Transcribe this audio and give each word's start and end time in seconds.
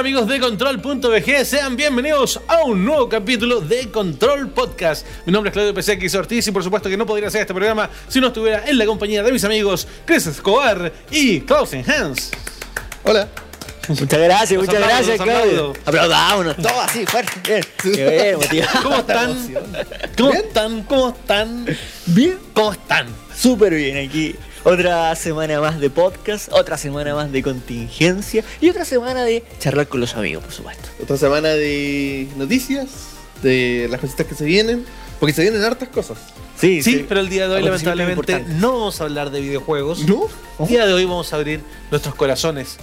amigos 0.00 0.26
de 0.28 0.40
Control.bg? 0.40 1.44
Sean 1.44 1.76
bienvenidos 1.76 2.40
a 2.48 2.64
un 2.64 2.86
nuevo 2.86 3.06
capítulo 3.06 3.60
de 3.60 3.90
Control 3.90 4.48
Podcast. 4.48 5.06
Mi 5.26 5.32
nombre 5.32 5.50
es 5.50 5.52
Claudio 5.52 5.74
PCX 5.74 6.14
Ortiz 6.14 6.46
y 6.46 6.52
por 6.52 6.64
supuesto 6.64 6.88
que 6.88 6.96
no 6.96 7.04
podría 7.04 7.28
hacer 7.28 7.42
este 7.42 7.52
programa 7.52 7.90
si 8.08 8.18
no 8.18 8.28
estuviera 8.28 8.64
en 8.66 8.78
la 8.78 8.86
compañía 8.86 9.22
de 9.22 9.30
mis 9.30 9.44
amigos 9.44 9.86
Chris 10.06 10.26
Escobar 10.26 10.90
y 11.10 11.42
Klausen 11.42 11.84
Hans. 11.90 12.30
Hola. 13.02 13.28
Muchas 13.88 14.20
gracias, 14.20 14.52
Los 14.52 14.66
muchas 14.66 14.80
gracias, 14.82 15.20
Claudio. 15.20 15.74
Aplaudámonos, 15.84 16.56
todo 16.56 16.80
así, 16.80 17.04
fuerte. 17.04 17.32
Bien. 17.46 17.64
Qué 17.82 18.08
bien, 18.08 18.36
motivado. 18.38 18.82
¿Cómo 18.82 18.96
están? 18.96 19.54
¿Cómo 20.16 20.32
están? 20.32 20.82
¿Cómo 20.84 21.08
están? 21.10 21.66
Bien. 22.06 22.38
¿Cómo 22.54 22.72
están? 22.72 23.06
Súper 23.36 23.74
bien 23.74 24.08
aquí. 24.08 24.34
Otra 24.62 25.14
semana 25.16 25.58
más 25.58 25.80
de 25.80 25.88
podcast, 25.88 26.52
otra 26.52 26.76
semana 26.76 27.14
más 27.14 27.32
de 27.32 27.42
contingencia 27.42 28.44
y 28.60 28.68
otra 28.68 28.84
semana 28.84 29.24
de 29.24 29.42
charlar 29.58 29.88
con 29.88 30.00
los 30.00 30.14
amigos, 30.16 30.44
por 30.44 30.52
supuesto. 30.52 30.86
Otra 31.02 31.16
semana 31.16 31.48
de 31.48 32.28
noticias, 32.36 32.88
de 33.42 33.88
las 33.90 34.00
cositas 34.00 34.26
que 34.26 34.34
se 34.34 34.44
vienen, 34.44 34.84
porque 35.18 35.32
se 35.32 35.40
vienen 35.40 35.64
hartas 35.64 35.88
cosas. 35.88 36.18
Sí, 36.58 36.82
Sí, 36.82 37.06
pero 37.08 37.20
el 37.20 37.30
día 37.30 37.48
de 37.48 37.54
hoy 37.56 37.62
lamentablemente 37.62 38.44
no 38.58 38.72
vamos 38.72 39.00
a 39.00 39.04
hablar 39.04 39.30
de 39.30 39.40
videojuegos. 39.40 40.00
¿No? 40.06 40.28
El 40.58 40.66
día 40.66 40.84
de 40.84 40.92
hoy 40.92 41.06
vamos 41.06 41.32
a 41.32 41.36
abrir 41.36 41.62
nuestros 41.90 42.14
corazones 42.14 42.76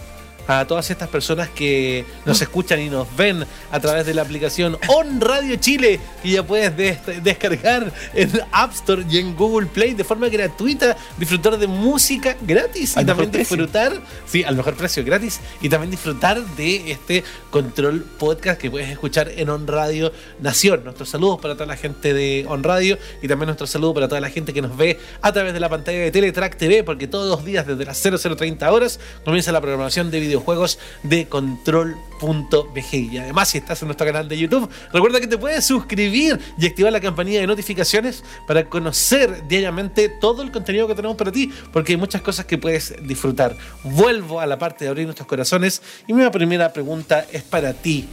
a 0.47 0.65
todas 0.65 0.89
estas 0.89 1.09
personas 1.09 1.49
que 1.49 2.05
nos 2.25 2.41
escuchan 2.41 2.79
y 2.79 2.89
nos 2.89 3.07
ven 3.15 3.45
a 3.71 3.79
través 3.79 4.05
de 4.05 4.13
la 4.13 4.21
aplicación 4.21 4.77
On 4.87 5.19
Radio 5.21 5.55
Chile, 5.57 5.99
que 6.23 6.29
ya 6.31 6.43
puedes 6.43 6.75
des- 6.77 6.97
descargar 7.23 7.91
en 8.13 8.31
App 8.51 8.73
Store 8.73 9.03
y 9.09 9.17
en 9.17 9.35
Google 9.35 9.67
Play 9.67 9.93
de 9.93 10.03
forma 10.03 10.29
gratuita, 10.29 10.95
disfrutar 11.17 11.57
de 11.57 11.67
música 11.67 12.35
gratis 12.41 12.95
y 12.97 13.05
también 13.05 13.29
precio. 13.31 13.57
disfrutar, 13.57 14.01
sí, 14.25 14.43
al 14.43 14.55
mejor 14.55 14.75
precio 14.75 15.03
gratis, 15.03 15.39
y 15.61 15.69
también 15.69 15.91
disfrutar 15.91 16.41
de 16.55 16.91
este 16.91 17.23
control 17.49 18.01
podcast 18.17 18.59
que 18.59 18.71
puedes 18.71 18.89
escuchar 18.89 19.29
en 19.35 19.49
On 19.49 19.67
Radio 19.67 20.11
Nación. 20.39 20.83
Nuestros 20.83 21.09
saludos 21.09 21.39
para 21.41 21.55
toda 21.55 21.65
la 21.65 21.75
gente 21.77 22.13
de 22.13 22.45
On 22.47 22.63
Radio 22.63 22.97
y 23.21 23.27
también 23.27 23.47
nuestro 23.47 23.67
saludo 23.67 23.93
para 23.93 24.07
toda 24.07 24.21
la 24.21 24.29
gente 24.29 24.53
que 24.53 24.61
nos 24.61 24.75
ve 24.77 24.99
a 25.21 25.31
través 25.31 25.53
de 25.53 25.59
la 25.59 25.69
pantalla 25.69 25.99
de 25.99 26.11
Teletrack 26.11 26.55
TV, 26.57 26.83
porque 26.83 27.07
todos 27.07 27.29
los 27.29 27.45
días 27.45 27.65
desde 27.67 27.85
las 27.85 27.97
0030 28.01 28.71
horas 28.71 28.99
comienza 29.25 29.51
la 29.51 29.59
programación 29.61 30.09
de 30.11 30.19
videojuegos 30.37 30.79
de 31.03 31.27
control.bg. 31.27 32.93
Y 32.93 33.17
además, 33.17 33.49
si 33.49 33.57
estás 33.57 33.81
en 33.81 33.87
nuestro 33.87 34.05
canal 34.05 34.27
de 34.27 34.37
YouTube, 34.37 34.69
recuerda 34.93 35.19
que 35.19 35.27
te 35.27 35.37
puedes 35.37 35.65
suscribir 35.65 36.39
y 36.57 36.67
activar 36.67 36.91
la 36.91 37.01
campanilla 37.01 37.39
de 37.39 37.47
notificaciones 37.47 38.23
para 38.47 38.65
conocer 38.65 39.47
diariamente 39.47 40.09
todo 40.09 40.43
el 40.43 40.51
contenido 40.51 40.87
que 40.87 40.95
tenemos 40.95 41.17
para 41.17 41.31
ti, 41.31 41.51
porque 41.73 41.93
hay 41.93 41.97
muchas 41.97 42.21
cosas 42.21 42.45
que 42.45 42.57
puedes 42.57 42.93
disfrutar. 43.03 43.57
Vuelvo 43.83 44.39
a 44.39 44.45
la 44.45 44.57
parte 44.57 44.85
de 44.85 44.89
abrir 44.89 45.05
nuestros 45.05 45.27
corazones 45.27 45.81
y 46.07 46.13
mi 46.13 46.27
primera 46.29 46.71
pregunta 46.71 47.25
es 47.31 47.43
para 47.43 47.73
ti, 47.73 48.07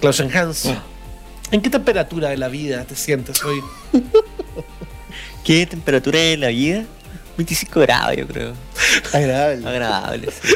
Klausen 0.00 0.34
Hans. 0.36 0.70
¿En 1.50 1.60
qué 1.60 1.70
temperatura 1.70 2.30
de 2.30 2.36
la 2.36 2.48
vida 2.48 2.84
te 2.84 2.96
sientes 2.96 3.42
hoy? 3.44 3.60
¿Qué 5.44 5.66
temperatura 5.66 6.18
en 6.20 6.40
la 6.40 6.48
vida? 6.48 6.84
25 7.36 7.80
grados, 7.80 8.16
yo 8.16 8.26
creo. 8.26 8.52
Agradable. 9.12 9.68
Agradable, 9.68 10.28
sí. 10.30 10.54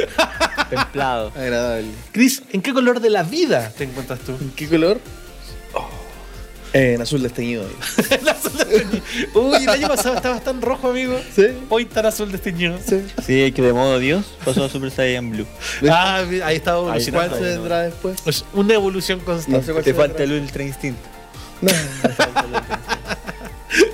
Templado. 0.70 1.32
Agradable. 1.36 1.88
Chris, 2.12 2.42
¿en 2.52 2.62
qué 2.62 2.72
color 2.72 3.00
de 3.00 3.10
la 3.10 3.22
vida 3.22 3.72
te 3.76 3.84
encuentras 3.84 4.20
tú? 4.20 4.32
¿En 4.40 4.50
qué 4.50 4.68
color? 4.68 5.00
Oh, 5.74 5.88
en 6.72 7.00
azul 7.00 7.22
desteñido. 7.22 7.64
El 8.10 8.28
azul 8.28 8.52
desteñido. 8.56 9.02
Uy, 9.34 9.56
el 9.62 9.68
año 9.68 9.88
pasado 9.88 10.14
estabas 10.16 10.44
tan 10.44 10.60
rojo, 10.62 10.90
amigo. 10.90 11.18
Sí. 11.34 11.46
Hoy 11.68 11.84
tan 11.86 12.06
azul 12.06 12.30
desteñido. 12.30 12.78
Sí. 12.86 13.02
Sí, 13.26 13.52
que 13.52 13.62
de 13.62 13.72
modo 13.72 13.98
Dios 13.98 14.26
pasó 14.44 14.64
a 14.64 14.68
Super 14.68 14.90
Saiyan 14.90 15.30
Blue. 15.30 15.46
Ah, 15.90 16.22
ahí 16.44 16.56
está 16.56 16.72
¿Cuál 16.74 17.00
evolucionando. 17.00 17.36
se 17.36 17.42
vendrá 17.42 17.80
después? 17.82 18.16
Es 18.26 18.44
una 18.52 18.74
evolución 18.74 19.18
No 19.20 19.24
constante. 19.24 19.66
sé 19.66 19.72
cuál 19.72 19.84
Te 19.84 19.94
falta 19.94 20.22
el 20.22 20.32
Ultra 20.32 20.62
Instinto. 20.62 21.00
No, 21.60 21.72
me 21.72 22.08
falta 22.14 22.40
el 22.40 22.54
otro. 22.54 22.76
No 22.78 22.97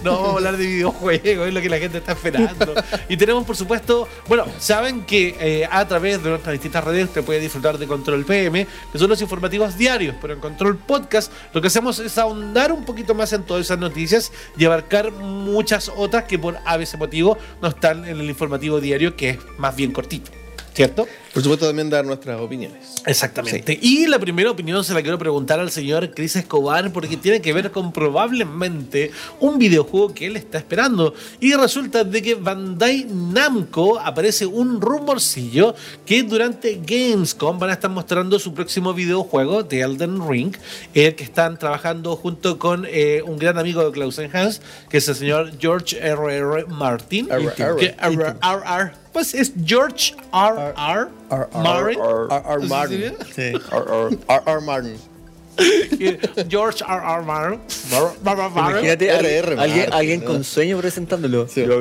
vamos 0.03 0.29
a 0.29 0.33
hablar 0.33 0.57
de 0.57 0.67
videojuegos, 0.67 1.49
es 1.49 1.55
lo 1.55 1.61
que 1.61 1.69
la 1.69 1.79
gente 1.79 1.99
está 1.99 2.13
esperando. 2.13 2.75
Y 3.09 3.17
tenemos, 3.17 3.45
por 3.45 3.57
supuesto, 3.57 4.09
bueno, 4.29 4.47
saben 4.59 5.03
que 5.05 5.37
eh, 5.41 5.69
a 5.71 5.87
través 5.87 6.23
de 6.23 6.31
nuestras 6.31 6.53
distintas 6.53 6.85
redes 6.85 7.05
usted 7.09 7.25
puede 7.25 7.41
disfrutar 7.41 7.79
de 7.79 7.87
Control 7.87 8.25
PM, 8.25 8.67
que 8.93 8.99
son 8.99 9.09
los 9.09 9.21
informativos 9.21 9.77
diarios, 9.77 10.15
pero 10.21 10.35
en 10.35 10.41
Control 10.41 10.77
Podcast 10.77 11.33
lo 11.53 11.61
que 11.61 11.69
hacemos 11.69 11.99
es 11.99 12.17
ahondar 12.19 12.73
un 12.73 12.85
poquito 12.85 13.15
más 13.15 13.33
en 13.33 13.43
todas 13.45 13.67
esas 13.67 13.79
noticias 13.79 14.33
y 14.57 14.65
abarcar 14.65 15.13
muchas 15.13 15.91
otras 15.95 16.25
que 16.25 16.39
por 16.39 16.59
a 16.65 16.77
veces 16.77 16.99
motivo 16.99 17.39
no 17.61 17.69
están 17.69 18.05
en 18.07 18.21
el 18.21 18.29
informativo 18.29 18.81
diario, 18.81 19.17
que 19.17 19.31
es 19.31 19.39
más 19.59 19.75
bien 19.77 19.93
cortito. 19.93 20.31
¿Cierto? 20.75 21.07
Por 21.35 21.43
supuesto, 21.43 21.67
también 21.67 21.91
dar 21.91 22.05
nuestras 22.05 22.41
opiniones. 22.41 22.95
Exactamente. 23.07 23.77
Y 23.83 24.07
la 24.07 24.21
primera 24.21 24.53
opinión 24.53 24.85
se 24.85 24.95
la 24.95 25.03
quiero 25.03 25.19
preguntar 25.19 25.59
al 25.59 25.73
señor 25.73 26.15
Chris 26.15 26.37
Escobar 26.37 26.93
porque 26.93 27.17
tiene 27.17 27.43
que 27.43 27.53
ver 27.53 27.73
con 27.73 27.93
probablemente 27.93 29.11
un 29.41 29.59
videojuego 29.59 30.15
que 30.15 30.27
él 30.27 30.37
está 30.37 30.59
esperando. 30.59 31.13
Y 31.41 31.55
resulta 31.55 32.05
de 32.05 32.23
que 32.23 32.37
Bandai 32.37 33.05
Namco 33.11 33.99
aparece 33.99 34.47
un 34.47 34.81
rumorcillo 34.81 35.75
que 36.07 36.23
durante 36.23 36.81
Gamescom 36.87 37.59
van 37.59 37.71
a 37.71 37.73
estar 37.73 37.91
mostrando 37.91 38.39
su 38.39 38.55
próximo 38.55 38.95
videojuego 38.95 39.65
de 39.65 39.81
Elden 39.81 40.29
Ring, 40.29 40.55
el 40.95 41.17
que 41.17 41.25
están 41.25 41.59
trabajando 41.59 42.15
junto 42.15 42.61
con 42.61 42.87
eh, 42.89 43.23
un 43.27 43.39
gran 43.39 43.59
amigo 43.59 43.85
de 43.85 43.91
Klausen 43.91 44.31
Hans, 44.33 44.63
que 44.89 44.99
es 44.99 45.09
el 45.09 45.17
señor 45.17 45.51
George 45.59 45.99
R. 45.99 46.33
R. 46.33 46.67
Martin. 46.67 47.29
R. 47.31 48.93
Pues 49.13 49.33
es 49.35 49.53
George 49.65 50.15
R. 50.33 51.09
R. 51.31 51.49
R. 51.53 51.53
R. 51.55 51.59
Martin. 51.63 52.01
R. 52.01 52.29
R. 52.29 52.61
Martin. 52.69 53.15
¿Sí? 53.27 53.33
Sí. 53.35 53.43
R. 53.43 53.61
R. 53.73 54.19
R. 54.29 54.43
R. 54.47 54.61
Martin. 54.61 54.97
George 56.49 56.85
R. 56.87 57.03
R. 57.17 57.23
Martin. 57.23 57.61
Mar- 57.91 58.13
Mar- 58.23 58.37
Mar- 58.37 58.51
Mar- 58.51 58.71
Imagínate 58.73 59.07
R, 59.07 59.15
alguien, 59.17 59.45
R, 59.45 59.93
alguien, 59.93 60.21
Martin, 60.21 60.21
con 60.23 60.45
sueño 60.45 60.79
presentándolo. 60.79 61.47
Sí. 61.49 61.65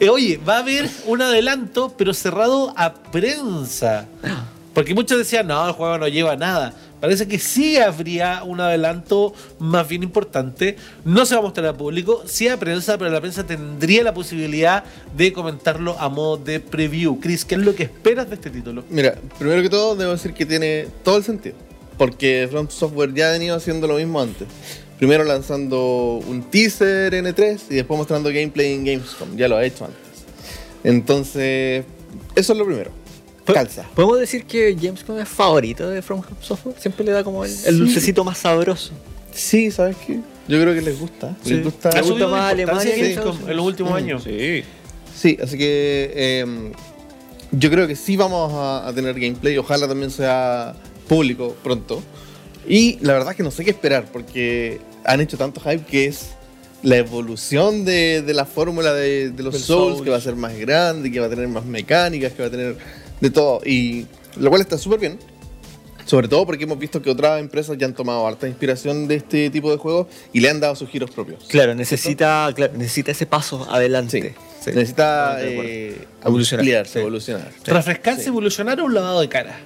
Eh, 0.00 0.08
oye, 0.08 0.38
va 0.38 0.56
a 0.56 0.58
haber 0.60 0.88
un 1.06 1.20
adelanto, 1.20 1.92
pero 1.96 2.14
cerrado 2.14 2.72
a 2.76 2.94
prensa. 2.94 4.06
Porque 4.72 4.94
muchos 4.94 5.18
decían, 5.18 5.46
no, 5.46 5.66
el 5.66 5.72
juego 5.74 5.98
no 5.98 6.08
lleva 6.08 6.36
nada. 6.36 6.72
Parece 7.00 7.26
que 7.26 7.38
sí 7.38 7.78
habría 7.78 8.42
un 8.44 8.60
adelanto 8.60 9.32
más 9.58 9.88
bien 9.88 10.02
importante. 10.02 10.76
No 11.04 11.24
se 11.24 11.34
va 11.34 11.40
a 11.40 11.44
mostrar 11.44 11.66
al 11.66 11.76
público, 11.76 12.22
sí 12.26 12.48
a 12.48 12.58
prensa, 12.58 12.98
pero 12.98 13.10
la 13.10 13.20
prensa 13.20 13.46
tendría 13.46 14.02
la 14.02 14.12
posibilidad 14.12 14.84
de 15.16 15.32
comentarlo 15.32 15.98
a 15.98 16.08
modo 16.08 16.36
de 16.36 16.60
preview. 16.60 17.18
Chris, 17.20 17.44
¿qué 17.44 17.54
es 17.54 17.62
lo 17.62 17.74
que 17.74 17.84
esperas 17.84 18.28
de 18.28 18.34
este 18.34 18.50
título? 18.50 18.84
Mira, 18.90 19.16
primero 19.38 19.62
que 19.62 19.70
todo, 19.70 19.96
debo 19.96 20.12
decir 20.12 20.34
que 20.34 20.44
tiene 20.44 20.86
todo 21.02 21.16
el 21.16 21.24
sentido. 21.24 21.56
Porque 21.96 22.48
From 22.50 22.68
Software 22.70 23.12
ya 23.14 23.28
ha 23.28 23.32
venido 23.32 23.56
haciendo 23.56 23.86
lo 23.86 23.96
mismo 23.96 24.20
antes. 24.20 24.48
Primero 24.98 25.24
lanzando 25.24 26.20
un 26.26 26.42
teaser 26.50 27.14
en 27.14 27.24
E3 27.24 27.58
y 27.70 27.74
después 27.76 27.96
mostrando 27.96 28.28
gameplay 28.28 28.74
en 28.74 28.84
Gamescom. 28.84 29.36
Ya 29.36 29.48
lo 29.48 29.56
ha 29.56 29.64
hecho 29.64 29.86
antes. 29.86 30.00
Entonces, 30.84 31.84
eso 32.34 32.52
es 32.52 32.58
lo 32.58 32.66
primero. 32.66 32.99
Calza. 33.44 33.84
¿Podemos 33.94 34.18
decir 34.20 34.44
que 34.44 34.72
Gamescom 34.74 35.18
es 35.18 35.28
favorito 35.28 35.88
de 35.88 36.02
From 36.02 36.22
Software? 36.40 36.76
Siempre 36.78 37.04
le 37.04 37.12
da 37.12 37.24
como 37.24 37.44
el, 37.44 37.50
el 37.50 37.56
Sí. 37.74 37.78
dulcecito 37.78 38.24
más 38.24 38.38
sabroso. 38.38 38.92
Sí, 39.32 39.70
¿sabes 39.70 39.96
qué? 40.06 40.20
Yo 40.48 40.60
creo 40.60 40.74
que 40.74 40.82
les 40.82 40.98
gusta. 40.98 41.36
Les 41.44 41.62
gusta. 41.64 41.88
Ha 41.90 41.92
¿Le 41.94 42.00
gusta 42.00 42.12
subido 42.14 42.26
de 42.28 42.32
más 42.32 42.52
Alemania 42.52 42.94
que 42.94 43.10
Estados 43.10 43.36
en 43.48 43.56
los 43.56 43.66
últimos 43.66 43.92
años. 43.92 44.22
Sí. 44.24 44.62
Sí, 45.16 45.38
así 45.42 45.56
que 45.58 46.12
eh, 46.14 46.72
yo 47.52 47.70
creo 47.70 47.86
que 47.86 47.96
sí 47.96 48.16
vamos 48.16 48.52
a, 48.54 48.86
a 48.88 48.92
tener 48.92 49.14
gameplay. 49.18 49.56
Ojalá 49.58 49.86
también 49.88 50.10
sea 50.10 50.74
público 51.08 51.56
pronto. 51.62 52.02
Y 52.68 52.98
la 53.00 53.12
verdad 53.14 53.30
es 53.32 53.36
que 53.36 53.42
no 53.42 53.50
sé 53.50 53.64
qué 53.64 53.70
esperar 53.70 54.06
porque 54.12 54.80
han 55.04 55.20
hecho 55.20 55.36
tanto 55.36 55.60
hype 55.60 55.84
que 55.84 56.06
es 56.06 56.30
la 56.82 56.96
evolución 56.96 57.84
de, 57.84 58.22
de 58.22 58.32
la 58.34 58.44
fórmula 58.46 58.94
de, 58.94 59.30
de 59.30 59.42
los 59.42 59.58
Souls. 59.58 60.02
que 60.02 60.10
va 60.10 60.16
a 60.16 60.20
ser 60.20 60.34
más 60.36 60.56
grande, 60.56 61.10
que 61.10 61.20
va 61.20 61.26
a 61.26 61.30
tener 61.30 61.48
más 61.48 61.64
mecánicas, 61.64 62.32
que 62.32 62.42
va 62.42 62.48
a 62.48 62.50
tener 62.50 62.76
de 63.20 63.30
todo. 63.30 63.60
Y 63.64 64.06
lo 64.36 64.50
cual 64.50 64.62
está 64.62 64.78
súper 64.78 65.00
bien. 65.00 65.18
Sobre 66.06 66.26
todo 66.26 66.44
porque 66.44 66.64
hemos 66.64 66.78
visto 66.78 67.00
que 67.00 67.08
otras 67.10 67.38
empresas 67.40 67.78
ya 67.78 67.86
han 67.86 67.94
tomado 67.94 68.26
harta 68.26 68.48
inspiración 68.48 69.06
de 69.06 69.14
este 69.16 69.48
tipo 69.50 69.70
de 69.70 69.76
juegos 69.76 70.08
y 70.32 70.40
le 70.40 70.50
han 70.50 70.58
dado 70.58 70.74
sus 70.74 70.88
giros 70.88 71.10
propios. 71.10 71.44
Claro, 71.48 71.74
necesita, 71.76 72.50
claro, 72.56 72.72
necesita 72.76 73.12
ese 73.12 73.26
paso 73.26 73.68
adelante. 73.70 74.20
Sí. 74.20 74.28
Sí. 74.64 74.70
Necesita 74.74 75.36
eh, 75.40 75.96
Evolucionar. 76.24 76.62
ampliarse, 76.62 76.92
Sí. 76.94 76.98
evolucionar. 76.98 77.52
Refrescarse, 77.64 78.22
Sí. 78.22 78.28
evolucionar 78.28 78.80
o 78.80 78.86
un 78.86 78.94
lavado 78.94 79.20
de 79.20 79.28
cara. 79.28 79.60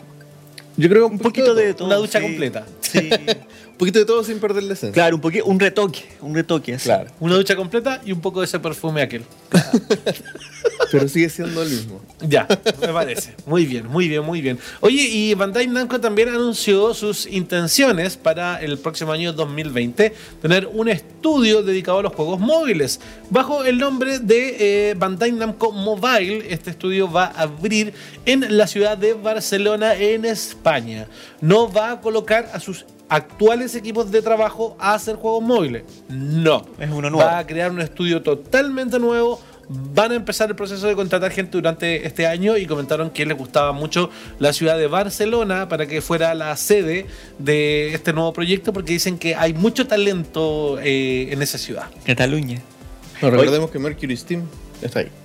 Yo 0.77 0.89
creo 0.91 1.07
que 1.09 1.15
Un 1.15 1.19
poquito 1.21 1.55
de 1.55 1.73
todo. 1.73 1.87
Una 1.87 1.97
ducha 1.97 2.19
sí. 2.19 2.25
completa. 2.27 2.67
Sí. 2.81 3.09
Un 3.75 3.79
poquito 3.79 3.99
de 4.01 4.05
todo 4.05 4.23
sin 4.23 4.39
perder 4.39 4.63
la 4.65 4.75
esencia. 4.75 4.93
claro, 4.93 5.17
un 5.17 5.21
poquito, 5.23 5.47
un 5.47 5.59
retoque, 5.59 6.05
un 6.21 6.33
retoque. 6.35 6.75
así. 6.75 6.85
Claro. 6.85 7.11
Una 7.19 7.35
ducha 7.35 7.57
completa 7.57 8.01
y 8.05 8.13
un 8.13 8.21
poco 8.21 8.39
de 8.41 8.47
ese 8.47 8.61
perfume 8.61 9.03
aquel. 9.03 9.25
Pero 10.91 11.09
sigue 11.09 11.29
siendo 11.29 11.63
el 11.63 11.71
mismo. 11.71 12.01
Ya, 12.21 12.47
me 12.81 12.89
parece. 12.89 13.35
Muy 13.47 13.67
bien, 13.67 13.87
muy 13.87 14.09
bien, 14.09 14.25
muy 14.25 14.41
bien. 14.41 14.59
Oye, 14.81 15.03
y 15.03 15.35
Bandai 15.35 15.67
Namco 15.67 16.01
también 16.01 16.29
anunció 16.29 16.95
sus 16.95 17.27
intenciones 17.27 18.17
para 18.17 18.61
el 18.63 18.79
próximo 18.79 19.13
año 19.13 19.33
2020 19.33 20.15
tener 20.41 20.67
un 20.73 20.89
estudio 20.89 21.63
dedicado 21.63 21.99
a 21.99 22.03
los 22.03 22.15
juegos 22.15 22.41
móviles. 22.41 23.01
Bajo 23.31 23.65
el 23.65 23.79
nombre 23.79 24.19
de 24.19 24.91
eh, 24.91 24.95
Bandai 24.95 25.33
Namco 25.33 25.73
Mobile, 25.73 26.47
este 26.49 26.71
estudio 26.71 27.11
va 27.11 27.27
a 27.27 27.43
abrir 27.43 27.93
en 28.27 28.57
la 28.57 28.67
ciudad 28.67 28.97
de 28.97 29.15
Barcelona, 29.15 29.95
en 29.95 30.25
España. 30.25 31.07
No 31.41 31.71
va 31.71 31.93
a 31.93 32.01
colocar 32.01 32.51
a 32.53 32.61
sus 32.61 32.85
actuales 33.09 33.75
equipos 33.75 34.11
de 34.11 34.23
trabajo 34.23 34.77
a 34.79 34.95
hacer 34.95 35.17
juegos 35.17 35.43
móviles. 35.43 35.85
No. 36.09 36.65
Es 36.79 36.91
uno 36.91 37.11
nuevo. 37.11 37.19
Va 37.19 37.39
a 37.39 37.47
crear 37.47 37.71
un 37.71 37.81
estudio 37.81 38.23
totalmente 38.23 38.99
nuevo. 38.99 39.41
Van 39.69 40.13
a 40.13 40.15
empezar 40.15 40.51
el 40.51 40.57
proceso 40.57 40.87
de 40.87 40.95
contratar 40.95 41.31
gente 41.31 41.53
durante 41.53 42.07
este 42.07 42.27
año 42.27 42.57
y 42.57 42.67
comentaron 42.67 43.11
que 43.11 43.25
les 43.27 43.37
gustaba 43.37 43.73
mucho 43.73 44.11
la 44.39 44.53
ciudad 44.53 44.79
de 44.79 44.87
Barcelona 44.87 45.69
para 45.69 45.87
que 45.87 46.01
fuera 46.01 46.35
la 46.35 46.57
sede 46.57 47.07
de 47.39 47.95
este 47.95 48.13
nuevo 48.13 48.33
proyecto 48.33 48.73
porque 48.73 48.93
dicen 48.93 49.19
que 49.19 49.35
hay 49.35 49.55
mucho 49.55 49.87
talento 49.87 50.79
eh, 50.81 51.29
en 51.31 51.43
esa 51.43 51.59
ciudad. 51.59 51.87
Cataluña. 52.05 52.61
No, 53.23 53.31
recordemos 53.31 53.71
que 53.71 53.79
Mercury 53.79 54.17
Steam 54.17 54.43
está 54.83 55.01
ahí. 55.01 55.24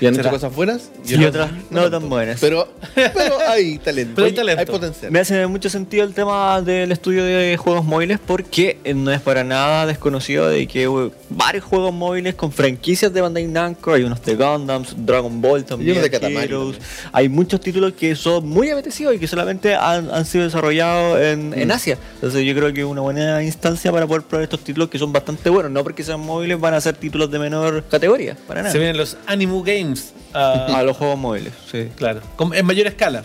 Y 0.00 0.06
han 0.06 0.14
¿Será? 0.14 0.28
hecho 0.28 0.34
cosas 0.36 0.54
buenas 0.54 0.90
Y 1.06 1.22
otras 1.24 1.50
no 1.70 1.90
tan 1.90 2.08
buenas. 2.08 2.40
Pero, 2.40 2.68
pero 2.94 3.38
hay 3.48 3.78
talento. 3.84 4.12
Pero 4.16 4.26
hay 4.26 4.32
talento. 4.32 4.60
Hay 4.60 4.66
potencial. 4.66 5.10
Me 5.12 5.20
hace 5.20 5.46
mucho 5.46 5.68
sentido 5.70 6.04
el 6.04 6.14
tema 6.14 6.60
del 6.62 6.92
estudio 6.92 7.24
de 7.24 7.56
juegos 7.56 7.84
móviles 7.84 8.18
porque 8.24 8.78
eh, 8.84 8.94
no 8.94 9.10
es 9.12 9.20
para 9.20 9.44
nada 9.44 9.86
desconocido 9.86 10.48
de 10.48 10.66
que 10.66 10.84
eh, 10.84 11.10
varios 11.28 11.64
juegos 11.64 11.92
móviles 11.92 12.34
con 12.34 12.52
franquicias 12.52 13.12
de 13.12 13.20
Bandai 13.20 13.46
Namco, 13.46 13.92
hay 13.92 14.02
unos 14.02 14.22
de 14.24 14.34
Gundams, 14.34 14.94
Dragon 14.96 15.40
Ball 15.40 15.64
también, 15.64 15.92
unos 15.92 16.02
de 16.04 16.10
Katamari 16.10 16.46
Heroes. 16.46 16.78
también. 16.78 17.10
hay 17.12 17.28
muchos 17.28 17.60
títulos 17.60 17.92
que 17.92 18.14
son 18.16 18.48
muy 18.48 18.70
apetecidos 18.70 19.14
y 19.14 19.18
que 19.18 19.26
solamente 19.26 19.74
han, 19.74 20.10
han 20.10 20.24
sido 20.24 20.44
desarrollados 20.44 21.20
en, 21.20 21.54
en 21.54 21.70
Asia. 21.70 21.98
Entonces 22.14 22.44
yo 22.44 22.54
creo 22.54 22.72
que 22.72 22.80
es 22.80 22.86
una 22.86 23.00
buena 23.00 23.42
instancia 23.42 23.92
para 23.92 24.06
poder 24.06 24.22
probar 24.22 24.44
estos 24.44 24.60
títulos 24.60 24.88
que 24.88 24.98
son 24.98 25.12
bastante 25.12 25.50
buenos, 25.50 25.70
no 25.72 25.82
porque 25.82 26.02
sean 26.02 26.20
móviles 26.20 26.58
van 26.60 26.74
a 26.74 26.80
ser 26.80 26.96
títulos 26.96 27.30
de 27.30 27.38
menor 27.38 27.84
categoría, 27.84 28.36
para 28.46 28.62
nada. 28.62 28.72
Se 28.72 28.78
vienen 28.78 28.96
los 28.96 29.16
Animu 29.26 29.62
Games. 29.78 30.12
ah, 30.34 30.66
A 30.78 30.82
los 30.82 30.96
juegos 30.96 31.18
móviles, 31.18 31.52
sí. 31.70 31.88
claro, 31.96 32.20
en 32.54 32.66
mayor 32.66 32.86
escala. 32.86 33.24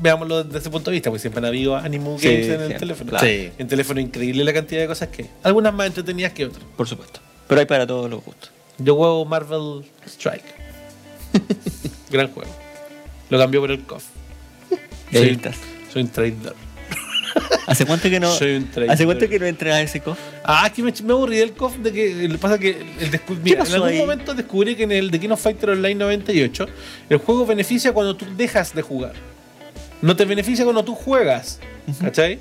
Veámoslo 0.00 0.42
desde 0.42 0.58
ese 0.58 0.70
punto 0.70 0.90
de 0.90 0.96
vista, 0.96 1.08
porque 1.10 1.20
siempre 1.20 1.38
han 1.38 1.44
habido 1.44 1.76
Animu 1.76 2.18
Sí, 2.18 2.26
Games 2.26 2.46
en 2.46 2.52
el 2.52 2.58
siempre, 2.58 2.78
teléfono. 2.80 3.10
claro. 3.10 3.26
Sí. 3.26 3.50
En 3.58 3.68
teléfono 3.68 4.00
increíble 4.00 4.42
la 4.42 4.52
cantidad 4.52 4.80
de 4.80 4.88
cosas 4.88 5.08
que 5.08 5.22
hay. 5.22 5.30
Algunas 5.44 5.72
más 5.72 5.86
entretenidas 5.86 6.32
que 6.32 6.46
otras. 6.46 6.64
Por 6.76 6.88
supuesto. 6.88 7.20
Pero 7.46 7.60
hay 7.60 7.66
para 7.66 7.86
todos 7.86 8.10
los 8.10 8.24
gustos. 8.24 8.50
Yo 8.78 8.96
juego 8.96 9.24
Marvel 9.24 9.84
Strike. 10.04 10.42
Gran 12.10 12.28
juego. 12.32 12.50
Lo 13.30 13.38
cambió 13.38 13.60
por 13.60 13.70
el 13.70 13.84
ahí 15.12 15.40
Soy, 15.40 15.40
soy 15.92 16.02
un 16.02 16.08
traidor. 16.08 16.54
¿Hace 17.66 17.86
cuánto 17.86 18.10
que 18.10 18.18
no, 18.18 18.32
Soy 18.32 18.56
un 18.56 18.70
traidor. 18.70 18.94
¿hace 18.94 19.04
cuánto 19.04 19.28
que 19.28 19.38
no 19.38 19.46
entras 19.46 19.74
a 19.74 19.82
ese 19.82 20.00
cof? 20.00 20.18
Ah, 20.44 20.64
es 20.66 20.72
que 20.72 20.82
me, 20.82 20.92
me 21.04 21.12
aburrí 21.12 21.36
del 21.36 21.52
KOF 21.52 21.76
de 21.76 21.92
que 21.92 22.28
le 22.28 22.38
pasa 22.38 22.58
que 22.58 22.70
el 22.70 23.10
mira, 23.42 23.62
en 23.64 23.72
algún 23.72 23.88
ahí? 23.88 23.98
momento 23.98 24.34
descubrí 24.34 24.74
que 24.74 24.82
en 24.82 24.92
el 24.92 25.10
The 25.10 25.20
King 25.20 25.30
of 25.30 25.40
Fighter 25.40 25.70
Online 25.70 25.94
98 25.94 26.66
el 27.08 27.18
juego 27.18 27.46
beneficia 27.46 27.92
cuando 27.92 28.16
tú 28.16 28.26
dejas 28.36 28.74
de 28.74 28.82
jugar. 28.82 29.12
No 30.00 30.16
te 30.16 30.24
beneficia 30.24 30.64
cuando 30.64 30.84
tú 30.84 30.94
juegas. 30.94 31.60
¿Cachai? 32.00 32.40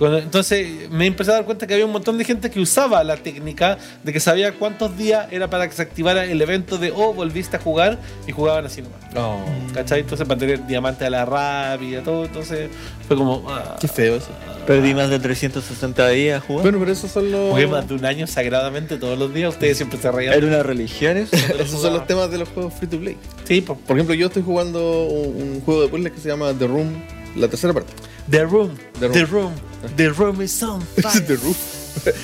Entonces 0.00 0.90
me 0.90 1.06
empecé 1.06 1.30
a 1.30 1.34
dar 1.34 1.44
cuenta 1.44 1.66
que 1.66 1.74
había 1.74 1.86
un 1.86 1.92
montón 1.92 2.18
de 2.18 2.24
gente 2.24 2.50
que 2.50 2.58
usaba 2.60 3.04
la 3.04 3.16
técnica 3.16 3.78
de 4.02 4.12
que 4.12 4.18
sabía 4.20 4.52
cuántos 4.52 4.96
días 4.98 5.28
era 5.30 5.48
para 5.48 5.68
que 5.68 5.74
se 5.74 5.82
activara 5.82 6.24
el 6.24 6.42
evento 6.42 6.78
de 6.78 6.90
oh, 6.90 7.14
volviste 7.14 7.56
a 7.56 7.60
jugar 7.60 7.98
y 8.26 8.32
jugaban 8.32 8.66
así 8.66 8.82
nomás. 8.82 8.98
¿Cachai? 9.72 10.00
Entonces 10.00 10.26
para 10.26 10.38
tener 10.40 10.66
diamante 10.66 11.04
a 11.06 11.10
la 11.10 11.24
rápida, 11.24 12.02
todo. 12.02 12.24
Entonces 12.24 12.70
fue 13.06 13.16
como. 13.16 13.44
ah, 13.48 13.76
Qué 13.80 13.86
feo 13.88 14.16
eso. 14.16 14.30
Perdí 14.66 14.94
más 14.94 15.10
de 15.10 15.18
360 15.20 16.08
días 16.08 16.42
jugando. 16.42 16.62
Bueno, 16.62 16.78
pero 16.80 16.92
esos 16.92 17.10
son 17.10 17.30
los. 17.30 17.50
Jugué 17.50 17.66
más 17.66 17.86
de 17.86 17.94
un 17.94 18.04
año 18.04 18.26
sagradamente 18.26 18.96
todos 18.96 19.18
los 19.18 19.32
días. 19.32 19.50
Ustedes 19.54 19.76
siempre 19.76 19.98
se 20.00 20.10
reían. 20.10 20.34
¿Era 20.34 20.46
una 20.46 20.62
religión 20.62 21.16
eso? 21.18 21.36
Esos 21.58 21.80
son 21.80 21.92
los 21.92 22.06
temas 22.06 22.30
de 22.30 22.38
los 22.38 22.48
juegos 22.48 22.74
free 22.74 22.88
to 22.88 22.98
play. 22.98 23.16
Sí, 23.44 23.60
po. 23.60 23.76
Por 23.76 23.96
ejemplo, 23.96 24.14
yo 24.14 24.26
estoy 24.26 24.42
jugando 24.42 25.04
un, 25.04 25.40
un 25.54 25.60
juego 25.60 25.82
de 25.82 25.88
puzzles 25.88 26.12
que 26.12 26.18
se 26.20 26.28
llama 26.28 26.52
The 26.52 26.66
Room, 26.66 26.88
la 27.36 27.46
tercera 27.48 27.72
parte. 27.72 27.92
The 28.30 28.46
Room. 28.46 28.76
The 28.98 29.08
The 29.08 29.24
Room. 29.26 29.52
Room. 29.52 29.96
The 29.96 30.08
Room 30.10 30.42
is 30.42 30.62
on 30.62 30.80
fire. 31.02 31.20
The 31.20 31.36
Room. 31.36 31.54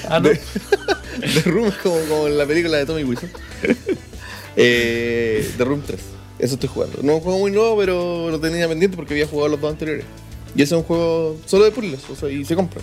Ah, 0.08 0.20
no. 0.20 0.30
The 1.20 1.50
Room 1.50 1.68
es 1.68 1.74
como, 1.76 1.98
como 2.08 2.26
en 2.26 2.38
la 2.38 2.46
película 2.46 2.78
de 2.78 2.86
Tommy 2.86 3.04
Wiseau. 3.04 3.28
eh, 4.56 5.50
The 5.56 5.64
Room 5.64 5.82
3. 5.86 6.00
Eso 6.38 6.54
estoy 6.54 6.68
jugando. 6.68 6.98
No 7.02 7.12
es 7.12 7.18
un 7.18 7.20
juego 7.24 7.38
muy 7.38 7.50
nuevo, 7.50 7.76
pero 7.76 8.30
lo 8.30 8.40
tenía 8.40 8.66
pendiente 8.66 8.96
porque 8.96 9.14
había 9.14 9.26
jugado 9.26 9.48
los 9.48 9.60
dos 9.60 9.70
anteriores. 9.70 10.06
Y 10.54 10.62
ese 10.62 10.74
es 10.74 10.78
un 10.78 10.84
juego 10.84 11.36
solo 11.46 11.64
de 11.64 11.70
puzzles, 11.70 12.00
o 12.10 12.16
sea, 12.16 12.28
y 12.30 12.44
se 12.44 12.56
compra. 12.56 12.80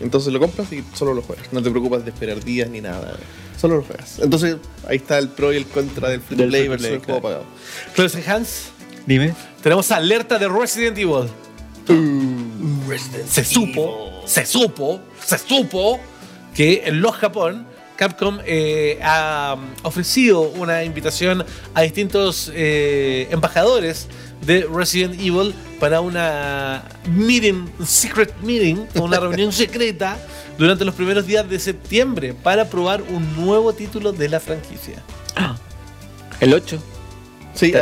Entonces 0.00 0.32
lo 0.32 0.40
compras 0.40 0.70
y 0.72 0.84
solo 0.94 1.14
lo 1.14 1.22
juegas. 1.22 1.46
No 1.52 1.62
te 1.62 1.70
preocupas 1.70 2.04
de 2.04 2.10
esperar 2.10 2.42
días 2.44 2.68
ni 2.68 2.80
nada. 2.80 3.16
Solo 3.58 3.76
lo 3.76 3.82
juegas. 3.82 4.18
Entonces 4.18 4.56
ahí 4.88 4.96
está 4.96 5.18
el 5.18 5.28
pro 5.28 5.52
y 5.52 5.56
el 5.56 5.66
contra 5.66 6.08
del 6.08 6.20
free 6.20 6.36
to 6.36 6.48
play 6.48 6.68
versus 6.68 6.88
el 6.88 6.98
juego 6.98 7.22
pagado. 7.22 7.44
Close 7.94 8.22
Hands. 8.28 8.64
Dime. 9.06 9.34
Tenemos 9.62 9.90
alerta 9.90 10.38
de 10.38 10.48
Resident 10.48 10.98
Evil. 10.98 11.28
Se 13.26 13.44
supo, 13.44 14.22
se 14.26 14.46
supo, 14.46 15.00
se 15.24 15.38
supo 15.38 15.98
que 16.54 16.82
en 16.84 17.00
los 17.00 17.16
Japón 17.16 17.66
Capcom 17.96 18.40
eh, 18.44 18.98
ha 19.02 19.56
ofrecido 19.82 20.42
una 20.42 20.84
invitación 20.84 21.44
a 21.74 21.82
distintos 21.82 22.50
eh, 22.54 23.28
embajadores 23.30 24.08
de 24.44 24.66
Resident 24.72 25.14
Evil 25.20 25.54
para 25.78 26.00
una 26.00 26.82
meeting, 27.08 27.68
secret 27.84 28.34
meeting, 28.42 28.86
una 28.94 29.20
reunión 29.20 29.52
secreta 29.52 30.18
durante 30.58 30.84
los 30.84 30.94
primeros 30.94 31.26
días 31.26 31.48
de 31.48 31.58
septiembre 31.58 32.34
para 32.34 32.68
probar 32.68 33.02
un 33.02 33.36
nuevo 33.36 33.72
título 33.72 34.12
de 34.12 34.28
la 34.28 34.40
franquicia. 34.40 35.02
El 36.40 36.54
8. 36.54 36.82
Sí, 37.54 37.72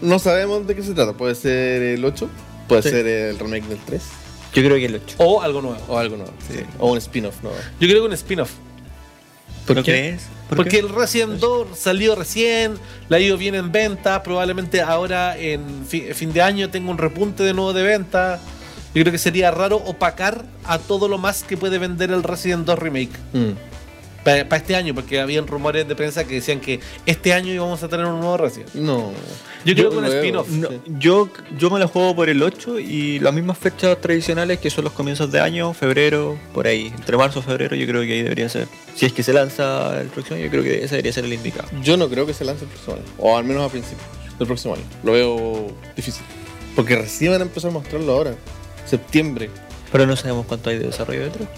no 0.00 0.18
sabemos 0.18 0.66
de 0.66 0.74
qué 0.74 0.82
se 0.82 0.94
trata. 0.94 1.12
Puede 1.12 1.34
ser 1.34 1.82
el 1.82 2.04
8, 2.04 2.28
puede 2.68 2.82
Sí. 2.82 2.90
ser 2.90 3.06
el 3.06 3.38
remake 3.38 3.66
del 3.68 3.78
3 3.78 4.02
Yo 4.54 4.62
creo 4.62 4.76
que 4.76 4.84
el 4.86 4.94
8. 4.96 5.16
O 5.18 5.42
algo 5.42 5.60
nuevo. 5.62 5.78
o 5.88 5.98
algo 5.98 6.16
nuevo. 6.16 6.32
Sí. 6.48 6.60
O 6.78 6.92
un 6.92 6.98
spin-off 6.98 7.42
nuevo. 7.42 7.56
Yo 7.80 7.88
creo 7.88 8.02
que 8.02 8.06
un 8.08 8.12
spin-off. 8.12 8.50
¿Por 9.66 9.82
qué? 9.82 10.18
¿Por 10.48 10.56
Porque 10.58 10.70
qué? 10.72 10.78
el 10.80 10.90
Resident 10.90 11.40
2 11.40 11.68
salió 11.78 12.14
recién, 12.14 12.74
la 13.08 13.16
ha 13.16 13.20
ido 13.20 13.38
bien 13.38 13.54
en 13.54 13.72
venta, 13.72 14.22
probablemente 14.22 14.82
ahora 14.82 15.38
en 15.38 15.86
fi- 15.88 16.12
fin 16.12 16.32
de 16.34 16.42
año 16.42 16.68
tenga 16.70 16.90
un 16.90 16.98
repunte 16.98 17.42
de 17.42 17.54
nuevo 17.54 17.72
de 17.72 17.82
venta. 17.82 18.38
Yo 18.94 19.02
creo 19.02 19.10
que 19.10 19.18
sería 19.18 19.50
raro 19.50 19.76
opacar 19.78 20.44
a 20.64 20.78
todo 20.78 21.08
lo 21.08 21.16
más 21.18 21.42
que 21.44 21.56
puede 21.56 21.78
vender 21.78 22.10
el 22.12 22.22
Resident 22.22 22.66
2 22.66 22.78
Remake 22.78 23.10
para 24.24 24.56
este 24.56 24.74
año, 24.74 24.94
porque 24.94 25.20
habían 25.20 25.46
rumores 25.46 25.86
de 25.86 25.94
prensa 25.94 26.24
que 26.24 26.34
decían 26.34 26.60
que 26.60 26.80
este 27.06 27.32
año 27.32 27.52
íbamos 27.52 27.82
a 27.82 27.88
tener 27.88 28.06
un 28.06 28.20
nuevo 28.20 28.36
Resident. 28.38 28.72
No. 28.74 29.12
Yo 29.64 29.74
creo 29.74 29.90
que 29.90 29.96
un 29.96 30.04
spin-off. 30.06 30.48
No, 30.48 30.68
sí. 30.68 30.80
yo, 30.98 31.28
yo 31.58 31.70
me 31.70 31.78
la 31.78 31.86
juego 31.86 32.16
por 32.16 32.28
el 32.28 32.42
8 32.42 32.80
y 32.80 33.18
las 33.18 33.32
mismas 33.32 33.58
fechas 33.58 34.00
tradicionales 34.00 34.58
que 34.58 34.70
son 34.70 34.84
los 34.84 34.92
comienzos 34.92 35.30
de 35.30 35.40
año, 35.40 35.72
febrero, 35.74 36.38
por 36.52 36.66
ahí. 36.66 36.92
Entre 36.96 37.16
marzo 37.16 37.40
y 37.40 37.42
febrero 37.42 37.76
yo 37.76 37.86
creo 37.86 38.02
que 38.02 38.12
ahí 38.12 38.22
debería 38.22 38.48
ser. 38.48 38.66
Si 38.94 39.06
es 39.06 39.12
que 39.12 39.22
se 39.22 39.32
lanza 39.32 40.00
el 40.00 40.08
próximo 40.08 40.36
año, 40.36 40.44
yo 40.46 40.50
creo 40.50 40.62
que 40.62 40.84
ese 40.84 40.96
debería 40.96 41.12
ser 41.12 41.24
el 41.24 41.32
indicado. 41.32 41.68
Yo 41.82 41.96
no 41.96 42.08
creo 42.08 42.26
que 42.26 42.34
se 42.34 42.44
lance 42.44 42.64
el 42.64 42.70
próximo 42.70 42.96
año. 42.96 43.04
O 43.18 43.36
al 43.36 43.44
menos 43.44 43.64
a 43.64 43.68
principios 43.68 44.06
del 44.38 44.46
próximo 44.46 44.74
año. 44.74 44.84
Lo 45.02 45.12
veo 45.12 45.66
difícil. 45.96 46.24
Porque 46.74 46.96
recién 46.96 47.32
van 47.32 47.42
a 47.42 47.44
empezar 47.44 47.70
a 47.70 47.74
mostrarlo 47.74 48.12
ahora. 48.12 48.34
Septiembre. 48.86 49.50
Pero 49.92 50.06
no 50.06 50.16
sabemos 50.16 50.46
cuánto 50.46 50.70
hay 50.70 50.78
de 50.78 50.86
desarrollo 50.86 51.22
detrás. 51.22 51.48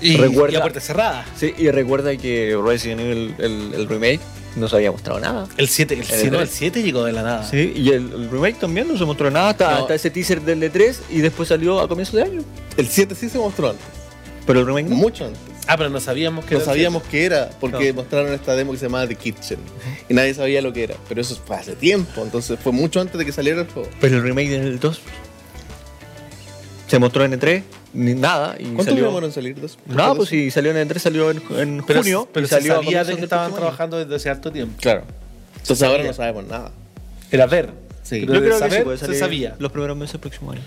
Y, 0.00 0.16
Recuerda- 0.16 0.52
y 0.52 0.56
a 0.56 0.60
puerta 0.60 0.80
cerrada. 0.80 1.26
Sí, 1.36 1.54
y 1.58 1.70
recuerda 1.70 2.16
que 2.16 2.56
Resident 2.64 3.00
Evil, 3.00 3.34
el, 3.38 3.74
el 3.74 3.88
remake, 3.88 4.20
no 4.56 4.68
se 4.68 4.76
había 4.76 4.90
mostrado 4.92 5.20
nada. 5.20 5.46
El 5.56 5.68
7, 5.68 5.94
el, 5.94 6.00
El 6.00 6.06
7, 6.06 6.28
tres. 6.30 6.40
el 6.42 6.48
7 6.48 6.82
llegó 6.82 7.04
de 7.04 7.12
la 7.12 7.22
nada. 7.22 7.44
Sí, 7.48 7.72
y 7.76 7.88
el, 7.90 8.12
el 8.12 8.30
remake 8.30 8.58
también 8.58 8.88
no 8.88 8.96
se 8.96 9.04
mostró 9.04 9.30
nada 9.30 9.50
hasta, 9.50 9.70
No. 9.72 9.76
hasta 9.82 9.94
ese 9.94 10.10
teaser 10.10 10.40
del 10.42 10.60
D3 10.60 10.96
y 11.10 11.18
después 11.20 11.48
salió 11.48 11.80
a 11.80 11.88
comienzos 11.88 12.14
de 12.14 12.22
año. 12.22 12.42
El 12.76 12.88
7 12.88 13.14
sí 13.14 13.28
se 13.28 13.38
mostró 13.38 13.70
antes. 13.70 13.84
Pero 14.46 14.60
el 14.60 14.66
remake 14.66 14.88
no. 14.88 14.96
Mucho 14.96 15.26
antes. 15.26 15.40
Ah, 15.66 15.76
pero 15.76 15.90
no 15.90 16.00
sabíamos 16.00 16.44
que 16.46 16.54
No 16.54 16.60
era 16.62 16.64
el 16.64 16.76
sabíamos 16.76 17.02
qué 17.10 17.26
era 17.26 17.50
porque 17.60 17.88
No. 17.92 17.96
mostraron 17.96 18.32
esta 18.32 18.56
demo 18.56 18.72
que 18.72 18.78
se 18.78 18.86
llamaba 18.86 19.06
The 19.06 19.16
Kitchen. 19.16 19.58
Y 20.08 20.14
nadie 20.14 20.32
sabía 20.32 20.62
lo 20.62 20.72
que 20.72 20.84
era. 20.84 20.94
Pero 21.08 21.20
eso 21.20 21.38
fue 21.46 21.56
hace 21.56 21.74
tiempo. 21.76 22.22
Entonces 22.22 22.58
fue 22.62 22.72
mucho 22.72 23.00
antes 23.00 23.18
de 23.18 23.26
que 23.26 23.32
saliera 23.32 23.60
el 23.60 23.68
juego. 23.68 23.88
Pero 24.00 24.16
el 24.16 24.22
remake 24.22 24.48
del 24.48 24.80
2 24.80 25.00
se 26.86 26.98
mostró 26.98 27.24
en 27.24 27.32
E3, 27.38 27.62
ni 27.92 28.14
nada. 28.14 28.56
Y 28.58 28.64
¿Cuánto 28.64 28.84
salió... 28.84 29.04
demoraron 29.04 29.30
en 29.30 29.34
salir? 29.34 29.60
¿Dos? 29.60 29.78
No, 29.86 30.14
pues 30.14 30.28
si 30.28 30.50
salió 30.50 30.76
en 30.76 30.88
E3, 30.88 30.98
salió 30.98 31.30
en, 31.30 31.42
en 31.56 31.84
Pero, 31.86 32.00
junio. 32.00 32.28
pero 32.32 32.46
y 32.46 32.48
se 32.48 32.54
salió 32.56 32.72
a 32.74 32.76
sabía 32.76 33.04
de 33.04 33.16
que 33.16 33.22
estaban 33.24 33.54
trabajando 33.54 33.98
desde 33.98 34.14
hace 34.14 34.30
harto 34.30 34.50
tiempo. 34.52 34.74
Claro. 34.80 35.04
Entonces 35.56 35.82
ahora 35.82 35.96
sabía. 35.98 36.10
no 36.10 36.14
sabemos 36.16 36.46
nada. 36.46 36.72
Era 37.30 37.46
ver. 37.46 37.70
Sí. 38.02 38.20
Pero 38.26 38.34
Yo 38.34 38.40
creo 38.40 38.52
que 38.54 38.58
saber 38.58 38.78
sí 38.78 38.84
puede 38.84 38.98
se 38.98 39.14
sabía. 39.18 39.56
los 39.58 39.72
primeros 39.72 39.96
meses 39.96 40.12
del 40.12 40.20
próximo 40.20 40.52
año. 40.52 40.62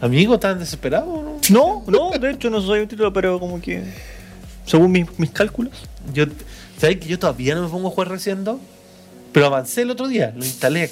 Amigo, 0.00 0.38
¿tan 0.38 0.58
desesperado 0.58 1.06
o 1.10 1.22
no? 1.22 1.40
No, 1.50 1.84
no, 1.86 2.18
de 2.18 2.30
hecho 2.30 2.50
no 2.50 2.60
soy 2.60 2.80
un 2.80 2.88
título, 2.88 3.12
pero 3.12 3.38
como 3.40 3.60
que. 3.60 3.82
Según 4.66 4.92
mis, 4.92 5.18
mis 5.18 5.30
cálculos. 5.30 5.72
Yo, 6.12 6.24
¿Sabes 6.78 6.98
que 6.98 7.06
yo 7.06 7.18
todavía 7.18 7.54
no 7.54 7.62
me 7.62 7.68
pongo 7.68 7.88
a 7.88 7.90
jugar 7.90 8.08
2? 8.08 8.58
Pero 9.34 9.46
avancé 9.46 9.82
el 9.82 9.90
otro 9.90 10.08
día, 10.08 10.32
lo 10.34 10.42
instalé. 10.44 10.90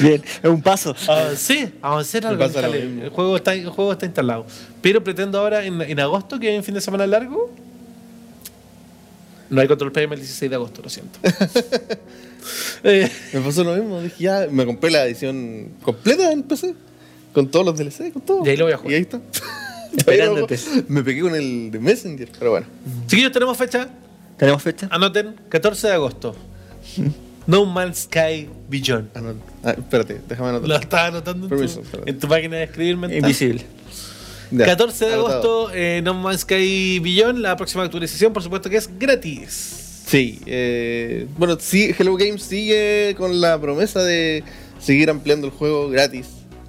Bien, 0.00 0.20
es 0.42 0.50
un 0.50 0.62
paso. 0.62 0.96
Avancé, 1.06 1.74
avancé 1.80 2.18
en 2.18 2.24
Me 2.24 2.30
algo. 2.30 2.44
pasa 2.46 2.60
lo 2.62 2.74
instalé. 2.74 3.04
El 3.04 3.10
juego, 3.10 3.36
está, 3.36 3.54
el 3.54 3.68
juego 3.68 3.92
está 3.92 4.06
instalado. 4.06 4.46
Pero 4.82 5.04
pretendo 5.04 5.38
ahora 5.38 5.64
en, 5.64 5.80
en 5.80 6.00
agosto, 6.00 6.40
que 6.40 6.48
hay 6.48 6.56
un 6.56 6.64
fin 6.64 6.74
de 6.74 6.80
semana 6.80 7.06
largo. 7.06 7.50
No 9.50 9.60
hay 9.60 9.68
control 9.68 9.92
PM 9.92 10.14
el 10.14 10.20
16 10.20 10.50
de 10.50 10.56
agosto, 10.56 10.82
lo 10.82 10.88
siento. 10.88 11.18
Eh, 12.82 13.10
Me 13.34 13.40
pasó 13.40 13.62
lo 13.62 13.74
mismo. 13.74 14.00
Dije, 14.00 14.14
ya, 14.20 14.46
me 14.50 14.64
compré 14.64 14.90
la 14.90 15.04
edición 15.04 15.72
completa 15.82 16.32
en 16.32 16.44
PC. 16.44 16.74
Con 17.34 17.50
todos 17.50 17.66
los 17.66 17.76
DLC, 17.76 18.10
con 18.12 18.22
todo. 18.22 18.46
Y 18.46 18.48
ahí 18.48 18.56
lo 18.56 18.64
voy 18.64 18.72
a 18.72 18.76
jugar. 18.78 18.92
Y 18.92 18.94
ahí 18.94 19.02
está. 19.02 19.20
Esperándote. 19.96 20.58
Me 20.88 21.02
pegué 21.02 21.20
con 21.20 21.34
el 21.34 21.70
de 21.70 21.78
Messenger, 21.78 22.28
pero 22.38 22.52
bueno. 22.52 22.66
chiquillos, 23.06 23.32
tenemos 23.32 23.56
fecha. 23.58 23.88
¿Tenemos 24.38 24.62
fecha? 24.62 24.88
Anoten, 24.90 25.34
14 25.48 25.88
de 25.88 25.92
agosto. 25.94 26.36
No 27.46 27.64
Man's 27.64 28.00
Sky 28.00 28.48
Beyond. 28.68 29.08
Ah, 29.14 29.20
no. 29.20 29.34
Ah, 29.64 29.70
espérate, 29.70 30.20
déjame 30.28 30.50
anotar. 30.50 30.68
Lo 30.68 30.76
estás 30.76 31.08
anotando 31.08 31.46
en 31.46 31.50
tu, 31.50 31.56
Permiso, 31.56 31.82
en 32.04 32.18
tu 32.18 32.28
página 32.28 32.56
de 32.58 32.64
escribir 32.64 32.96
mental. 32.96 33.18
Invisible. 33.18 33.64
Ya, 34.50 34.66
14 34.66 35.04
de 35.06 35.12
anotado. 35.14 35.32
agosto, 35.38 35.70
eh, 35.74 36.00
No 36.02 36.14
Man's 36.14 36.42
Sky 36.42 36.98
Beyond. 37.00 37.38
La 37.38 37.56
próxima 37.56 37.84
actualización, 37.84 38.32
por 38.32 38.42
supuesto, 38.42 38.68
que 38.68 38.76
es 38.76 38.90
gratis. 38.98 40.02
Sí, 40.06 40.40
eh, 40.46 41.26
bueno, 41.36 41.56
sí, 41.60 41.94
Hello 41.98 42.16
Games 42.16 42.42
sigue 42.42 43.14
con 43.18 43.40
la 43.40 43.60
promesa 43.60 44.02
de 44.02 44.42
seguir 44.78 45.10
ampliando 45.10 45.46
el 45.46 45.52
juego 45.52 45.88
gratis. 45.90 46.26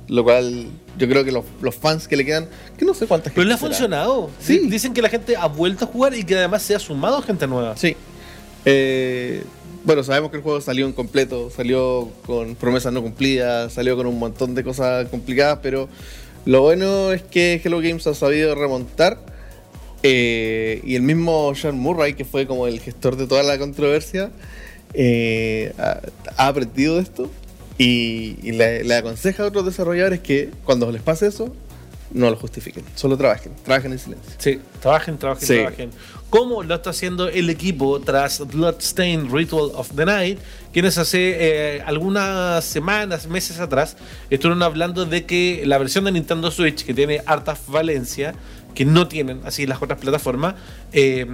Lo 0.09 0.23
cual 0.23 0.67
yo 0.97 1.07
creo 1.07 1.23
que 1.23 1.31
los, 1.31 1.45
los 1.61 1.75
fans 1.75 2.07
que 2.07 2.17
le 2.17 2.25
quedan, 2.25 2.47
que 2.77 2.83
no 2.83 2.93
sé 2.93 3.05
cuántas 3.05 3.31
Pero 3.31 3.47
le 3.47 3.53
ha 3.53 3.57
funcionado. 3.57 4.29
Sí. 4.39 4.59
Dicen 4.65 4.93
que 4.93 5.01
la 5.01 5.09
gente 5.09 5.38
ha 5.38 5.45
vuelto 5.45 5.85
a 5.85 5.88
jugar 5.88 6.13
y 6.15 6.23
que 6.23 6.35
además 6.35 6.63
se 6.63 6.75
ha 6.75 6.79
sumado 6.79 7.21
gente 7.21 7.47
nueva. 7.47 7.77
Sí. 7.77 7.95
Eh, 8.65 9.43
bueno, 9.83 10.03
sabemos 10.03 10.31
que 10.31 10.38
el 10.38 10.43
juego 10.43 10.62
salió 10.62 10.88
incompleto, 10.88 11.50
salió 11.50 12.09
con 12.25 12.55
promesas 12.55 12.91
no 12.93 13.01
cumplidas, 13.01 13.74
salió 13.74 13.95
con 13.95 14.05
un 14.07 14.19
montón 14.19 14.55
de 14.55 14.63
cosas 14.63 15.07
complicadas, 15.09 15.59
pero 15.62 15.88
lo 16.45 16.62
bueno 16.62 17.12
es 17.12 17.21
que 17.24 17.62
Hello 17.63 17.79
Games 17.81 18.05
ha 18.07 18.13
sabido 18.13 18.55
remontar. 18.55 19.19
eh, 20.03 20.81
y 20.86 20.95
el 20.95 21.01
mismo 21.01 21.53
Sean 21.55 21.77
Murray, 21.77 22.13
que 22.13 22.24
fue 22.25 22.48
como 22.48 22.67
el 22.67 22.79
gestor 22.79 23.17
de 23.17 23.27
toda 23.27 23.43
la 23.43 23.57
controversia, 23.57 24.31
eh, 24.93 25.74
ha, 25.77 26.00
ha 26.38 26.48
aprendido 26.48 26.95
de 26.95 27.01
esto 27.01 27.29
y, 27.77 28.38
y 28.41 28.51
le, 28.53 28.83
le 28.86 28.95
aconseja 28.95 29.43
a 29.43 29.48
otros 29.48 29.65
desarrolladores 29.65 30.19
que 30.21 30.51
cuando 30.63 30.89
les 30.91 31.01
pase 31.01 31.27
eso, 31.27 31.53
no 32.12 32.29
lo 32.29 32.36
justifiquen, 32.38 32.83
solo 32.95 33.17
trabajen, 33.17 33.51
trabajen 33.65 33.91
en 33.91 34.00
silencio. 34.00 34.31
Sí, 34.38 34.59
trabajen, 34.81 35.17
trabajen, 35.17 35.48
Sí. 35.48 35.55
trabajen. 35.55 35.89
¿Cómo 36.29 36.62
lo 36.62 36.75
está 36.75 36.91
haciendo 36.91 37.27
el 37.27 37.50
equipo 37.50 38.00
tras 38.01 38.45
Bloodstained 38.45 39.31
Ritual 39.31 39.71
of 39.74 39.89
the 39.95 40.05
Night? 40.05 40.38
Quienes 40.71 41.00
hace 41.00 41.77
eh, 41.77 41.81
algunas 41.83 42.63
semanas, 42.63 43.25
meses 43.25 43.59
atrás, 43.59 43.98
estuvieron 44.29 44.62
hablando 44.62 45.05
de 45.05 45.25
que 45.25 45.63
la 45.65 45.79
versión 45.79 46.05
de 46.05 46.12
Nintendo 46.12 46.51
Switch, 46.51 46.86
que 46.86 46.93
tiene 46.93 47.24
harta 47.25 47.57
valencia, 47.67 48.36
que 48.75 48.86
no 48.86 49.07
tienen 49.07 49.41
así 49.43 49.65
las 49.65 49.81
otras 49.81 50.00
plataformas, 50.00 50.53
eh, 50.93 51.25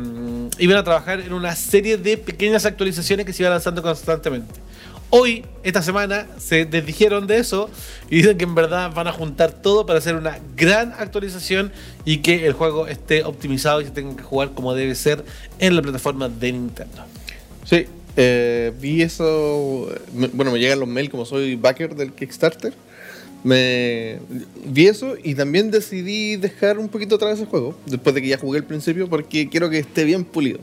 iban 0.59 0.77
a 0.77 0.83
trabajar 0.85 1.19
en 1.19 1.33
una 1.33 1.53
serie 1.57 1.97
de 1.97 2.17
pequeñas 2.17 2.65
actualizaciones 2.65 3.25
que 3.25 3.33
se 3.33 3.43
iban 3.43 3.51
lanzando 3.51 3.81
constantemente. 3.81 4.61
Hoy, 5.09 5.45
esta 5.63 5.81
semana, 5.81 6.27
se 6.37 6.65
desdijeron 6.65 7.27
de 7.27 7.37
eso 7.37 7.69
y 8.09 8.17
dicen 8.17 8.37
que 8.37 8.43
en 8.43 8.55
verdad 8.55 8.91
van 8.93 9.07
a 9.07 9.11
juntar 9.11 9.51
todo 9.51 9.85
para 9.85 9.99
hacer 9.99 10.15
una 10.15 10.39
gran 10.57 10.93
actualización 10.97 11.71
y 12.03 12.17
que 12.17 12.45
el 12.45 12.53
juego 12.53 12.87
esté 12.87 13.23
optimizado 13.23 13.81
y 13.81 13.85
se 13.85 13.91
tenga 13.91 14.15
que 14.15 14.23
jugar 14.23 14.51
como 14.51 14.73
debe 14.73 14.95
ser 14.95 15.23
en 15.59 15.75
la 15.75 15.81
plataforma 15.81 16.27
de 16.27 16.51
Nintendo. 16.51 17.05
Sí, 17.63 17.85
eh, 18.17 18.73
vi 18.79 19.01
eso. 19.01 19.89
bueno, 20.33 20.51
me 20.51 20.59
llegan 20.59 20.79
los 20.79 20.89
mails 20.89 21.09
como 21.09 21.25
soy 21.25 21.55
backer 21.55 21.95
del 21.95 22.11
Kickstarter. 22.11 22.73
Me 23.43 24.17
vi 24.65 24.87
eso 24.87 25.15
y 25.21 25.35
también 25.35 25.69
decidí 25.69 26.35
dejar 26.35 26.79
un 26.79 26.89
poquito 26.89 27.15
atrás 27.15 27.35
ese 27.35 27.45
juego 27.45 27.77
después 27.85 28.15
de 28.15 28.21
que 28.23 28.29
ya 28.29 28.39
jugué 28.39 28.57
al 28.57 28.65
principio 28.65 29.07
porque 29.07 29.49
quiero 29.49 29.69
que 29.69 29.77
esté 29.77 30.03
bien 30.03 30.25
pulido. 30.25 30.59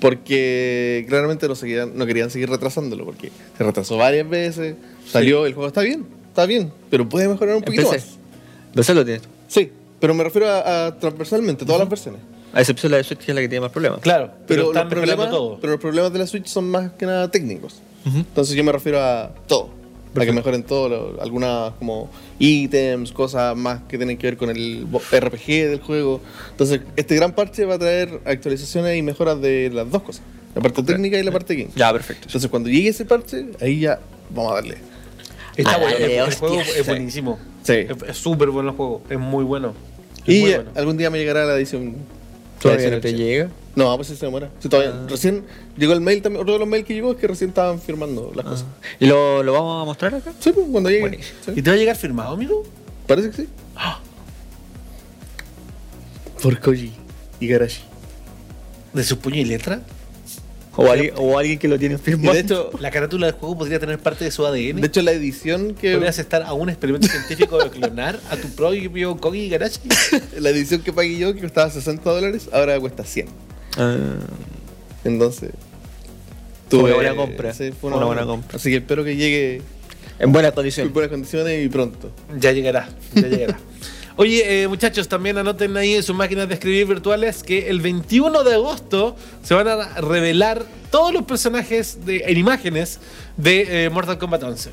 Porque 0.00 1.04
claramente 1.08 1.48
no, 1.48 1.54
seguían, 1.54 1.96
no 1.96 2.06
querían 2.06 2.30
seguir 2.30 2.50
retrasándolo 2.50 3.04
porque 3.04 3.30
se 3.56 3.64
retrasó 3.64 3.96
varias 3.96 4.28
veces. 4.28 4.76
Salió, 5.06 5.46
el 5.46 5.54
juego 5.54 5.68
está 5.68 5.82
bien, 5.82 6.06
está 6.28 6.46
bien, 6.46 6.72
pero 6.90 7.08
puede 7.08 7.28
mejorar 7.28 7.56
un 7.56 7.62
poquito 7.62 7.90
más. 7.90 8.18
¿Dónde 8.74 8.94
lo 8.94 9.04
tienes? 9.04 9.22
Sí, 9.48 9.70
pero 10.00 10.14
me 10.14 10.24
refiero 10.24 10.48
a, 10.48 10.86
a 10.86 10.98
transversalmente, 10.98 11.64
todas 11.64 11.80
las 11.80 11.88
versiones. 11.88 12.20
A 12.52 12.60
excepción 12.60 12.90
de 12.90 12.94
la 12.94 12.96
de 12.98 13.04
Switch, 13.04 13.18
que 13.18 13.32
es 13.32 13.34
la 13.34 13.40
que 13.40 13.48
tiene 13.48 13.62
más 13.62 13.72
problemas. 13.72 14.00
Claro, 14.00 14.30
pero, 14.46 14.72
los 14.72 14.84
problemas, 14.84 15.18
mejorando 15.18 15.36
todo. 15.36 15.58
pero 15.60 15.72
los 15.72 15.80
problemas 15.80 16.12
de 16.12 16.18
la 16.20 16.26
Switch 16.26 16.46
son 16.46 16.70
más 16.70 16.92
que 16.92 17.04
nada 17.04 17.28
técnicos. 17.30 17.80
Entonces 18.04 18.54
yo 18.54 18.62
me 18.62 18.70
refiero 18.70 19.00
a 19.00 19.32
todo. 19.48 19.70
Para 20.14 20.26
que 20.26 20.32
mejoren 20.32 20.62
todo, 20.62 21.20
algunas 21.20 21.72
como 21.74 22.08
ítems, 22.38 23.12
cosas 23.12 23.56
más 23.56 23.82
que 23.88 23.96
tienen 23.96 24.16
que 24.16 24.28
ver 24.28 24.36
con 24.36 24.48
el 24.48 24.86
RPG 24.86 25.46
del 25.46 25.80
juego. 25.80 26.20
Entonces, 26.52 26.80
este 26.96 27.16
gran 27.16 27.32
parche 27.32 27.64
va 27.64 27.74
a 27.74 27.78
traer 27.78 28.20
actualizaciones 28.24 28.96
y 28.96 29.02
mejoras 29.02 29.40
de 29.40 29.70
las 29.74 29.90
dos 29.90 30.02
cosas. 30.02 30.22
La 30.54 30.62
parte 30.62 30.84
técnica 30.84 31.18
y 31.18 31.22
la 31.24 31.32
parte 31.32 31.56
game. 31.56 31.70
Ya, 31.74 31.92
perfecto. 31.92 32.26
Entonces, 32.28 32.48
cuando 32.48 32.68
llegue 32.68 32.90
ese 32.90 33.04
parche, 33.04 33.46
ahí 33.60 33.80
ya 33.80 33.98
vamos 34.30 34.52
a 34.52 34.54
darle. 34.54 34.76
Está 35.56 35.78
bueno, 35.78 35.96
el, 35.96 36.34
juego 36.34 36.60
es 36.60 36.86
buenísimo. 36.86 37.38
Sí. 37.62 37.86
Es 38.06 38.16
súper 38.16 38.50
bueno 38.50 38.70
el 38.70 38.76
juego, 38.76 39.02
es 39.08 39.18
muy 39.18 39.44
bueno. 39.44 39.74
Es 40.26 40.34
Y 40.34 40.40
muy 40.40 40.54
bueno. 40.54 40.70
algún 40.74 40.96
día 40.96 41.10
me 41.10 41.18
llegará 41.18 41.44
la 41.44 41.56
edición. 41.56 41.96
Todavía 42.68 42.90
no 42.90 43.00
te 43.00 43.14
llega. 43.14 43.50
No, 43.76 43.94
pues 43.96 44.08
sí 44.08 44.16
se 44.16 44.26
demora. 44.26 44.50
Sí, 44.58 44.68
todavía. 44.68 44.92
Ah. 44.94 45.06
Recién 45.08 45.44
llegó 45.76 45.92
el 45.92 46.00
mail 46.00 46.22
también. 46.22 46.42
Otro 46.42 46.54
de 46.54 46.58
los 46.60 46.68
mails 46.68 46.86
que 46.86 46.94
llegó 46.94 47.12
es 47.12 47.18
que 47.18 47.26
recién 47.26 47.50
estaban 47.50 47.80
firmando 47.80 48.32
las 48.34 48.44
cosas. 48.44 48.64
¿Y 48.98 49.06
lo, 49.06 49.42
lo 49.42 49.52
vamos 49.52 49.82
a 49.82 49.84
mostrar 49.84 50.14
acá? 50.14 50.32
Sí, 50.38 50.50
pues 50.52 50.66
cuando 50.70 50.90
llegue. 50.90 51.20
Sí. 51.44 51.52
¿Y 51.56 51.62
te 51.62 51.70
va 51.70 51.74
a 51.74 51.78
llegar 51.78 51.96
firmado, 51.96 52.32
amigo? 52.34 52.64
Parece 53.06 53.30
que 53.30 53.36
sí. 53.36 53.48
Por 56.42 56.58
Koji 56.60 56.92
y 57.40 57.48
Garashi. 57.48 57.82
¿De 58.92 59.02
su 59.02 59.18
puño 59.18 59.36
y 59.36 59.44
letra? 59.44 59.82
O, 60.76 60.90
alguien, 60.90 61.14
o 61.16 61.38
alguien 61.38 61.58
que 61.58 61.68
lo 61.68 61.78
tiene 61.78 61.94
Y 61.94 61.98
firmado. 61.98 62.32
de 62.34 62.40
hecho, 62.40 62.70
La 62.80 62.90
carátula 62.90 63.26
del 63.26 63.36
juego 63.36 63.56
podría 63.58 63.78
tener 63.78 63.98
parte 63.98 64.24
de 64.24 64.30
su 64.32 64.44
ADN. 64.44 64.80
de 64.80 64.86
hecho 64.88 65.02
la 65.02 65.12
edición 65.12 65.74
que 65.74 65.94
Podrías 65.94 66.18
estar 66.18 66.42
a 66.42 66.52
un 66.52 66.68
experimento 66.68 67.06
científico 67.06 67.58
de 67.62 67.70
clonar 67.70 68.18
a 68.30 68.36
tu 68.36 68.48
propio 68.48 69.16
Kogi 69.18 69.48
Garashi. 69.48 69.80
la 70.40 70.50
edición 70.50 70.82
que 70.82 70.92
pagué 70.92 71.16
yo 71.18 71.32
que 71.34 71.40
costaba 71.42 71.70
60 71.70 72.10
dólares, 72.10 72.48
ahora 72.52 72.78
cuesta 72.80 73.04
100. 73.04 73.26
Ah, 73.76 73.96
Entonces, 75.04 75.50
Fue 76.68 76.80
una 76.82 76.94
buena 76.94 77.14
compra. 77.14 77.54
sí, 77.54 77.70
Fue 77.80 77.92
una 77.92 78.04
buena 78.06 78.24
compra. 78.24 78.56
Así 78.56 78.70
que 78.70 78.76
espero 78.78 79.04
que 79.04 79.16
llegue 79.16 79.62
en 80.18 80.32
buenas 80.32 80.50
en 80.50 80.54
condiciones. 80.56 80.92
buenas 80.92 81.10
condiciones 81.10 81.64
y 81.64 81.68
pronto. 81.68 82.10
Ya 82.38 82.52
llegará, 82.52 82.88
ya 83.14 83.28
llegará. 83.28 83.58
Oye, 84.16 84.62
eh, 84.62 84.68
muchachos, 84.68 85.08
también 85.08 85.36
anoten 85.38 85.76
ahí 85.76 85.94
en 85.94 86.02
sus 86.04 86.14
máquinas 86.14 86.46
de 86.48 86.54
escribir 86.54 86.86
virtuales 86.86 87.42
que 87.42 87.68
el 87.68 87.80
21 87.80 88.44
de 88.44 88.54
agosto 88.54 89.16
se 89.42 89.54
van 89.54 89.66
a 89.66 89.88
revelar 90.00 90.64
todos 90.92 91.12
los 91.12 91.24
personajes 91.24 92.04
de, 92.06 92.18
en 92.26 92.38
imágenes 92.38 93.00
de 93.36 93.86
eh, 93.86 93.90
Mortal 93.90 94.16
Kombat 94.18 94.44
11. 94.44 94.70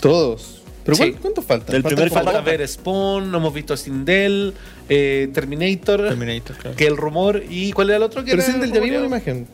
Todos. 0.00 0.62
¿Pero 0.84 0.96
Sí. 0.96 1.02
cuánto- 1.02 1.20
cuántos 1.22 1.44
faltan? 1.44 1.72
Del 1.74 1.82
Faltan 1.82 1.96
primer 1.96 2.12
Falta 2.12 2.32
Kombat. 2.32 2.44
ver 2.58 2.68
Spawn, 2.68 3.30
no 3.30 3.38
hemos 3.38 3.54
visto 3.54 3.76
Sindel, 3.76 4.52
eh, 4.88 5.30
Terminator, 5.32 6.08
Terminator, 6.08 6.56
claro. 6.56 6.76
que 6.76 6.86
el 6.88 6.96
rumor 6.96 7.42
y 7.48 7.72
¿cuál 7.72 7.88
era 7.90 7.96
el 7.98 8.02
otro? 8.02 8.24
que 8.24 8.32
Pero 8.32 8.42
era 8.42 8.52
sí, 8.52 8.58
del 8.58 8.72
ya 8.72 8.80
vimos 8.80 9.00
la 9.00 9.06
imagen. 9.06 9.46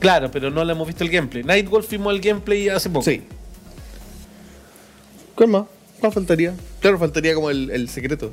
Claro, 0.00 0.30
pero 0.32 0.50
no 0.50 0.64
le 0.64 0.72
hemos 0.72 0.86
visto 0.86 1.04
el 1.04 1.10
gameplay. 1.10 1.44
Nightwolf 1.44 1.88
vimos 1.90 2.12
el 2.14 2.20
gameplay 2.20 2.68
hace 2.70 2.88
poco. 2.90 3.04
Sí. 3.04 3.22
¿Cuál 5.34 5.50
más? 5.50 5.64
¿Cuál 6.02 6.12
faltaría? 6.12 6.52
Claro, 6.80 6.98
faltaría 6.98 7.32
como 7.32 7.48
el, 7.48 7.70
el 7.70 7.88
secreto. 7.88 8.32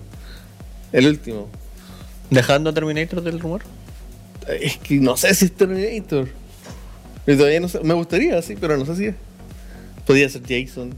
El 0.92 1.06
último. 1.06 1.48
Dejando 2.32 2.74
Terminator 2.74 3.22
del 3.22 3.40
rumor. 3.40 3.62
Es 4.60 4.78
que 4.78 4.96
no 4.96 5.16
sé 5.16 5.36
si 5.36 5.46
es 5.46 5.52
Terminator. 5.52 6.30
Y 7.28 7.36
todavía 7.36 7.60
no 7.60 7.70
sé. 7.70 7.82
Me 7.82 7.94
gustaría, 7.94 8.42
sí, 8.42 8.58
pero 8.60 8.76
no 8.76 8.88
sé 8.88 8.96
si 8.96 9.06
es. 9.06 9.16
Podría 10.08 10.28
ser 10.30 10.42
Jason. 10.50 10.96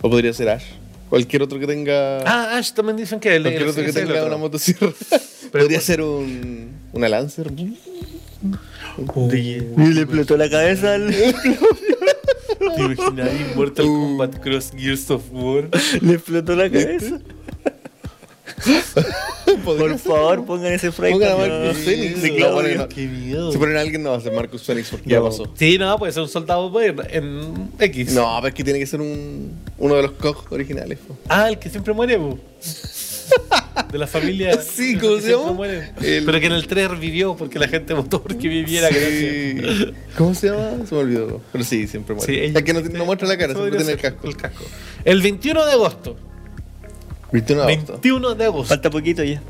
O 0.00 0.08
podría 0.08 0.32
ser 0.32 0.48
Ash. 0.48 0.64
Cualquier 1.10 1.42
otro 1.42 1.58
que 1.58 1.66
tenga. 1.66 2.20
Ah, 2.20 2.56
Ash 2.56 2.72
también 2.72 2.96
dicen 2.96 3.20
que 3.20 3.36
el, 3.36 3.42
cualquier 3.42 3.68
otro 3.68 3.84
que 3.84 3.92
tenga 3.92 4.14
otro. 4.14 4.26
una 4.28 4.36
motosierra. 4.38 4.90
podría 5.52 5.82
ser 5.82 6.00
un. 6.00 6.70
Una 6.94 7.10
Lancer. 7.10 7.52
Y 7.58 7.76
le 8.96 10.00
explotó 10.00 10.38
la 10.38 10.48
cabeza 10.48 10.94
al. 10.94 11.14
¿Te 12.76 12.82
imaginas 12.82 13.30
Mortal 13.56 13.86
Kombat 13.86 14.38
Cross 14.40 14.72
Gears 14.76 15.10
of 15.10 15.22
War? 15.32 15.68
le 16.00 16.14
explotó 16.14 16.56
la 16.56 16.70
cabeza. 16.70 17.20
Por 19.64 19.98
favor, 19.98 20.44
pongan 20.44 20.72
ese 20.72 20.92
frame. 20.92 21.12
Pongan 21.12 21.32
a 21.32 21.36
Marcus 21.36 21.78
ponen 21.84 22.88
Qué 22.88 23.06
miedo. 23.06 23.52
Si 23.52 23.58
ponen 23.58 23.76
a 23.76 23.80
alguien, 23.80 24.02
no 24.02 24.10
va 24.10 24.16
a 24.16 24.20
ser 24.20 24.32
Marcus 24.32 24.62
Phoenix 24.62 24.90
porque 24.90 25.10
ya 25.10 25.22
pasó. 25.22 25.52
Sí, 25.54 25.78
no, 25.78 25.98
puede 25.98 26.12
ser 26.12 26.22
un 26.22 26.28
soldado 26.28 26.70
pues, 26.72 26.94
en 27.10 27.70
X. 27.78 28.12
No, 28.12 28.36
pero 28.36 28.48
es 28.48 28.54
que 28.54 28.64
tiene 28.64 28.78
que 28.78 28.86
ser 28.86 29.00
un, 29.00 29.52
uno 29.78 29.94
de 29.96 30.02
los 30.02 30.12
COG 30.12 30.52
originales. 30.52 30.98
po. 30.98 31.16
Ah, 31.28 31.48
el 31.48 31.58
que 31.58 31.68
siempre 31.70 31.92
muere, 31.92 32.18
po. 32.18 32.38
De 33.90 33.98
la 33.98 34.06
familia. 34.06 34.58
Sí, 34.74 34.96
¿cómo 34.96 35.18
se 35.20 35.30
llama? 35.30 35.66
El- 35.66 36.24
Pero 36.24 36.40
que 36.40 36.46
en 36.46 36.52
el 36.52 36.66
3 36.66 36.90
revivió 36.90 37.36
porque 37.36 37.58
la 37.58 37.68
gente 37.68 37.94
votó 37.94 38.22
porque 38.22 38.48
viviera. 38.48 38.88
Sí. 38.90 39.56
¿Cómo 40.16 40.34
se 40.34 40.48
llama? 40.48 40.86
Se 40.86 40.94
me 40.94 41.00
olvidó. 41.00 41.40
Pero 41.52 41.64
sí, 41.64 41.86
siempre 41.86 42.14
muere. 42.14 42.32
Sí, 42.32 42.38
ella- 42.40 42.58
es 42.58 42.64
que 42.64 42.72
no, 42.72 42.80
no 42.80 43.04
muestra 43.04 43.28
la 43.28 43.36
cara, 43.38 43.54
siempre 43.54 43.76
tiene 43.78 43.92
el 43.92 43.98
casco. 43.98 44.26
El 44.28 44.36
casco. 44.36 44.64
El 45.04 45.22
21 45.22 45.64
de 45.66 45.72
agosto. 45.72 46.16
21 47.32 47.66
de 47.66 47.72
agosto. 47.72 47.92
21 47.94 48.34
de 48.34 48.44
agosto. 48.44 48.68
Falta 48.68 48.90
poquito 48.90 49.24
ya. 49.24 49.40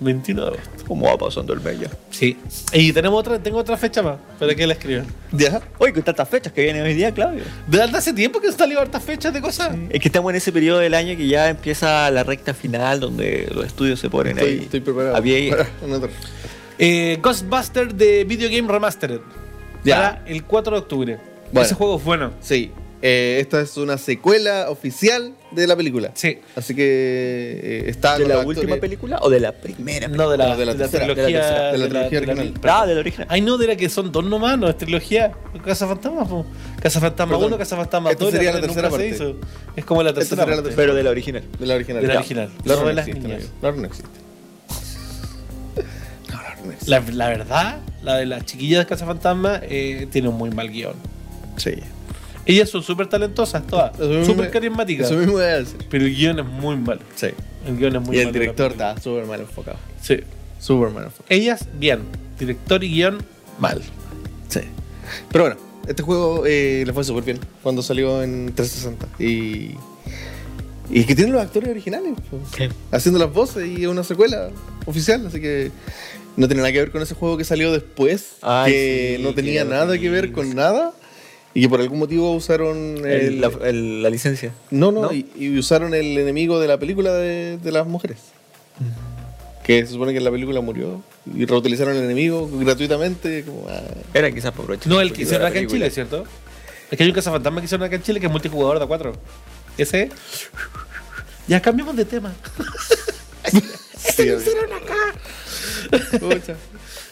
21 0.00 0.40
de 0.42 0.48
agosto. 0.48 0.70
¿Cómo 0.88 1.06
va 1.06 1.16
pasando 1.16 1.52
el 1.52 1.60
mes 1.60 1.80
ya? 1.80 1.88
Sí. 2.10 2.36
Y 2.72 2.92
tenemos 2.92 3.20
otra, 3.20 3.38
tengo 3.38 3.58
otra 3.58 3.76
fecha 3.76 4.02
más. 4.02 4.16
Para 4.38 4.54
que 4.54 4.66
la 4.66 4.72
escriban. 4.72 5.06
¿Ya? 5.32 5.60
Oye, 5.78 5.92
con 5.92 6.02
tantas 6.02 6.28
fechas 6.28 6.52
que 6.52 6.62
vienen 6.62 6.82
hoy 6.82 6.94
día, 6.94 7.12
Claudio. 7.12 7.42
De 7.66 7.78
verdad 7.78 7.96
hace 7.96 8.12
tiempo 8.12 8.40
que 8.40 8.48
han 8.48 8.56
salido 8.56 8.80
hartas 8.80 9.02
fechas 9.04 9.32
de 9.32 9.40
cosas. 9.40 9.76
Es 9.90 10.00
que 10.00 10.08
estamos 10.08 10.30
en 10.30 10.36
ese 10.36 10.50
periodo 10.52 10.78
del 10.80 10.94
año 10.94 11.16
que 11.16 11.26
ya 11.28 11.48
empieza 11.48 12.10
la 12.10 12.24
recta 12.24 12.54
final 12.54 12.98
donde 13.00 13.48
los 13.54 13.66
estudios 13.66 14.00
se 14.00 14.10
ponen 14.10 14.36
Estoy, 14.38 14.52
ahí. 14.52 14.58
estoy 14.64 14.80
preparado. 14.80 15.16
Había- 15.16 15.56
Para. 15.56 15.68
Eh, 16.78 17.18
Ghostbuster 17.22 17.94
de 17.94 18.24
Video 18.24 18.48
Game 18.50 18.66
Remastered. 18.72 19.20
Ya. 19.84 19.96
Para 19.96 20.22
el 20.26 20.44
4 20.44 20.72
de 20.76 20.78
octubre. 20.80 21.18
Bueno. 21.52 21.66
Ese 21.66 21.74
juego 21.74 21.96
es 21.98 22.04
bueno. 22.04 22.32
Sí. 22.40 22.70
Eh, 23.02 23.38
esta 23.40 23.62
es 23.62 23.78
una 23.78 23.96
secuela 23.96 24.66
oficial 24.68 25.32
de 25.52 25.66
la 25.66 25.74
película. 25.74 26.10
Sí. 26.14 26.38
Así 26.54 26.74
que 26.74 26.82
eh, 27.62 27.84
está 27.88 28.18
¿De 28.18 28.24
con 28.24 28.28
la 28.28 28.34
los 28.36 28.44
última 28.46 28.74
actores- 28.74 28.80
película 28.80 29.18
o 29.22 29.30
de 29.30 29.40
la 29.40 29.52
primera? 29.52 30.06
No 30.08 30.28
de 30.28 30.36
la, 30.36 30.54
de 30.54 30.66
la 30.66 30.74
de 30.74 30.84
la 30.84 30.90
tercera, 30.90 31.04
trilogía. 31.06 31.24
de 31.26 31.32
la 31.32 31.40
tercera, 31.48 31.72
de 31.72 31.78
la 31.78 31.88
trilogía 31.88 32.18
original. 32.18 32.54
Ah, 32.64 32.86
de 32.86 32.94
la 32.94 33.00
original. 33.00 33.26
Ay, 33.30 33.40
no, 33.40 33.56
de 33.56 33.66
la 33.68 33.76
que 33.76 33.88
son 33.88 34.12
dos 34.12 34.22
nomás, 34.24 34.58
no 34.58 34.68
es 34.68 34.76
trilogía. 34.76 35.32
Casa 35.64 35.86
Fantasma, 35.86 36.28
po. 36.28 36.44
Casa 36.82 37.00
Fantasma 37.00 37.32
Perdón. 37.36 37.48
1, 37.54 37.58
Casa 37.58 37.76
Fantasma 37.76 38.10
Esta 38.10 38.24
2. 38.24 38.32
sería 38.34 38.52
la 38.52 38.60
tercera 38.60 38.88
se 38.88 38.96
parte. 38.96 39.08
hizo. 39.08 39.36
Es 39.76 39.84
como 39.86 40.02
la 40.02 40.12
tercera. 40.12 40.42
sería 40.42 40.44
la 40.44 40.56
parte. 40.56 40.62
tercera. 40.68 40.76
Pero 40.82 40.94
de 40.94 41.02
la 41.02 41.10
original. 41.10 41.42
De 41.58 41.66
la 41.66 41.74
original. 41.76 42.02
De 42.02 42.08
la 42.08 42.12
Ya. 42.14 42.20
original. 42.20 42.50
La 42.64 42.74
No 42.76 42.82
no 42.84 42.92
las 42.92 43.08
existe. 43.08 43.28
niñas. 43.28 43.42
No 43.62 43.68
existe. 43.70 44.08
No, 46.28 46.36
no 46.66 46.72
existe. 46.72 46.90
La, 46.90 47.00
la 47.00 47.28
verdad, 47.28 47.80
la 48.02 48.16
de 48.16 48.26
las 48.26 48.44
chiquillas 48.44 48.80
de 48.80 48.86
Casa 48.86 49.06
Fantasma 49.06 49.60
eh, 49.62 50.06
tiene 50.12 50.28
un 50.28 50.36
muy 50.36 50.50
mal 50.50 50.68
guion. 50.70 50.94
Sí. 51.56 51.72
Ellas 52.50 52.68
son 52.70 52.82
súper 52.82 53.06
talentosas, 53.06 53.66
todas. 53.66 53.96
Súper 54.26 54.50
carismáticas. 54.50 55.06
Eso 55.06 55.16
mismo 55.18 55.34
voy 55.34 55.42
a 55.44 55.58
decir. 55.58 55.78
Pero 55.90 56.04
el 56.04 56.14
guion 56.14 56.38
es 56.40 56.46
muy 56.46 56.76
malo. 56.76 57.00
Sí. 57.14 57.28
El 57.66 57.76
guion 57.76 57.96
es 57.96 58.02
muy 58.02 58.16
y 58.16 58.20
el 58.20 58.26
malo. 58.26 58.38
director 58.38 58.70
está 58.72 59.00
súper 59.00 59.26
mal 59.26 59.40
enfocado. 59.40 59.78
Sí. 60.02 60.18
Súper 60.58 60.90
mal 60.90 61.04
enfocado. 61.04 61.26
Ellas, 61.28 61.66
bien. 61.78 62.00
Director 62.38 62.82
y 62.82 62.88
guion, 62.88 63.18
mal. 63.58 63.80
Sí. 64.48 64.60
Pero 65.30 65.44
bueno, 65.44 65.56
este 65.86 66.02
juego 66.02 66.44
eh, 66.46 66.82
le 66.86 66.92
fue 66.92 67.04
súper 67.04 67.24
bien 67.24 67.38
cuando 67.62 67.82
salió 67.82 68.22
en 68.22 68.52
360. 68.54 69.22
Y. 69.22 69.74
Y 70.92 71.04
que 71.04 71.14
tiene 71.14 71.30
los 71.30 71.40
actores 71.40 71.70
originales. 71.70 72.14
pues, 72.28 72.42
Sí. 72.56 72.74
Haciendo 72.90 73.20
las 73.20 73.32
voces 73.32 73.66
y 73.66 73.82
es 73.82 73.88
una 73.88 74.02
secuela 74.02 74.50
oficial. 74.86 75.24
Así 75.26 75.40
que 75.40 75.70
no 76.36 76.48
tiene 76.48 76.62
nada 76.62 76.72
que 76.72 76.80
ver 76.80 76.90
con 76.90 77.00
ese 77.02 77.14
juego 77.14 77.36
que 77.36 77.44
salió 77.44 77.70
después. 77.70 78.32
Ay, 78.42 78.72
que 78.72 79.14
sí, 79.18 79.22
no 79.22 79.34
tenía 79.34 79.62
que 79.62 79.70
nada 79.70 79.98
que 79.98 80.10
ver 80.10 80.32
con 80.32 80.54
nada. 80.54 80.92
Y 81.52 81.62
que 81.62 81.68
por 81.68 81.80
algún 81.80 81.98
motivo 81.98 82.32
usaron 82.34 82.98
el. 82.98 83.04
El- 83.06 83.40
la, 83.40 83.50
el- 83.64 84.02
la 84.02 84.10
licencia. 84.10 84.52
no, 84.70 84.92
no, 84.92 85.02
¿no? 85.02 85.12
Y, 85.12 85.26
y 85.36 85.58
usaron 85.58 85.94
el 85.94 86.16
enemigo 86.16 86.60
de 86.60 86.68
la 86.68 86.78
película 86.78 87.12
de, 87.14 87.58
de 87.58 87.72
las 87.72 87.86
mujeres. 87.86 88.18
Que 89.64 89.84
se 89.84 89.92
supone 89.92 90.12
que 90.12 90.18
en 90.18 90.24
la 90.24 90.30
película 90.30 90.60
murió. 90.60 91.02
Y 91.36 91.44
reutilizaron 91.44 91.96
el 91.96 92.04
enemigo 92.04 92.48
gratuitamente. 92.52 93.44
Como, 93.44 93.66
ah, 93.68 93.80
Era 94.14 94.30
quizás 94.30 94.52
por 94.52 94.62
aprovechar. 94.64 94.88
No, 94.92 95.00
el 95.00 95.12
que 95.12 95.22
hicieron 95.22 95.46
acá 95.46 95.58
en. 95.58 95.68
Chile, 95.68 95.90
¿cierto? 95.90 96.24
Es 96.90 96.96
que 96.96 97.04
hay 97.04 97.10
un 97.10 97.14
cazafantasma 97.14 97.60
que 97.60 97.66
hicieron 97.66 97.86
acá 97.86 97.96
en 97.96 98.02
Chile 98.02 98.20
que 98.20 98.26
es 98.26 98.32
multijugador 98.32 98.78
de 98.78 98.84
a 98.84 98.88
4. 98.88 99.12
Ese. 99.78 100.08
Ya 101.46 101.60
cambiamos 101.60 101.94
de 101.96 102.04
tema. 102.04 102.32
sí, 104.14 104.30
Pucha. 106.20 106.56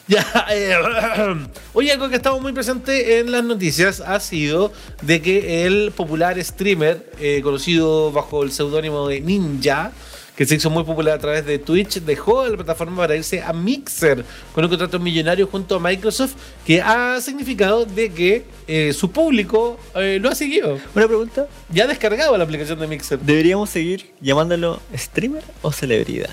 Ya, 0.09 0.25
eh, 0.50 0.75
oye, 1.75 1.93
algo 1.93 2.09
que 2.09 2.17
estamos 2.17 2.41
muy 2.41 2.53
presente 2.53 3.19
en 3.19 3.31
las 3.31 3.45
noticias 3.45 4.00
ha 4.00 4.19
sido 4.21 4.73
de 5.03 5.21
que 5.21 5.67
el 5.67 5.93
popular 5.93 6.43
streamer, 6.43 7.12
eh, 7.21 7.41
conocido 7.43 8.11
bajo 8.11 8.43
el 8.43 8.50
seudónimo 8.50 9.07
de 9.07 9.21
Ninja, 9.21 9.93
que 10.35 10.47
se 10.47 10.55
hizo 10.55 10.71
muy 10.71 10.85
popular 10.85 11.15
a 11.15 11.19
través 11.19 11.45
de 11.45 11.59
Twitch, 11.59 12.00
dejó 12.00 12.47
la 12.47 12.57
plataforma 12.57 12.97
para 12.97 13.17
irse 13.17 13.43
a 13.43 13.53
Mixer 13.53 14.25
con 14.55 14.62
un 14.62 14.71
contrato 14.71 14.99
millonario 15.00 15.49
junto 15.49 15.75
a 15.75 15.81
Microsoft, 15.81 16.37
que 16.65 16.81
ha 16.81 17.21
significado 17.21 17.85
de 17.85 18.11
que 18.11 18.44
eh, 18.68 18.92
su 18.92 19.11
público 19.11 19.79
eh, 19.97 20.18
lo 20.23 20.31
ha 20.31 20.37
seguido. 20.37 20.79
Una 20.94 21.09
pregunta. 21.09 21.49
Ya 21.71 21.85
ha 21.85 21.87
descargado 21.88 22.38
la 22.38 22.44
aplicación 22.44 22.79
de 22.79 22.87
Mixer. 22.87 23.18
¿Deberíamos 23.18 23.68
seguir 23.68 24.12
llamándolo 24.21 24.81
streamer 24.97 25.42
o 25.61 25.73
celebridad? 25.73 26.31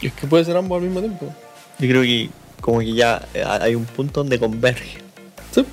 Es 0.00 0.12
que 0.12 0.26
puede 0.28 0.44
ser 0.44 0.56
ambos 0.56 0.78
al 0.78 0.84
mismo 0.84 1.00
tiempo. 1.00 1.34
Yo 1.80 1.88
creo 1.88 2.02
que 2.02 2.30
como 2.60 2.80
que 2.80 2.92
ya 2.94 3.26
eh, 3.34 3.44
hay 3.46 3.74
un 3.74 3.84
punto 3.84 4.20
donde 4.20 4.38
converge. 4.38 4.98
Sí. 5.52 5.64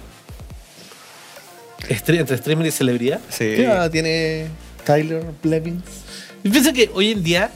Estre- 1.89 2.19
entre 2.19 2.37
streamer 2.37 2.65
y 2.67 2.71
celebridad. 2.71 3.19
Sí. 3.29 3.45
¿Qué 3.55 3.63
edad 3.65 3.89
tiene 3.89 4.47
Tyler 4.85 5.23
Blevins? 5.41 5.83
Yo 6.43 6.51
pienso 6.51 6.73
que 6.73 6.89
hoy 6.93 7.11
en 7.11 7.23
día 7.23 7.49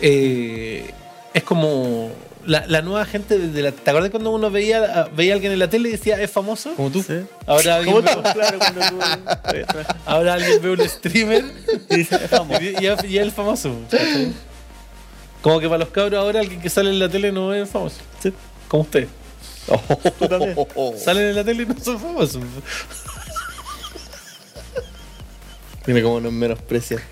eh, 0.00 0.90
es 1.34 1.42
como 1.42 2.10
la, 2.46 2.66
la 2.66 2.82
nueva 2.82 3.04
gente 3.04 3.38
de 3.38 3.62
la. 3.62 3.72
¿Te 3.72 3.90
acuerdas 3.90 4.10
cuando 4.10 4.30
uno 4.30 4.50
veía, 4.50 5.08
veía 5.16 5.32
a 5.32 5.34
alguien 5.36 5.52
en 5.52 5.58
la 5.58 5.68
tele 5.70 5.88
y 5.88 5.92
decía 5.92 6.20
es 6.20 6.30
famoso? 6.30 6.74
Como 6.74 6.90
tú. 6.90 7.02
Sí. 7.02 7.20
Ahora 7.46 7.76
alguien, 7.76 7.94
¿Cómo 7.96 8.06
ve? 8.22 8.32
Claro, 8.32 8.58
cuando 8.58 8.80
tú 8.80 8.98
ahora 10.06 10.34
alguien 10.34 10.60
ve 10.62 10.70
un 10.70 10.88
streamer 10.88 11.44
Y 11.90 11.96
dice, 11.98 12.16
"Es 12.16 12.30
famoso". 12.30 12.62
y, 12.62 12.66
y, 12.66 12.84
y 13.12 13.16
es 13.18 13.22
el 13.22 13.32
famoso. 13.32 13.74
Como 15.40 15.58
que 15.60 15.66
para 15.66 15.78
los 15.78 15.88
cabros 15.88 16.18
ahora 16.20 16.40
alguien 16.40 16.60
que 16.60 16.70
sale 16.70 16.90
en 16.90 16.98
la 16.98 17.08
tele 17.08 17.32
no 17.32 17.52
es 17.54 17.68
famoso. 17.68 17.96
Sí. 18.22 18.32
Como 18.72 18.84
usted. 18.84 19.06
Tú 20.18 20.26
también. 20.28 20.56
Salen 20.98 21.24
en 21.28 21.34
la 21.36 21.44
tele 21.44 21.64
y 21.64 21.66
no 21.66 21.74
son 21.78 22.00
famosos. 22.00 22.42
Mira 25.86 26.00
cómo 26.02 26.20
nos 26.20 26.32
menosprecia. 26.32 27.02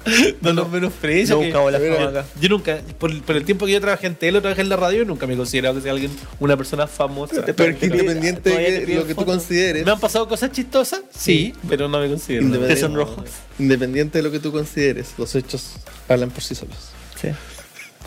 No 0.40 0.53
los 0.55 0.70
menosprecio. 0.70 1.35
No 1.35 1.40
que- 1.42 1.46
buscamos 1.49 1.73
la 1.73 1.79
Mira, 1.81 1.96
fama 1.96 2.09
acá. 2.11 2.27
Yo 2.40 2.49
nunca, 2.49 2.81
por, 2.99 3.20
por 3.25 3.37
el 3.37 3.44
tiempo 3.44 3.66
que 3.66 3.73
yo 3.73 3.81
trabajé 3.81 4.07
en 4.07 4.14
tele 4.14 4.38
o 4.38 4.40
trabajé 4.40 4.62
en 4.62 4.68
la 4.70 4.77
radio, 4.77 5.05
nunca 5.05 5.27
me 5.27 5.35
he 5.35 5.37
considerado 5.37 5.75
que 5.75 5.83
sea 5.83 5.92
alguien, 5.92 6.11
una 6.38 6.57
persona 6.57 6.87
famosa. 6.87 7.44
Pero 7.44 7.73
es 7.73 7.77
que 7.79 7.87
independiente 7.87 8.51
te 8.53 8.87
de 8.87 8.94
lo 8.94 9.07
que 9.07 9.14
tú 9.14 9.27
consideres, 9.27 9.85
¿Me 9.85 9.90
han 9.90 10.01
pasado 10.01 10.27
cosas 10.29 10.51
chistosas? 10.53 11.03
Sí, 11.14 11.53
pero 11.68 11.88
no 11.88 11.99
me 12.01 12.09
considero. 12.09 12.42
Independiente- 12.44 12.75
Te 12.77 12.81
sonrojas. 12.81 13.25
independiente 13.59 14.18
de 14.18 14.23
lo 14.23 14.31
que 14.31 14.38
tú 14.40 14.51
consideres, 14.51 15.09
los 15.18 15.35
hechos 15.35 15.73
hablan 16.09 16.31
por 16.31 16.42
sí 16.42 16.55
solos. 16.55 16.77
Sí. 17.20 17.29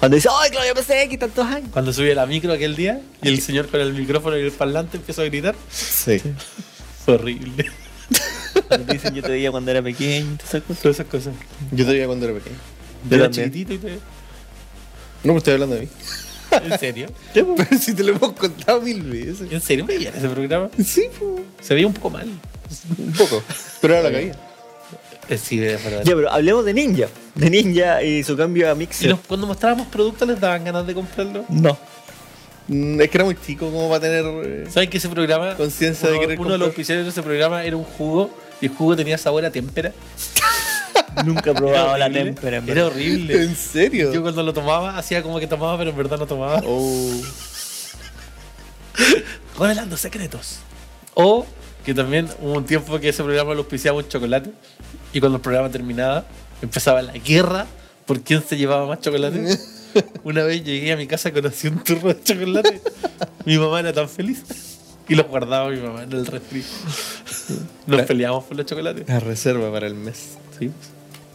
Cuando 0.03 0.15
dice, 0.15 0.27
¡ay, 0.37 0.51
Claudio 0.51 0.73
pensé 0.75 1.07
que 1.07 1.17
tantos 1.17 1.45
años! 1.47 1.69
Cuando 1.71 1.93
subí 1.93 2.11
a 2.11 2.15
la 2.15 2.25
micro 2.25 2.51
aquel 2.51 2.75
día 2.75 2.99
y 3.21 3.29
el 3.29 3.39
señor 3.39 3.69
con 3.69 3.79
el 3.79 3.93
micrófono 3.93 4.37
y 4.37 4.41
el 4.41 4.51
parlante 4.51 4.97
empezó 4.97 5.21
a 5.21 5.25
gritar, 5.25 5.55
Sí. 5.71 6.19
fue 7.05 7.13
horrible. 7.13 7.71
Cuando 8.67 8.85
te 8.85 8.93
dicen, 8.95 9.15
yo 9.15 9.21
te 9.23 9.29
veía 9.31 9.49
cuando 9.49 9.71
era 9.71 9.81
pequeño 9.81 10.33
y 10.33 10.35
todas 10.35 10.49
esas 10.55 10.63
cosas. 10.63 10.81
Todas 10.81 10.95
esas 10.99 11.07
cosas. 11.07 11.33
Yo 11.71 11.85
te 11.85 11.91
veía 11.93 12.05
cuando 12.05 12.25
era 12.25 12.35
pequeño. 12.37 12.55
Yo 13.09 13.15
era 13.15 13.25
también. 13.27 13.51
chiquitito 13.53 13.73
y 13.75 13.77
te... 13.77 13.93
No, 13.93 13.99
pero 15.23 15.37
estoy 15.37 15.53
hablando 15.53 15.75
de 15.75 15.81
mí. 15.83 15.87
¿En 16.51 16.79
serio? 16.79 17.07
Pero 17.33 17.55
si 17.79 17.93
te 17.93 18.03
lo 18.03 18.11
hemos 18.17 18.33
contado 18.33 18.81
mil 18.81 19.01
veces. 19.03 19.49
¿En 19.49 19.61
serio 19.61 19.85
veían 19.85 20.13
ese 20.15 20.27
programa? 20.27 20.69
Sí, 20.85 21.05
po. 21.17 21.39
Se 21.61 21.73
veía 21.75 21.87
un 21.87 21.93
poco 21.93 22.09
mal. 22.09 22.27
un 22.97 23.13
poco. 23.13 23.41
Pero 23.79 23.93
era 23.95 24.03
la 24.03 24.11
caída. 24.11 24.52
Eh, 25.29 25.37
sí, 25.37 25.57
de 25.57 25.77
verdad. 25.77 26.01
Ya, 26.03 26.15
pero 26.15 26.31
hablemos 26.31 26.65
de 26.65 26.73
Ninja. 26.73 27.07
De 27.35 27.49
Ninja 27.49 28.03
y 28.03 28.23
su 28.23 28.35
cambio 28.35 28.69
a 28.69 28.73
¿Y 28.73 28.77
Mixer. 28.77 29.11
los- 29.11 29.19
cuando 29.21 29.47
mostrábamos 29.47 29.87
productos 29.87 30.27
les 30.27 30.39
daban 30.39 30.63
ganas 30.65 30.85
de 30.85 30.93
comprarlo? 30.93 31.45
No. 31.49 31.77
Mm, 32.67 33.01
Es 33.01 33.09
que 33.09 33.17
era 33.17 33.25
muy 33.25 33.35
chico 33.35 33.71
como 33.71 33.89
para 33.89 34.01
tener. 34.01 34.25
eh, 34.45 34.67
¿Saben 34.69 34.89
que 34.89 34.97
ese 34.97 35.09
programa... 35.09 35.55
Conciencia 35.55 36.07
de 36.09 36.15
uno- 36.15 36.21
querer 36.21 36.39
Uno 36.39 36.51
de 36.51 36.57
los 36.57 36.67
oficiales 36.69 37.05
de 37.05 37.09
ese 37.11 37.23
programa 37.23 37.63
era 37.63 37.75
un 37.77 37.83
jugo 37.83 38.29
y 38.61 38.65
el 38.67 38.71
jugo 38.73 38.95
tenía 38.95 39.17
sabor 39.17 39.45
a 39.45 39.51
témpera. 39.51 39.91
Nunca 41.25 41.51
he 41.51 41.53
probado 41.53 41.95
Era 41.95 41.97
la 41.97 42.05
horrible. 42.05 42.23
témpera. 42.25 42.57
en 42.57 42.69
Era 42.69 42.85
horrible. 42.87 43.43
¿En 43.43 43.55
serio? 43.55 44.11
Yo 44.13 44.21
cuando 44.21 44.43
lo 44.43 44.53
tomaba 44.53 44.97
hacía 44.97 45.21
como 45.23 45.39
que 45.39 45.47
tomaba, 45.47 45.77
pero 45.77 45.91
en 45.91 45.97
verdad 45.97 46.17
no 46.17 46.25
tomaba. 46.25 46.61
Oh. 46.65 47.11
Revelando 49.59 49.97
secretos. 49.97 50.59
O 51.13 51.45
que 51.85 51.93
también 51.93 52.27
hubo 52.39 52.53
un 52.53 52.65
tiempo 52.65 52.99
que 52.99 53.09
ese 53.09 53.23
programa 53.23 53.53
lo 53.53 53.59
auspiciaba 53.59 53.97
un 53.97 54.07
chocolate 54.07 54.51
y 55.13 55.19
cuando 55.19 55.37
el 55.37 55.41
programa 55.41 55.69
terminaba 55.69 56.25
empezaba 56.61 57.01
la 57.01 57.13
guerra 57.13 57.65
por 58.05 58.21
quién 58.21 58.43
se 58.43 58.57
llevaba 58.57 58.85
más 58.87 58.99
chocolate. 58.99 59.57
Una 60.23 60.43
vez 60.43 60.63
llegué 60.63 60.91
a 60.91 60.97
mi 60.97 61.07
casa 61.07 61.31
conocí 61.31 61.67
un 61.67 61.83
turro 61.83 62.09
de 62.13 62.21
chocolate. 62.23 62.81
Mi 63.45 63.57
mamá 63.57 63.79
era 63.79 63.93
tan 63.93 64.09
feliz 64.09 64.43
y 65.07 65.15
los 65.15 65.27
guardaba 65.27 65.69
mi 65.69 65.77
mamá 65.79 66.03
en 66.03 66.11
el 66.13 66.25
refri. 66.25 66.63
Nos 67.87 67.99
La- 67.99 68.05
peleamos 68.05 68.43
por 68.45 68.57
los 68.57 68.65
chocolates. 68.65 69.07
La 69.07 69.19
reserva 69.19 69.71
para 69.71 69.87
el 69.87 69.95
mes. 69.95 70.37
Sí. 70.57 70.71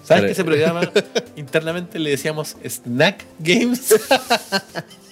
¿Sabes 0.05 0.25
que 0.25 0.31
ese 0.33 0.45
programa 0.45 0.81
internamente 1.37 1.99
le 1.99 2.11
decíamos 2.11 2.57
Snack 2.67 3.25
Games? 3.39 3.95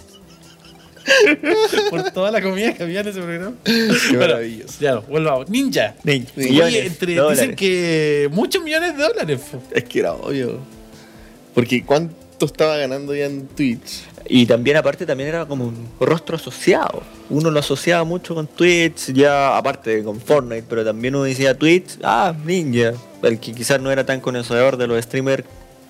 Por 1.91 2.11
toda 2.11 2.31
la 2.31 2.43
comida 2.43 2.75
que 2.75 2.83
había 2.83 3.01
en 3.01 3.09
ese 3.09 3.21
programa. 3.21 3.53
Qué 3.65 3.73
Bueno, 4.11 4.19
maravilloso. 4.21 4.75
Ya, 4.81 4.97
volvamos. 4.97 5.49
Ninja. 5.49 5.95
Ninja. 6.05 6.33
Oye, 6.37 6.87
entre- 6.87 7.29
dicen 7.31 7.55
que 7.57 8.29
muchos 8.33 8.63
millones 8.63 8.97
de 8.97 9.03
dólares. 9.03 9.41
po. 9.51 9.63
Es 9.73 9.85
que 9.85 10.01
era 10.01 10.13
obvio. 10.13 10.59
Porque 11.55 11.85
¿cuánto 11.85 12.47
estaba 12.47 12.77
ganando 12.77 13.15
ya 13.15 13.27
en 13.27 13.47
Twitch? 13.49 14.03
Y 14.29 14.45
también 14.45 14.77
aparte 14.77 15.07
también 15.07 15.29
era 15.29 15.47
como 15.47 15.67
un 15.67 15.89
rostro 16.01 16.37
asociado. 16.37 17.03
Uno 17.31 17.51
lo 17.51 17.61
asociaba 17.61 18.03
mucho 18.05 18.35
con 18.35 18.47
Twitch, 18.49 19.13
ya 19.13 19.57
aparte 19.57 19.97
de 19.99 20.03
con 20.05 20.21
Fortnite, 20.21 20.65
pero 20.69 20.85
también 20.85 21.15
uno 21.15 21.25
decía 21.25 21.57
Twitch, 21.57 21.99
ah, 22.03 22.35
Ninja. 22.45 22.93
El 23.23 23.39
que 23.39 23.53
quizás 23.55 23.81
no 23.81 23.91
era 23.91 24.05
tan 24.05 24.21
conocedor 24.21 24.77
de 24.77 24.87
los 24.89 25.03
streamers, 25.03 25.45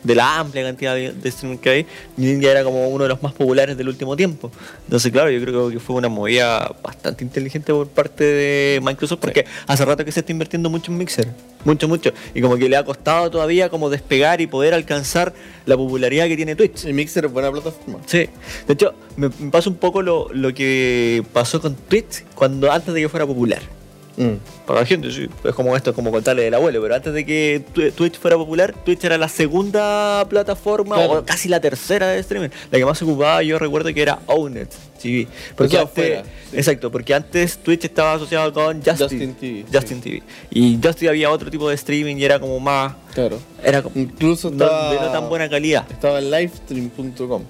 de 0.06 0.14
la 0.14 0.38
amplia 0.38 0.62
cantidad 0.62 0.94
de, 0.94 1.12
de 1.12 1.30
streamers 1.30 1.60
que 1.60 1.70
hay, 1.70 1.86
Ninja 2.16 2.50
era 2.50 2.62
como 2.62 2.88
uno 2.88 3.04
de 3.04 3.08
los 3.08 3.22
más 3.22 3.32
populares 3.32 3.76
del 3.76 3.88
último 3.88 4.16
tiempo. 4.16 4.50
Entonces, 4.84 5.10
claro, 5.10 5.30
yo 5.30 5.40
creo 5.40 5.70
que 5.70 5.80
fue 5.80 5.96
una 5.96 6.08
movida 6.08 6.74
bastante 6.82 7.24
inteligente 7.24 7.72
por 7.72 7.88
parte 7.88 8.24
de 8.24 8.80
Microsoft, 8.82 9.20
porque 9.20 9.44
hace 9.66 9.84
rato 9.84 10.04
que 10.04 10.12
se 10.12 10.20
está 10.20 10.32
invirtiendo 10.32 10.70
mucho 10.70 10.92
en 10.92 10.98
Mixer. 10.98 11.28
Mucho, 11.64 11.88
mucho. 11.88 12.12
Y 12.32 12.40
como 12.40 12.56
que 12.56 12.68
le 12.68 12.76
ha 12.76 12.84
costado 12.84 13.28
todavía 13.30 13.68
como 13.68 13.90
despegar 13.90 14.40
y 14.40 14.46
poder 14.46 14.72
alcanzar 14.72 15.34
la 15.64 15.76
popularidad 15.76 16.28
que 16.28 16.36
tiene 16.36 16.54
Twitch. 16.54 16.84
Y 16.84 16.92
Mixer 16.92 17.24
es 17.24 17.32
buena 17.32 17.50
plataforma. 17.50 17.98
Sí, 18.06 18.28
de 18.68 18.74
hecho, 18.74 18.94
me, 19.16 19.28
me 19.40 19.50
pasa 19.50 19.68
un 19.68 19.76
poco 19.76 20.02
lo, 20.02 20.28
lo 20.32 20.54
que 20.54 21.24
pasó 21.32 21.60
con 21.60 21.74
Twitch 21.74 22.24
cuando 22.36 22.70
antes 22.70 22.94
de 22.94 23.00
que 23.00 23.08
fuera 23.08 23.26
popular. 23.26 23.75
Mm. 24.16 24.36
Para 24.66 24.80
la 24.80 24.86
gente, 24.86 25.10
sí, 25.12 25.28
es 25.44 25.54
como 25.54 25.76
esto, 25.76 25.90
es 25.90 25.96
como 25.96 26.10
contarle 26.10 26.42
del 26.44 26.54
abuelo, 26.54 26.80
pero 26.80 26.94
antes 26.94 27.12
de 27.12 27.26
que 27.26 27.62
Twi- 27.74 27.92
Twitch 27.92 28.18
fuera 28.18 28.36
popular, 28.36 28.74
Twitch 28.84 29.04
era 29.04 29.18
la 29.18 29.28
segunda 29.28 30.24
plataforma, 30.28 30.96
Claro. 30.96 31.12
o 31.18 31.24
casi 31.24 31.48
la 31.50 31.60
tercera 31.60 32.08
de 32.08 32.20
streaming. 32.20 32.48
La 32.70 32.78
que 32.78 32.84
más 32.86 32.96
se 32.98 33.04
ocupaba, 33.04 33.42
yo 33.42 33.58
recuerdo 33.58 33.92
que 33.92 34.00
era 34.00 34.20
Ownet 34.26 34.70
TV. 35.02 35.28
Porque 35.54 35.78
antes, 35.78 36.22
sí. 36.50 36.56
Exacto, 36.56 36.90
porque 36.90 37.12
antes 37.14 37.58
Twitch 37.58 37.84
estaba 37.84 38.14
asociado 38.14 38.52
con 38.54 38.78
Justin, 38.82 38.96
Justin 38.98 39.34
TV, 39.34 39.64
Justin 39.72 40.00
TV. 40.00 40.22
Y 40.50 40.78
Justin 40.82 41.08
había 41.10 41.30
otro 41.30 41.50
tipo 41.50 41.68
de 41.68 41.74
streaming 41.74 42.16
y 42.16 42.24
era 42.24 42.40
como 42.40 42.58
más. 42.58 42.94
Claro. 43.14 43.38
Era 43.62 43.82
como. 43.82 43.94
Incluso 44.00 44.50
no, 44.50 44.64
de 44.90 44.96
no 44.98 45.12
tan 45.12 45.28
buena 45.28 45.48
calidad. 45.50 45.84
Estaba 45.90 46.18
en 46.20 46.30
livestream.com. 46.30 47.42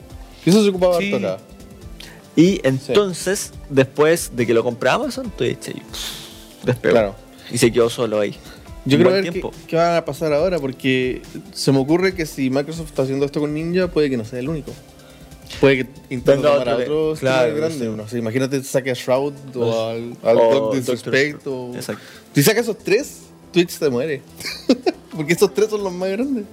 Y 0.44 0.50
eso 0.50 0.62
se 0.64 0.68
ocupaba 0.70 0.98
Sí. 0.98 1.12
harto 1.14 1.26
acá. 1.28 1.42
Y 2.34 2.60
entonces, 2.64 3.52
después 3.70 4.32
de 4.34 4.46
que 4.46 4.52
lo 4.52 4.62
compró 4.62 4.90
Amazon, 4.90 5.30
Twitch 5.30 5.72
pff, 5.72 6.25
despegó. 6.72 6.92
Claro. 6.92 7.14
Y 7.50 7.58
se 7.58 7.72
quedó 7.72 7.88
solo 7.88 8.20
ahí. 8.20 8.36
Yo 8.84 8.98
buen 8.98 9.22
ver 9.22 9.32
qué, 9.32 9.42
qué 9.66 9.76
va 9.76 9.96
a 9.96 10.04
pasar 10.04 10.32
ahora, 10.32 10.60
porque 10.60 11.20
se 11.52 11.72
me 11.72 11.78
ocurre 11.78 12.14
que 12.14 12.24
si 12.24 12.50
Microsoft 12.50 12.88
está 12.90 13.02
haciendo 13.02 13.26
esto 13.26 13.40
con 13.40 13.52
Ninja, 13.52 13.88
puede 13.88 14.08
que 14.08 14.16
no 14.16 14.24
sea 14.24 14.38
el 14.38 14.48
único. 14.48 14.72
Puede 15.60 15.78
que 15.78 15.90
intente 16.10 16.42
tomar 16.42 16.68
a 16.68 16.76
otro 16.76 17.14
que- 17.14 17.20
claro, 17.20 17.54
grande. 17.56 17.88
No 17.88 18.06
sé, 18.08 18.18
imagínate 18.18 18.62
saque 18.62 18.90
a 18.90 18.94
Shroud 18.94 19.32
o 19.56 19.88
al, 19.88 20.16
al 20.22 20.36
O 20.38 20.72
Disrespect. 20.74 21.46
Exacto. 21.74 22.02
Si 22.34 22.42
saca 22.42 22.60
esos 22.60 22.78
tres, 22.78 23.22
Twitch 23.52 23.70
se 23.70 23.88
muere. 23.90 24.22
porque 25.16 25.32
esos 25.32 25.52
tres 25.52 25.68
son 25.70 25.82
los 25.82 25.92
más 25.92 26.10
grandes. 26.10 26.44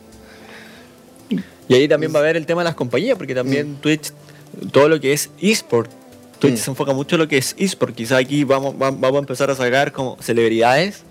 Y 1.68 1.74
ahí 1.76 1.88
también 1.88 2.14
va 2.14 2.20
a 2.20 2.22
haber 2.24 2.38
el 2.38 2.46
tema 2.46 2.62
de 2.62 2.66
las 2.66 2.76
compañías, 2.76 3.18
porque 3.18 3.36
también 3.36 3.76
Twitch, 3.76 4.12
todo 4.72 4.90
lo 4.90 5.00
que 5.00 5.14
es 5.14 5.30
eSport, 5.40 5.90
Twitch 6.48 6.60
Mm. 6.60 6.64
se 6.64 6.72
enfoca 6.72 6.94
mucho 6.94 7.16
en 7.16 7.22
lo 7.22 7.28
que 7.28 7.38
es 7.38 7.56
eSport. 7.58 7.96
Quizá 7.96 8.18
aquí 8.18 8.44
vamos, 8.44 8.76
va- 8.76 8.92
vamos 8.92 9.16
a 9.16 9.20
empezar 9.20 9.50
a 9.50 9.56
sacar 9.56 9.92
como 9.92 10.18
celebridades. 10.22 11.04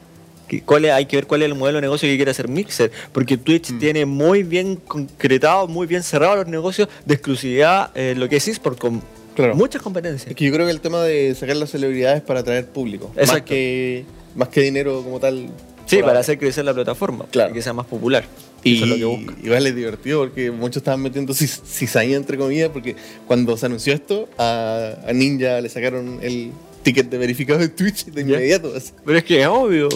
cuál 0.67 0.85
es- 0.85 0.93
hay 0.93 1.07
que 1.07 1.17
ver 1.17 1.27
cuál 1.27 1.41
es 1.41 1.47
el 1.49 1.55
modelo 1.55 1.79
de 1.79 1.83
negocio 1.83 2.07
que 2.07 2.17
quiere 2.17 2.31
hacer 2.31 2.47
Mixer, 2.47 2.93
porque 3.13 3.39
Twitch 3.39 3.71
Mm. 3.73 3.79
tiene 3.79 4.05
muy 4.05 4.43
bien 4.43 4.77
concretado, 4.77 5.67
muy 5.67 5.87
bien 5.87 6.03
cerrado 6.03 6.37
los 6.37 6.47
negocios 6.47 6.89
de 7.07 7.15
exclusividad 7.15 7.91
en 7.97 8.21
lo 8.21 8.29
que 8.29 8.37
es 8.37 8.47
eSport, 8.49 8.79
con 8.79 9.03
Claro. 9.35 9.55
muchas 9.55 9.81
competencias. 9.81 10.29
Es 10.31 10.37
que 10.37 10.45
yo 10.45 10.53
creo 10.53 10.67
que 10.67 10.73
el 10.73 10.83
tema 10.83 11.03
de 11.05 11.35
sacar 11.35 11.57
las 11.57 11.71
celebridades 11.71 12.21
para 12.21 12.41
atraer 12.41 12.67
público. 12.67 13.11
Más 13.17 13.41
que, 13.43 14.05
más 14.37 14.49
que 14.49 14.61
dinero 14.61 15.03
como 15.03 15.19
tal. 15.19 15.49
Sí, 15.87 15.97
para 15.97 16.09
ahora. 16.09 16.21
hacer 16.21 16.39
crecer 16.39 16.67
la 16.67 16.75
plataforma, 16.75 17.25
Claro. 17.31 17.51
y 17.51 17.55
que 17.55 17.63
sea 17.63 17.73
más 17.73 17.87
popular. 17.87 18.25
Y 18.65 18.77
Eso 18.77 18.85
es 18.85 18.91
lo 18.91 18.97
que 18.97 19.05
busca. 19.05 19.35
igual 19.43 19.67
es 19.67 19.75
divertido 19.75 20.21
porque 20.21 20.51
muchos 20.53 20.77
estaban 20.79 21.01
metiendo 21.03 21.35
cizaña 21.35 22.17
entre 22.17 22.39
comillas 22.39 22.69
porque 22.71 22.95
cuando 23.27 23.57
se 23.57 23.67
anunció 23.67 23.93
esto 23.93 24.29
a, 24.39 24.99
a 25.07 25.13
Ninja 25.13 25.61
le 25.61 25.69
sacaron 25.69 26.21
el 26.23 26.53
ticket 26.85 27.11
de 27.11 27.19
verificado 27.19 27.59
de 27.59 27.69
Twitch 27.69 28.07
de 28.07 28.21
inmediato. 28.23 28.73
así. 28.77 28.93
Pero 29.05 29.19
es 29.19 29.25
que 29.25 29.41
es 29.41 29.47
obvio. 29.49 29.89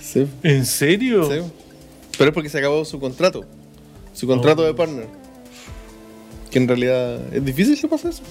Sí, 0.00 0.26
¿En 0.42 0.64
serio? 0.64 1.24
sí. 1.30 1.40
Pero 2.18 2.30
es 2.30 2.34
porque 2.34 2.48
se 2.48 2.58
acabó 2.58 2.84
su 2.84 2.98
contrato. 2.98 3.44
Su 4.14 4.26
contrato 4.26 4.62
Oh. 4.62 4.66
de 4.66 4.74
partner. 4.74 5.06
Que 6.50 6.58
en 6.58 6.68
realidad 6.68 7.20
es 7.34 7.44
difícil 7.44 7.78
que 7.80 7.88
pase 7.88 8.10
eso. 8.10 8.22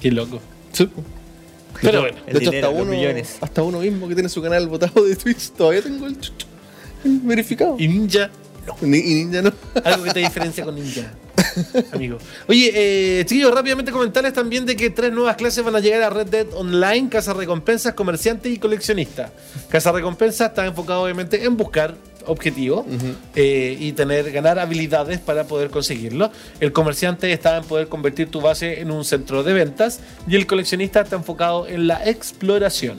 Qué 0.00 0.10
loco. 0.10 0.40
Sí. 0.72 0.88
Pero 1.82 2.00
bueno. 2.02 2.16
De 2.26 2.32
hecho, 2.32 2.50
dinero, 2.50 2.68
hasta 2.68 2.80
uno, 2.82 2.90
millones. 2.92 3.36
hasta 3.40 3.62
uno 3.62 3.80
mismo 3.80 4.08
que 4.08 4.14
tiene 4.14 4.28
su 4.28 4.40
canal 4.42 4.66
votado 4.68 5.04
de 5.04 5.16
Twitch 5.16 5.50
todavía 5.50 5.82
tengo 5.82 6.06
el, 6.06 6.18
chucho, 6.20 6.46
verificado. 7.22 7.76
Y 7.78 7.88
Ninja, 7.88 8.30
Ni- 8.80 8.98
y 8.98 9.14
Ninja 9.24 9.42
no. 9.42 9.52
algo 9.84 10.04
que 10.04 10.12
te 10.12 10.20
diferencia 10.20 10.64
con 10.64 10.74
Ninja. 10.74 11.12
Amigo. 11.92 12.18
Oye, 12.48 12.70
eh, 12.74 13.24
chiquillos, 13.24 13.52
rápidamente 13.54 13.92
comentarles 13.92 14.32
también 14.32 14.66
de 14.66 14.74
que 14.76 14.90
tres 14.90 15.12
nuevas 15.12 15.36
clases 15.36 15.64
van 15.64 15.76
a 15.76 15.80
llegar 15.80 16.02
a 16.02 16.10
Red 16.10 16.26
Dead 16.26 16.46
Online, 16.54 17.08
Casa 17.08 17.32
Recompensas, 17.34 17.94
Comerciante 17.94 18.48
y 18.48 18.58
Coleccionista. 18.58 19.30
Casa 19.68 19.92
Recompensas 19.92 20.48
está 20.48 20.66
enfocado 20.66 21.02
obviamente 21.02 21.44
en 21.44 21.56
buscar 21.56 21.94
objetivos 22.26 22.84
eh, 23.36 23.76
y 23.78 23.92
tener, 23.92 24.32
ganar 24.32 24.58
habilidades 24.58 25.20
para 25.20 25.44
poder 25.44 25.70
conseguirlo. 25.70 26.30
El 26.58 26.72
comerciante 26.72 27.32
está 27.32 27.58
en 27.58 27.64
poder 27.64 27.86
convertir 27.88 28.28
tu 28.30 28.40
base 28.40 28.80
en 28.80 28.90
un 28.90 29.04
centro 29.04 29.42
de 29.44 29.52
ventas 29.52 30.00
y 30.26 30.34
el 30.34 30.46
coleccionista 30.46 31.02
está 31.02 31.16
enfocado 31.16 31.68
en 31.68 31.86
la 31.86 32.04
exploración. 32.08 32.98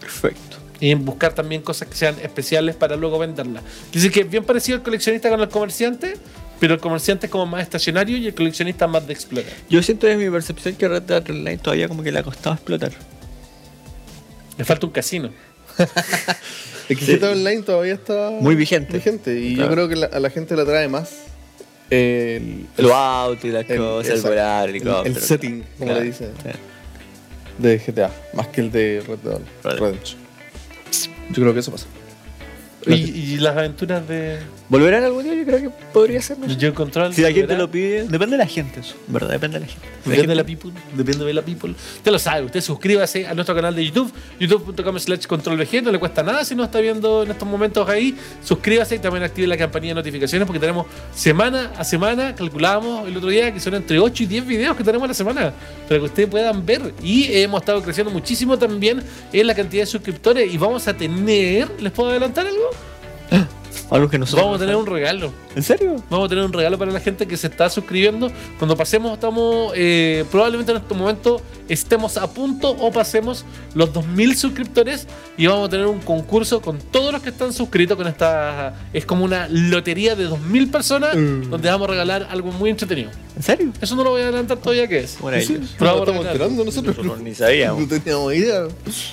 Perfecto. 0.00 0.40
Y 0.80 0.90
en 0.90 1.04
buscar 1.04 1.32
también 1.34 1.62
cosas 1.62 1.88
que 1.88 1.94
sean 1.94 2.16
especiales 2.22 2.74
para 2.76 2.96
luego 2.96 3.18
venderlas. 3.18 3.62
Dice 3.92 4.10
que 4.10 4.20
es 4.22 4.30
bien 4.30 4.44
parecido 4.44 4.76
el 4.76 4.82
coleccionista 4.82 5.30
con 5.30 5.40
el 5.40 5.48
comerciante, 5.48 6.14
pero 6.60 6.74
el 6.74 6.80
comerciante 6.80 7.26
es 7.26 7.32
como 7.32 7.46
más 7.46 7.62
estacionario 7.62 8.16
y 8.18 8.26
el 8.26 8.34
coleccionista 8.34 8.86
más 8.86 9.06
de 9.06 9.12
explorar. 9.12 9.50
Yo 9.70 9.82
siento 9.82 10.06
desde 10.06 10.22
mi 10.24 10.30
percepción 10.30 10.74
que 10.74 10.88
Red 10.88 11.02
Dead 11.02 11.30
Online 11.30 11.58
todavía 11.58 11.88
como 11.88 12.02
que 12.02 12.10
le 12.12 12.18
ha 12.18 12.22
costado 12.22 12.54
explotar. 12.56 12.92
Le 14.58 14.64
falta 14.64 14.86
un 14.86 14.92
casino. 14.92 15.30
El 16.88 16.98
que 16.98 17.04
Sí. 17.06 17.18
Online 17.24 17.62
todavía 17.62 17.94
está 17.94 18.30
Muy 18.40 18.54
vigente. 18.54 18.92
vigente, 18.98 19.40
y 19.40 19.54
Claro. 19.54 19.70
yo 19.70 19.74
creo 19.74 19.88
que 19.88 19.96
la- 19.96 20.06
a 20.06 20.20
la 20.20 20.30
gente 20.30 20.54
le 20.54 20.62
atrae 20.62 20.86
más 20.88 21.12
el, 21.90 22.66
Los 22.76 22.92
autos 22.92 23.44
y 23.44 23.48
las 23.48 23.68
el- 23.70 23.78
cosas, 23.78 24.14
el 24.16 24.22
volar, 24.22 24.64
el- 24.68 24.70
helicóptero. 24.76 25.14
el 25.16 25.22
setting, 25.22 25.64
como 25.78 25.86
Claro. 25.90 26.00
le 26.00 26.06
dicen, 26.06 26.32
Sí. 26.42 26.50
de 27.58 27.78
GTA, 27.78 28.10
más 28.34 28.48
que 28.48 28.60
el 28.60 28.70
de 28.70 29.02
Red 29.06 29.18
Dead 29.18 29.40
Red- 29.64 29.78
Redemption. 29.78 30.23
Yo 31.30 31.42
creo 31.42 31.52
que 31.54 31.60
eso 31.60 31.72
pasa. 31.72 31.86
Y, 32.86 32.92
y 32.92 33.36
las 33.38 33.56
aventuras 33.56 34.06
de 34.06 34.40
¿Volverán 34.68 35.04
algún 35.04 35.22
día? 35.24 35.34
Yo 35.34 35.44
creo 35.44 35.60
que 35.60 35.70
podría 35.92 36.22
ser. 36.22 36.38
¿no? 36.38 36.46
Yo 36.46 36.74
Control. 36.74 37.12
Si 37.12 37.20
la 37.20 37.30
gente 37.32 37.56
lo 37.56 37.70
pide, 37.70 38.04
depende 38.08 38.36
de 38.36 38.38
la 38.38 38.46
gente, 38.46 38.80
eso. 38.80 38.96
¿Verdad? 39.08 39.30
Depende 39.30 39.60
de 39.60 39.66
la 39.66 39.70
gente. 39.70 39.88
Depende 40.04 40.28
de 40.28 40.34
la 40.34 40.44
people, 40.44 40.72
depende 40.96 41.24
de 41.24 41.34
la 41.34 41.42
people. 41.42 41.70
Usted 41.70 42.10
lo 42.10 42.18
sabe, 42.18 42.46
usted 42.46 42.60
suscríbase 42.60 43.26
a 43.26 43.34
nuestro 43.34 43.54
canal 43.54 43.74
de 43.74 43.84
YouTube, 43.84 44.12
youtube.com 44.40 44.98
slash 44.98 45.26
controlvg, 45.26 45.82
no 45.82 45.92
le 45.92 45.98
cuesta 45.98 46.22
nada 46.22 46.44
si 46.44 46.54
no 46.54 46.64
está 46.64 46.80
viendo 46.80 47.22
en 47.22 47.30
estos 47.30 47.46
momentos 47.46 47.88
ahí. 47.88 48.16
Suscríbase 48.42 48.96
y 48.96 48.98
también 48.98 49.22
active 49.22 49.46
la 49.46 49.56
campanilla 49.56 49.92
de 49.92 50.00
notificaciones 50.00 50.46
porque 50.46 50.60
tenemos 50.60 50.86
semana 51.14 51.72
a 51.76 51.84
semana, 51.84 52.34
calculamos 52.34 53.06
el 53.06 53.16
otro 53.16 53.28
día 53.28 53.52
que 53.52 53.60
son 53.60 53.74
entre 53.74 53.98
8 53.98 54.22
y 54.22 54.26
10 54.26 54.46
videos 54.46 54.76
que 54.76 54.84
tenemos 54.84 55.04
a 55.04 55.08
la 55.08 55.14
semana 55.14 55.52
para 55.86 56.00
que 56.00 56.06
ustedes 56.06 56.28
puedan 56.28 56.64
ver. 56.64 56.94
Y 57.02 57.32
hemos 57.34 57.60
estado 57.60 57.82
creciendo 57.82 58.10
muchísimo 58.10 58.58
también 58.58 59.02
en 59.32 59.46
la 59.46 59.54
cantidad 59.54 59.82
de 59.82 59.86
suscriptores 59.86 60.52
y 60.52 60.56
vamos 60.56 60.88
a 60.88 60.96
tener, 60.96 61.70
¿les 61.80 61.92
puedo 61.92 62.10
adelantar 62.10 62.46
algo? 62.46 62.70
Algo 63.90 64.08
que 64.08 64.18
nosotros. 64.18 64.44
Vamos 64.44 64.56
a 64.56 64.60
tener 64.60 64.76
un 64.76 64.86
regalo. 64.86 65.32
¿En 65.54 65.62
serio? 65.62 65.96
Vamos 66.10 66.26
a 66.26 66.28
tener 66.28 66.44
un 66.44 66.52
regalo 66.52 66.78
para 66.78 66.90
la 66.90 67.00
gente 67.00 67.26
que 67.26 67.36
se 67.36 67.46
está 67.46 67.68
suscribiendo. 67.70 68.30
Cuando 68.58 68.76
pasemos, 68.76 69.12
estamos 69.14 69.72
eh, 69.76 70.24
probablemente 70.30 70.72
en 70.72 70.78
este 70.78 70.94
momento 70.94 71.40
estemos 71.68 72.16
a 72.18 72.30
punto 72.30 72.70
o 72.70 72.92
pasemos 72.92 73.44
los 73.74 73.92
2000 73.92 74.36
suscriptores 74.36 75.06
y 75.38 75.46
vamos 75.46 75.68
a 75.68 75.70
tener 75.70 75.86
un 75.86 76.00
concurso 76.00 76.60
con 76.60 76.78
todos 76.78 77.12
los 77.12 77.22
que 77.22 77.30
están 77.30 77.52
suscritos 77.52 77.96
con 77.96 78.06
esta 78.06 78.74
es 78.92 79.06
como 79.06 79.24
una 79.24 79.48
lotería 79.48 80.14
de 80.14 80.24
2000 80.24 80.70
personas 80.70 81.14
Mm. 81.14 81.50
donde 81.50 81.68
vamos 81.70 81.88
a 81.88 81.90
regalar 81.92 82.28
algo 82.30 82.50
muy 82.52 82.70
entretenido. 82.70 83.10
¿En 83.36 83.42
serio? 83.42 83.72
Eso 83.80 83.94
no 83.96 84.04
lo 84.04 84.10
voy 84.10 84.20
a 84.22 84.24
adelantar 84.24 84.58
todavía 84.58 84.86
qué 84.86 84.98
es. 85.00 85.18
Bueno, 85.20 85.38
ahí 85.38 85.44
Sí, 85.44 85.54
no 85.54 85.66
Pero 85.78 85.90
a 85.90 85.98
estamos 86.00 86.26
enterando 86.26 86.64
nosotros. 86.64 86.96
nosotros 86.96 87.20
ni 87.22 87.34
sabíamos. 87.34 87.80
No 87.82 87.88
teníamos 87.88 88.34
idea. 88.34 88.66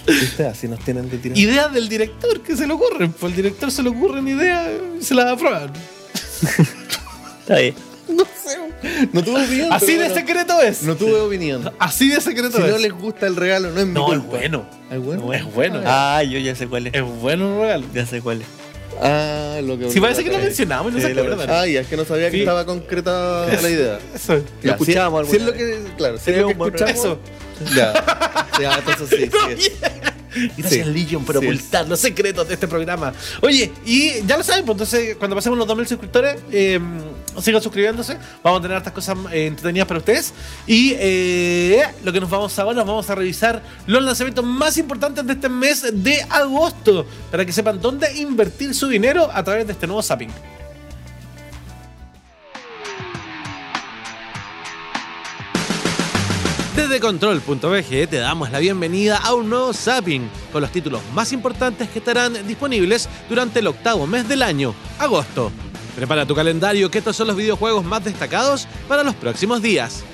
¿Viste? 0.07 0.45
Así 0.45 0.67
nos 0.67 0.79
tienen 0.79 1.09
de 1.09 1.17
tirar. 1.17 1.37
Ideas 1.37 1.73
del 1.73 1.89
director 1.89 2.39
que 2.41 2.55
se 2.55 2.67
le 2.67 2.73
ocurren. 2.73 3.11
Pues 3.13 3.31
el 3.31 3.35
director 3.37 3.71
se 3.71 3.81
le 3.83 3.89
ocurren 3.89 4.27
ideas 4.27 4.50
y 4.99 5.03
se 5.03 5.13
las 5.15 5.25
aprueban. 5.27 5.71
Está 7.41 7.57
bien. 7.59 7.75
No 8.07 8.23
sé. 8.25 9.07
No 9.13 9.23
tuve 9.23 9.43
opinión. 9.45 9.71
Así 9.71 9.93
de 9.93 9.97
bueno, 9.99 10.15
secreto 10.15 10.61
es. 10.61 10.83
No 10.83 10.95
tuve 10.95 11.19
opinión. 11.21 11.71
Así 11.79 12.09
de 12.09 12.19
secreto 12.19 12.57
Si 12.57 12.63
es. 12.63 12.69
no 12.71 12.77
les 12.77 12.91
gusta 12.91 13.27
el 13.27 13.35
regalo, 13.35 13.71
no 13.71 13.79
es 13.79 13.87
mi 13.87 13.93
No, 13.93 14.11
es 14.11 14.19
culpa. 14.19 14.37
bueno. 14.37 14.65
¿Es 14.91 14.99
bueno? 14.99 15.33
Es 15.33 15.53
bueno. 15.53 15.81
Ah, 15.85 16.21
yo 16.23 16.39
ya 16.39 16.55
sé 16.55 16.67
cuál 16.67 16.87
es. 16.87 16.93
Es 16.93 17.03
bueno 17.03 17.53
el 17.55 17.61
regalo. 17.61 17.85
Ya 17.93 18.05
sé 18.05 18.21
cuál 18.21 18.41
es. 18.41 18.47
Ah, 19.01 19.59
lo 19.63 19.77
que. 19.79 19.89
Si 19.89 20.01
parece 20.01 20.23
que 20.23 20.31
lo 20.31 20.37
mencionamos 20.39 20.91
y 20.91 20.95
no 20.95 21.01
Sí, 21.07 21.13
se 21.13 21.19
acuerdan. 21.19 21.49
Ah, 21.49 21.65
ya, 21.65 21.81
es 21.81 21.87
que 21.87 21.95
no 21.97 22.05
sabía 22.05 22.25
que 22.29 22.37
Sí. 22.37 22.39
estaba 22.41 22.65
concretada 22.65 23.47
la 23.61 23.69
idea. 23.69 23.99
Eso. 24.13 24.33
Lo 24.35 24.43
Ya, 24.61 24.71
escuchábamos 24.71 25.25
si, 25.27 25.31
si 25.31 25.37
es 25.37 25.43
lo 25.43 25.53
que, 25.53 25.79
claro, 25.97 26.17
si 26.17 26.25
Sí, 26.25 26.31
es 26.31 26.37
lo 26.37 26.47
que 26.47 26.53
escuchamos. 26.53 26.91
Eso. 26.95 27.19
Ya. 27.75 27.93
Ya, 28.59 28.77
entonces 28.77 29.09
sí, 29.09 29.29
sí. 29.57 29.71
Gracias, 30.57 30.85
Sí. 30.87 30.93
Legion, 30.93 31.25
por 31.25 31.39
Sí, 31.39 31.45
ocultar 31.45 31.87
los 31.87 31.99
secretos 31.99 32.47
de 32.47 32.53
este 32.53 32.67
programa. 32.67 33.13
Oye, 33.41 33.71
y 33.85 34.25
ya 34.25 34.37
lo 34.37 34.43
saben, 34.43 34.65
pues 34.65 34.75
entonces, 34.75 35.15
cuando 35.17 35.35
pasemos 35.35 35.57
los 35.57 35.67
2000 35.67 35.87
suscriptores, 35.87 36.37
eh, 36.51 36.79
Sigan 37.39 37.61
suscribiéndose. 37.61 38.17
Vamos 38.43 38.59
a 38.59 38.61
tener 38.61 38.77
estas 38.77 38.93
cosas 38.93 39.17
eh, 39.31 39.47
entretenidas 39.47 39.87
para 39.87 39.99
ustedes. 39.99 40.33
Y 40.67 40.93
eh, 40.97 41.81
lo 42.03 42.11
que 42.11 42.19
nos 42.19 42.29
vamos 42.29 42.57
a 42.59 42.61
ahora, 42.63 42.75
nos 42.75 42.87
vamos 42.87 43.09
a 43.09 43.15
revisar 43.15 43.63
los 43.87 44.03
lanzamientos 44.03 44.43
más 44.43 44.77
importantes 44.77 45.25
de 45.25 45.33
este 45.33 45.47
mes 45.49 45.85
de 45.93 46.21
agosto. 46.29 47.05
Para 47.29 47.45
que 47.45 47.51
sepan 47.51 47.79
dónde 47.79 48.13
invertir 48.17 48.75
su 48.75 48.87
dinero 48.87 49.29
a 49.33 49.43
través 49.43 49.65
de 49.65 49.73
este 49.73 49.87
nuevo 49.87 50.03
zapping. 50.03 50.29
Desde 56.75 57.01
control.bg 57.01 58.07
te 58.07 58.17
damos 58.17 58.49
la 58.49 58.59
bienvenida 58.59 59.17
a 59.17 59.33
un 59.33 59.49
nuevo 59.49 59.73
zapping 59.73 60.29
con 60.53 60.61
los 60.61 60.71
títulos 60.71 61.01
más 61.13 61.33
importantes 61.33 61.89
que 61.89 61.99
estarán 61.99 62.47
disponibles 62.47 63.09
durante 63.27 63.59
el 63.59 63.67
octavo 63.67 64.07
mes 64.07 64.25
del 64.29 64.41
año, 64.41 64.73
agosto. 64.97 65.51
Prepara 65.97 66.25
tu 66.25 66.33
calendario 66.33 66.89
que 66.89 66.99
estos 66.99 67.17
son 67.17 67.27
los 67.27 67.35
videojuegos 67.35 67.83
más 67.83 68.05
destacados 68.05 68.69
para 68.87 69.03
los 69.03 69.15
próximos 69.15 69.61
días. 69.61 70.05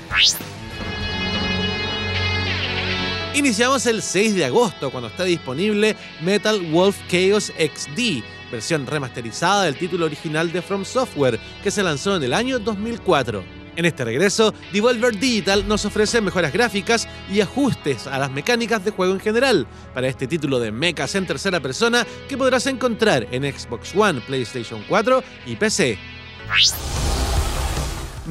Iniciamos 3.36 3.86
el 3.86 4.02
6 4.02 4.34
de 4.34 4.46
agosto 4.46 4.90
cuando 4.90 5.10
está 5.10 5.26
disponible 5.26 5.96
Metal 6.22 6.60
Wolf 6.72 6.98
Chaos 7.08 7.54
XD, 7.56 8.24
versión 8.52 8.88
remasterizada 8.88 9.66
del 9.66 9.78
título 9.78 10.08
original 10.08 10.52
de 10.52 10.64
From 10.64 10.86
Software 10.86 11.40
que 11.62 11.70
se 11.70 11.84
lanzó 11.84 12.16
en 12.16 12.24
el 12.24 12.34
año 12.34 12.58
2004. 12.58 13.57
En 13.78 13.86
este 13.86 14.04
regreso, 14.04 14.56
Devolver 14.74 15.20
Digital 15.20 15.68
nos 15.68 15.86
ofrece 15.86 16.20
mejoras 16.20 16.52
gráficas 16.52 17.08
y 17.32 17.42
ajustes 17.42 18.08
a 18.08 18.18
las 18.18 18.32
mecánicas 18.32 18.84
de 18.84 18.90
juego 18.90 19.14
en 19.14 19.20
general 19.20 19.68
para 19.94 20.08
este 20.08 20.26
título 20.26 20.60
de 20.60 20.72
mechas 20.72 21.14
en 21.14 21.28
tercera 21.28 21.60
persona 21.60 22.06
que 22.28 22.38
podrás 22.40 22.66
encontrar 22.66 23.28
en 23.30 23.44
Xbox 23.44 23.94
One, 23.96 24.20
PlayStation 24.22 24.84
4 24.90 25.24
y 25.46 25.56
PC. 25.58 26.00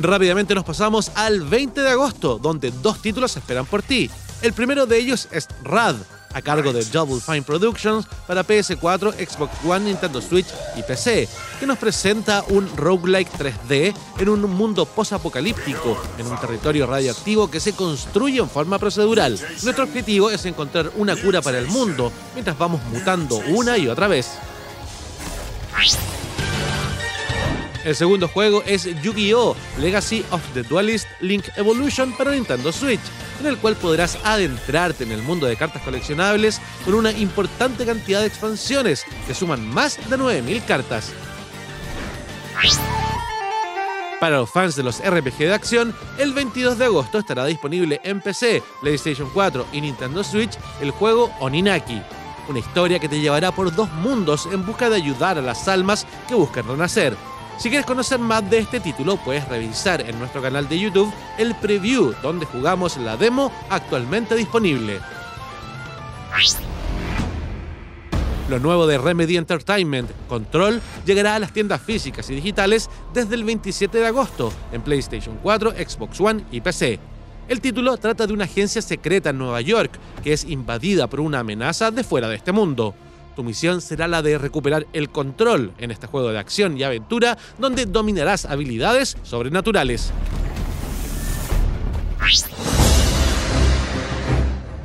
Rápidamente 0.03 0.53
nos 0.53 0.65
pasamos 0.65 1.13
al 1.15 1.43
20 1.43 1.81
de 1.81 1.91
agosto, 1.91 2.39
donde 2.39 2.73
dos 2.83 3.01
títulos 3.01 3.37
esperan 3.37 3.67
por 3.67 3.85
ti. 3.85 4.11
El 4.43 4.53
primero 4.53 4.85
de 4.87 4.99
ellos 4.99 5.29
es 5.31 5.47
Rad, 5.63 5.95
a 6.37 6.43
cargo 6.43 6.71
de 6.71 6.85
Double 6.85 7.19
Fine 7.19 7.43
Productions 7.43 8.07
para 8.27 8.47
PS4, 8.47 9.15
Xbox 9.15 9.53
One, 9.65 9.87
Nintendo 9.87 10.21
Switch 10.21 10.47
y 10.77 10.83
PC, 10.83 11.27
que 11.59 11.67
nos 11.67 11.79
presenta 11.79 12.45
un 12.49 12.69
roguelike 12.77 13.33
3D 13.33 13.95
en 14.19 14.29
un 14.29 14.43
mundo 14.43 14.85
post-apocalíptico, 14.85 15.99
en 16.19 16.27
un 16.27 16.39
territorio 16.39 16.87
radioactivo 16.87 17.51
que 17.51 17.59
se 17.59 17.73
construye 17.73 18.39
en 18.39 18.51
forma 18.51 18.79
procedural. 18.79 19.41
Nuestro 19.63 19.85
objetivo 19.85 20.29
es 20.29 20.45
encontrar 20.45 20.93
una 20.97 21.17
cura 21.17 21.41
para 21.41 21.59
el 21.59 21.69
mundo 21.69 22.13
mientras 22.35 22.59
vamos 22.59 22.83
mutando 22.93 23.37
una 23.49 23.79
y 23.79 23.89
otra 23.89 24.07
vez. 24.07 24.29
El 27.87 27.95
segundo 27.95 28.27
juego 28.27 28.65
es 28.67 28.85
Yu-Gi-Oh! 29.01 29.55
Legacy 29.79 30.25
of 30.33 30.43
the 30.55 30.65
Duelist 30.65 31.07
Link 31.21 31.45
Evolution 31.55 32.13
para 32.17 32.33
Nintendo 32.33 32.73
Switch, 32.73 33.01
en 33.39 33.47
el 33.47 33.59
cual 33.59 33.77
podrás 33.77 34.19
adentrarte 34.25 35.05
en 35.05 35.13
el 35.13 35.23
mundo 35.23 35.47
de 35.47 35.57
cartas 35.57 35.83
coleccionables 35.83 36.61
con 36.85 36.95
una 36.95 37.13
importante 37.13 37.87
cantidad 37.87 38.23
de 38.23 38.27
expansiones 38.27 39.05
que 39.29 39.35
suman 39.35 39.65
más 39.69 39.99
de 40.11 40.19
9.000 40.19 40.65
cartas. 40.65 41.13
Para 44.19 44.39
los 44.39 44.51
fans 44.51 44.75
de 44.75 44.83
los 44.83 44.99
RPG 44.99 45.39
de 45.39 45.55
acción, 45.55 45.95
el 46.19 46.35
22 46.35 46.79
de 46.79 46.87
agosto 46.87 47.21
estará 47.21 47.45
disponible 47.45 48.01
en 48.03 48.21
PC, 48.21 48.65
PlayStation 48.81 49.31
4 49.33 49.65
y 49.73 49.81
Nintendo 49.81 50.25
Switch 50.25 50.59
el 50.81 50.91
juego 50.91 51.31
Oninaki, 51.39 52.03
una 52.49 52.59
historia 52.59 52.99
que 52.99 53.09
te 53.09 53.21
llevará 53.21 53.53
por 53.53 53.73
dos 53.73 53.93
mundos 53.93 54.49
en 54.51 54.67
busca 54.67 54.91
de 54.91 54.97
ayudar 54.97 55.39
a 55.39 55.43
las 55.43 55.69
almas 55.69 56.05
que 56.27 56.35
buscan 56.35 56.67
renacer. 56.67 57.17
Si 57.59 57.71
quieres 57.71 57.87
conocer 57.87 58.19
más 58.19 58.49
de 58.51 58.59
este 58.59 58.81
título, 58.81 59.17
puedes 59.17 59.49
revisar 59.49 60.03
en 60.03 60.19
nuestro 60.19 60.43
canal 60.43 60.69
de 60.69 60.79
YouTube 60.79 61.13
el 61.39 61.55
preview 61.55 62.13
donde 62.23 62.45
jugamos 62.45 62.99
la 62.99 63.17
demo 63.17 63.51
actualmente 63.71 64.35
disponible. 64.35 65.01
Lo 68.51 68.61
nuevo 68.61 68.87
de 68.87 68.99
Remedy 68.99 69.39
Entertainment, 69.39 70.11
Control, 70.29 70.83
llegará 71.07 71.35
a 71.35 71.39
las 71.39 71.53
tiendas 71.53 71.81
físicas 71.81 72.29
y 72.29 72.35
digitales 72.35 72.91
desde 73.15 73.35
el 73.35 73.45
27 73.45 73.99
de 73.99 74.07
agosto 74.07 74.53
en 74.71 74.83
PlayStation 74.83 75.39
4, 75.43 75.73
Xbox 75.73 76.21
One 76.21 76.45
y 76.53 76.61
PC. 76.61 77.01
El 77.49 77.61
título 77.61 77.97
trata 77.97 78.27
de 78.27 78.35
una 78.35 78.45
agencia 78.45 78.83
secreta 78.83 79.31
en 79.31 79.39
Nueva 79.39 79.63
York 79.63 79.99
que 80.23 80.35
es 80.35 80.45
invadida 80.45 81.07
por 81.07 81.21
una 81.21 81.41
amenaza 81.41 81.91
de 81.91 82.05
fuera 82.05 82.29
de 82.29 82.37
este 82.37 82.53
mundo. 82.53 82.95
Tu 83.37 83.45
misión 83.45 83.83
será 83.83 84.09
la 84.09 84.23
de 84.23 84.39
recuperar 84.39 84.87
el 84.95 85.11
control 85.11 85.75
en 85.77 85.91
este 85.91 86.07
juego 86.07 86.31
de 86.31 86.39
acción 86.39 86.79
y 86.79 86.85
aventura 86.85 87.37
donde 87.59 87.85
dominarás 87.85 88.47
habilidades 88.47 89.19
sobrenaturales. 89.23 90.11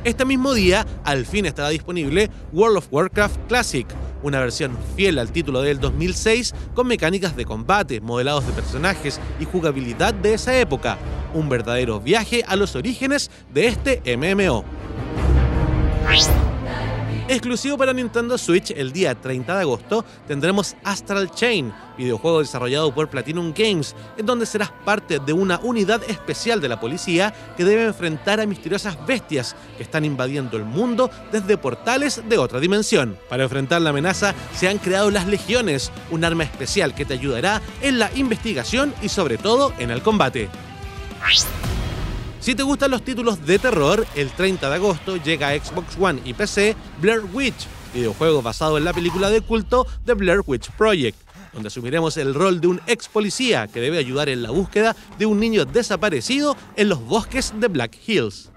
Este 0.04 0.26
mismo 0.26 0.54
día, 0.54 0.86
al 1.06 1.26
fin 1.26 1.46
estará 1.46 1.70
disponible 1.70 2.30
World 2.52 2.80
of 2.80 2.88
Warcraft 2.92 3.40
Classic, 3.48 3.88
una 4.22 4.42
versión 4.42 4.78
fiel 4.98 5.18
al 5.18 5.32
título 5.32 5.62
del 5.62 5.80
2006 5.80 6.54
con 6.74 6.88
mecánicas 6.88 7.38
de 7.38 7.46
combate, 7.46 8.02
modelados 8.02 8.46
de 8.48 8.52
personajes 8.52 9.22
y 9.40 9.46
jugabilidad 9.46 10.14
de 10.14 10.34
esa 10.34 10.60
época, 10.60 10.98
un 11.34 11.48
verdadero 11.48 12.02
viaje 12.02 12.44
a 12.46 12.58
los 12.58 12.76
orígenes 12.76 13.32
de 13.54 13.68
este 13.68 14.02
MMO. 14.18 14.66
Exclusivo 17.32 17.78
para 17.78 17.94
Nintendo 17.94 18.38
Switch, 18.38 18.72
el 18.72 18.92
día 18.92 19.16
30 19.16 19.56
de 19.56 19.62
agosto 19.62 20.04
tendremos 20.28 20.76
Astral 20.84 21.32
Chain, 21.32 21.72
videojuego 21.98 22.42
desarrollado 22.42 22.94
por 22.94 23.10
Platinum 23.10 23.54
Games, 23.56 23.96
en 24.18 24.26
donde 24.26 24.46
serás 24.46 24.70
parte 24.84 25.18
de 25.18 25.32
una 25.32 25.58
unidad 25.64 26.04
especial 26.10 26.60
de 26.60 26.68
la 26.68 26.82
policía 26.82 27.34
que 27.56 27.64
debe 27.64 27.86
enfrentar 27.86 28.42
a 28.42 28.46
misteriosas 28.46 28.98
bestias 29.08 29.56
que 29.78 29.84
están 29.84 30.04
invadiendo 30.04 30.58
el 30.58 30.66
mundo 30.66 31.10
desde 31.32 31.58
portales 31.58 32.22
de 32.28 32.38
otra 32.38 32.60
dimensión. 32.60 33.18
Para 33.30 33.44
enfrentar 33.44 33.82
la 33.82 33.92
amenaza 33.92 34.36
se 34.54 34.68
han 34.68 34.78
creado 34.78 35.10
las 35.10 35.26
Legiones, 35.26 35.90
un 36.10 36.26
arma 36.26 36.44
especial 36.44 36.94
que 36.94 37.06
te 37.06 37.14
ayudará 37.14 37.62
en 37.82 37.98
la 37.98 38.12
investigación 38.14 38.94
y 39.02 39.08
sobre 39.08 39.38
todo 39.38 39.72
en 39.80 39.90
el 39.90 40.02
combate. 40.02 40.50
Si 42.42 42.56
te 42.56 42.64
gustan 42.64 42.90
los 42.90 43.04
títulos 43.04 43.46
de 43.46 43.60
terror, 43.60 44.04
el 44.16 44.32
30 44.32 44.68
de 44.68 44.76
agosto 44.76 45.18
llega 45.18 45.50
a 45.50 45.60
Xbox 45.64 45.96
One 46.00 46.22
y 46.26 46.34
PC 46.34 46.76
Blair 47.00 47.22
Witch, 47.32 47.68
videojuego 47.94 48.42
basado 48.42 48.80
en 48.80 48.84
la 48.84 48.94
película 48.94 49.30
de 49.30 49.42
culto 49.42 49.86
The 50.06 50.16
Blair 50.16 50.42
Witch 50.44 50.72
Project, 50.72 51.20
donde 51.54 51.68
asumiremos 51.68 52.18
el 52.18 52.34
rol 52.34 52.60
de 52.60 52.66
un 52.66 52.82
ex 52.88 53.08
policía 53.10 53.68
que 53.68 53.80
debe 53.80 54.00
ayudar 54.00 54.28
en 54.28 54.42
la 54.42 54.50
búsqueda 54.50 54.96
de 55.20 55.28
un 55.28 55.40
niño 55.40 55.66
desaparecido 55.66 56.58
en 56.78 56.90
los 56.90 57.06
bosques 57.06 57.54
de 57.60 57.68
Black 57.68 57.96
Hills. 58.08 58.50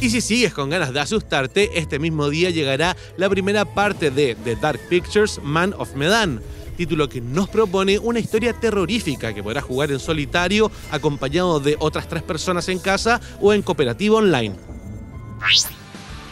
Y 0.00 0.08
si 0.08 0.22
sigues 0.22 0.54
con 0.54 0.70
ganas 0.70 0.94
de 0.94 1.00
asustarte, 1.00 1.78
este 1.78 1.98
mismo 1.98 2.30
día 2.30 2.48
llegará 2.48 2.96
la 3.18 3.28
primera 3.28 3.66
parte 3.66 4.10
de 4.10 4.34
The 4.34 4.56
Dark 4.56 4.80
Pictures 4.88 5.40
Man 5.42 5.74
of 5.76 5.94
Medan, 5.94 6.40
título 6.76 7.08
que 7.08 7.20
nos 7.20 7.48
propone 7.48 7.98
una 7.98 8.20
historia 8.20 8.52
terrorífica 8.52 9.34
que 9.34 9.42
podrás 9.42 9.64
jugar 9.64 9.90
en 9.90 9.98
solitario 9.98 10.70
acompañado 10.90 11.58
de 11.58 11.76
otras 11.80 12.06
tres 12.08 12.22
personas 12.22 12.68
en 12.68 12.78
casa 12.78 13.20
o 13.40 13.52
en 13.52 13.62
cooperativo 13.62 14.18
online. 14.18 14.54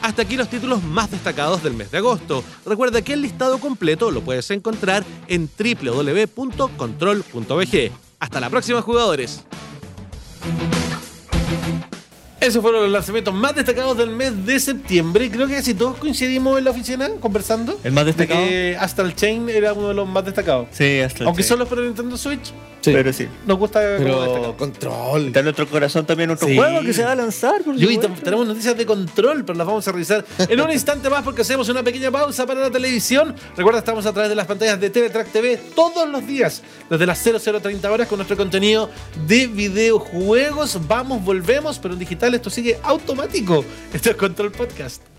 Hasta 0.02 0.22
aquí 0.22 0.36
los 0.36 0.48
títulos 0.50 0.82
más 0.82 1.10
destacados 1.10 1.62
del 1.62 1.72
mes 1.72 1.90
de 1.90 1.96
agosto. 1.98 2.44
Recuerda 2.66 3.02
que 3.02 3.14
el 3.14 3.22
listado 3.22 3.58
completo 3.58 4.10
lo 4.10 4.20
puedes 4.20 4.50
encontrar 4.50 5.02
en 5.28 5.48
www.control.bg. 5.48 7.90
Hasta 8.20 8.40
la 8.40 8.50
próxima 8.50 8.82
jugadores. 8.82 9.44
Esos 12.44 12.60
fueron 12.60 12.82
los 12.82 12.92
lanzamientos 12.92 13.32
más 13.32 13.54
destacados 13.54 13.96
del 13.96 14.10
mes 14.10 14.44
de 14.44 14.60
septiembre. 14.60 15.30
Creo 15.30 15.46
que 15.46 15.54
casi 15.54 15.72
todos 15.72 15.96
coincidimos 15.96 16.58
en 16.58 16.64
la 16.64 16.72
oficina 16.72 17.08
conversando. 17.18 17.80
¿El 17.82 17.92
más 17.92 18.04
destacado? 18.04 18.42
De 18.42 18.46
que 18.46 18.76
Astral 18.78 19.14
Chain 19.14 19.48
era 19.48 19.72
uno 19.72 19.88
de 19.88 19.94
los 19.94 20.06
más 20.06 20.26
destacados. 20.26 20.66
Sí, 20.70 21.00
hasta 21.00 21.24
Aunque 21.24 21.42
solo 21.42 21.66
para 21.66 21.80
Nintendo 21.80 22.18
Switch, 22.18 22.52
Sí. 22.84 22.92
Pero 22.92 23.12
sí. 23.14 23.26
nos 23.46 23.58
gusta 23.58 23.80
Pero 23.80 24.20
destacado. 24.22 24.56
control. 24.58 25.26
Está 25.28 25.38
en 25.38 25.44
nuestro 25.46 25.66
corazón 25.68 26.04
también 26.04 26.28
otro 26.30 26.46
Sí. 26.46 26.54
juego 26.56 26.82
que 26.82 26.92
se 26.92 27.02
va 27.02 27.12
a 27.12 27.14
lanzar. 27.14 27.62
por 27.62 27.76
Y 27.80 27.86
hoy 27.86 27.98
tenemos 28.22 28.46
noticias 28.46 28.76
de 28.76 28.84
control, 28.84 29.42
pero 29.44 29.56
las 29.56 29.66
vamos 29.66 29.88
a 29.88 29.92
revisar 29.92 30.22
en 30.38 30.60
un 30.60 30.70
instante 30.70 31.08
más 31.08 31.22
porque 31.22 31.40
hacemos 31.42 31.66
una 31.70 31.82
pequeña 31.82 32.10
pausa 32.10 32.44
para 32.46 32.60
la 32.60 32.70
televisión. 32.70 33.34
Recuerda, 33.56 33.78
estamos 33.78 34.04
a 34.04 34.12
través 34.12 34.28
de 34.28 34.34
las 34.36 34.46
pantallas 34.46 34.78
de 34.78 34.90
TV-Track 34.90 35.28
TV 35.32 35.56
todos 35.74 36.06
los 36.08 36.26
días, 36.26 36.62
desde 36.90 37.06
las 37.06 37.18
0030 37.22 37.90
horas 37.90 38.06
con 38.06 38.18
nuestro 38.18 38.36
contenido 38.36 38.90
de 39.26 39.46
videojuegos. 39.46 40.78
Vamos, 40.86 41.24
volvemos, 41.24 41.78
pero 41.78 41.94
en 41.94 42.00
digital 42.00 42.34
esto 42.34 42.50
sigue 42.50 42.78
automático. 42.82 43.64
Esto 43.94 44.10
es 44.10 44.16
Control 44.16 44.52
Podcast. 44.52 45.13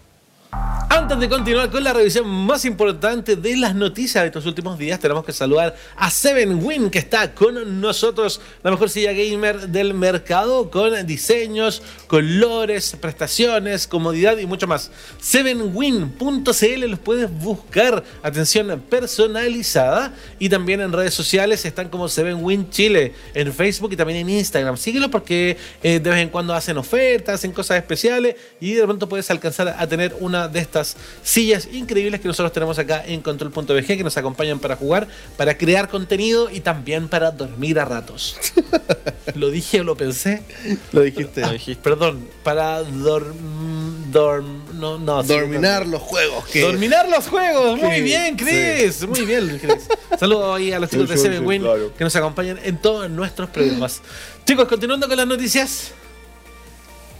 Antes 1.06 1.20
de 1.20 1.30
continuar 1.30 1.70
con 1.70 1.84
la 1.84 1.94
revisión 1.94 2.28
más 2.28 2.64
importante 2.64 3.36
de 3.36 3.58
las 3.58 3.76
noticias 3.76 4.24
de 4.24 4.28
estos 4.28 4.46
últimos 4.46 4.80
días, 4.80 5.00
tenemos 5.00 5.26
que 5.26 5.34
saludar 5.34 5.76
a 5.98 6.10
Seven 6.10 6.64
Win, 6.64 6.90
que 6.90 7.00
está 7.00 7.36
con 7.36 7.82
nosotros, 7.82 8.40
la 8.64 8.72
mejor 8.72 8.90
silla 8.90 9.12
gamer 9.12 9.68
del 9.68 9.94
mercado, 9.94 10.72
con 10.72 11.06
diseños, 11.06 11.84
colores, 12.08 12.96
prestaciones, 13.00 13.88
comodidad 13.88 14.38
y 14.38 14.46
mucho 14.46 14.68
más. 14.68 14.90
Sevenwin.cl 15.20 16.86
los 16.88 17.00
puedes 17.00 17.30
buscar, 17.30 18.04
atención 18.24 18.82
personalizada, 18.90 20.14
y 20.40 20.50
también 20.50 20.80
en 20.82 20.94
redes 20.94 21.14
sociales 21.14 21.66
están 21.66 21.90
como 21.90 22.08
Sevenwin 22.08 22.70
Chile, 22.70 23.14
en 23.34 23.54
Facebook 23.54 23.92
y 23.92 23.98
también 23.98 24.20
en 24.20 24.30
Instagram. 24.30 24.78
Síguelos 24.78 25.10
porque 25.10 25.58
eh, 25.84 26.00
de 26.00 26.10
vez 26.10 26.20
en 26.20 26.30
cuando 26.30 26.54
hacen 26.54 26.78
ofertas, 26.78 27.36
hacen 27.36 27.52
cosas 27.52 27.78
especiales 27.78 28.38
y 28.62 28.74
de 28.74 28.84
pronto 28.86 29.10
puedes 29.10 29.30
alcanzar 29.30 29.76
a 29.78 29.88
tener 29.88 30.16
una 30.20 30.45
de 30.48 30.60
estas 30.60 30.96
sillas 31.24 31.68
increíbles 31.72 32.22
que 32.22 32.28
nosotros 32.28 32.52
tenemos 32.54 32.78
acá 32.80 33.04
en 33.06 33.22
Control.bg 33.22 33.86
que 33.86 34.04
nos 34.04 34.18
acompañan 34.18 34.60
para 34.60 34.76
jugar, 34.76 35.08
para 35.38 35.58
crear 35.58 35.90
contenido 35.90 36.50
y 36.52 36.60
también 36.62 37.08
para 37.08 37.32
dormir 37.32 37.80
a 37.80 37.86
ratos. 37.86 38.38
¿Lo 39.36 39.50
dije 39.50 39.82
o 39.82 39.84
lo 39.84 39.96
pensé? 39.98 40.44
Lo 40.92 41.02
dijiste. 41.02 41.44
Ah, 41.44 41.54
Perdón, 41.84 42.28
para 42.44 42.84
dorm, 42.84 44.12
dorm, 44.12 44.80
no, 44.80 44.98
no, 45.00 45.22
sí, 45.24 45.30
Dorminar 45.30 45.86
los 45.88 46.02
juegos. 46.02 46.46
que- 46.46 46.62
Dorminar 46.62 47.10
los 47.10 47.28
juegos. 47.28 47.80
Muy 47.82 48.02
bien, 48.02 48.36
Chris. 48.38 49.06
Muy 49.08 49.26
bien, 49.26 49.60
Chris. 49.62 49.88
Saludos 50.20 50.56
ahí 50.58 50.72
a 50.72 50.80
los 50.80 50.90
chicos 50.90 51.10
de 51.10 51.18
Seven 51.18 51.46
Win 51.46 51.62
claro. 51.62 51.92
que 51.98 52.04
nos 52.04 52.16
acompañan 52.16 52.60
en 52.64 52.78
todos 52.78 53.10
nuestros 53.10 53.50
programas. 53.50 54.02
Chicos, 54.46 54.68
continuando 54.68 55.08
con 55.08 55.18
las 55.18 55.28
noticias. 55.28 55.92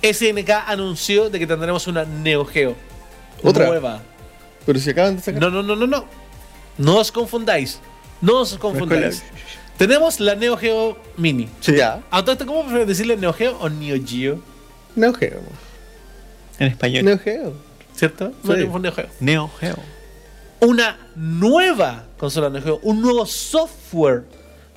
SNK 0.04 0.50
anunció 0.68 1.30
de 1.30 1.40
que 1.40 1.48
tendremos 1.48 1.88
una 1.88 2.06
Neo 2.06 2.46
Geo 2.46 2.76
¿Otra? 3.44 3.68
nueva. 3.68 4.02
Pero 4.66 4.80
si 4.80 4.90
acaban 4.90 5.16
de 5.18 5.22
sacar. 5.22 5.42
No, 5.42 5.50
no, 5.50 5.62
no, 5.64 5.76
no, 5.76 5.88
no. 5.88 6.06
No 6.78 6.98
os 6.98 7.12
confundáis. 7.12 7.80
No 8.22 8.42
os 8.42 8.58
confundáis. 8.58 9.24
Tenemos 9.78 10.20
la 10.20 10.36
Neo 10.36 10.58
Geo 10.58 10.98
Mini. 11.18 11.50
Sí, 11.60 11.76
ya. 11.76 12.02
A 12.10 12.22
todo 12.22 12.32
esto, 12.34 12.46
¿cómo 12.46 12.62
prefieres 12.62 12.88
decirle 12.88 13.18
Neo 13.18 13.34
Geo 13.34 13.58
o 13.60 13.70
Neo 13.70 13.98
Geo? 14.06 14.40
Neo 14.96 15.14
Geo. 15.14 15.42
En 16.60 16.68
español. 16.68 17.04
Neo 17.06 17.20
Geo. 17.20 17.54
¿Cierto? 17.96 18.32
No, 18.44 18.54
Sí. 18.56 18.60
Neo 18.66 18.92
Geo. 18.94 19.08
Neo 19.20 19.52
Geo. 19.60 19.76
una 20.62 20.98
nueva 21.16 22.06
consola 22.18 22.50
Neo 22.50 22.62
Geo, 22.62 22.80
un 22.84 23.02
nuevo 23.02 23.26
software 23.26 24.24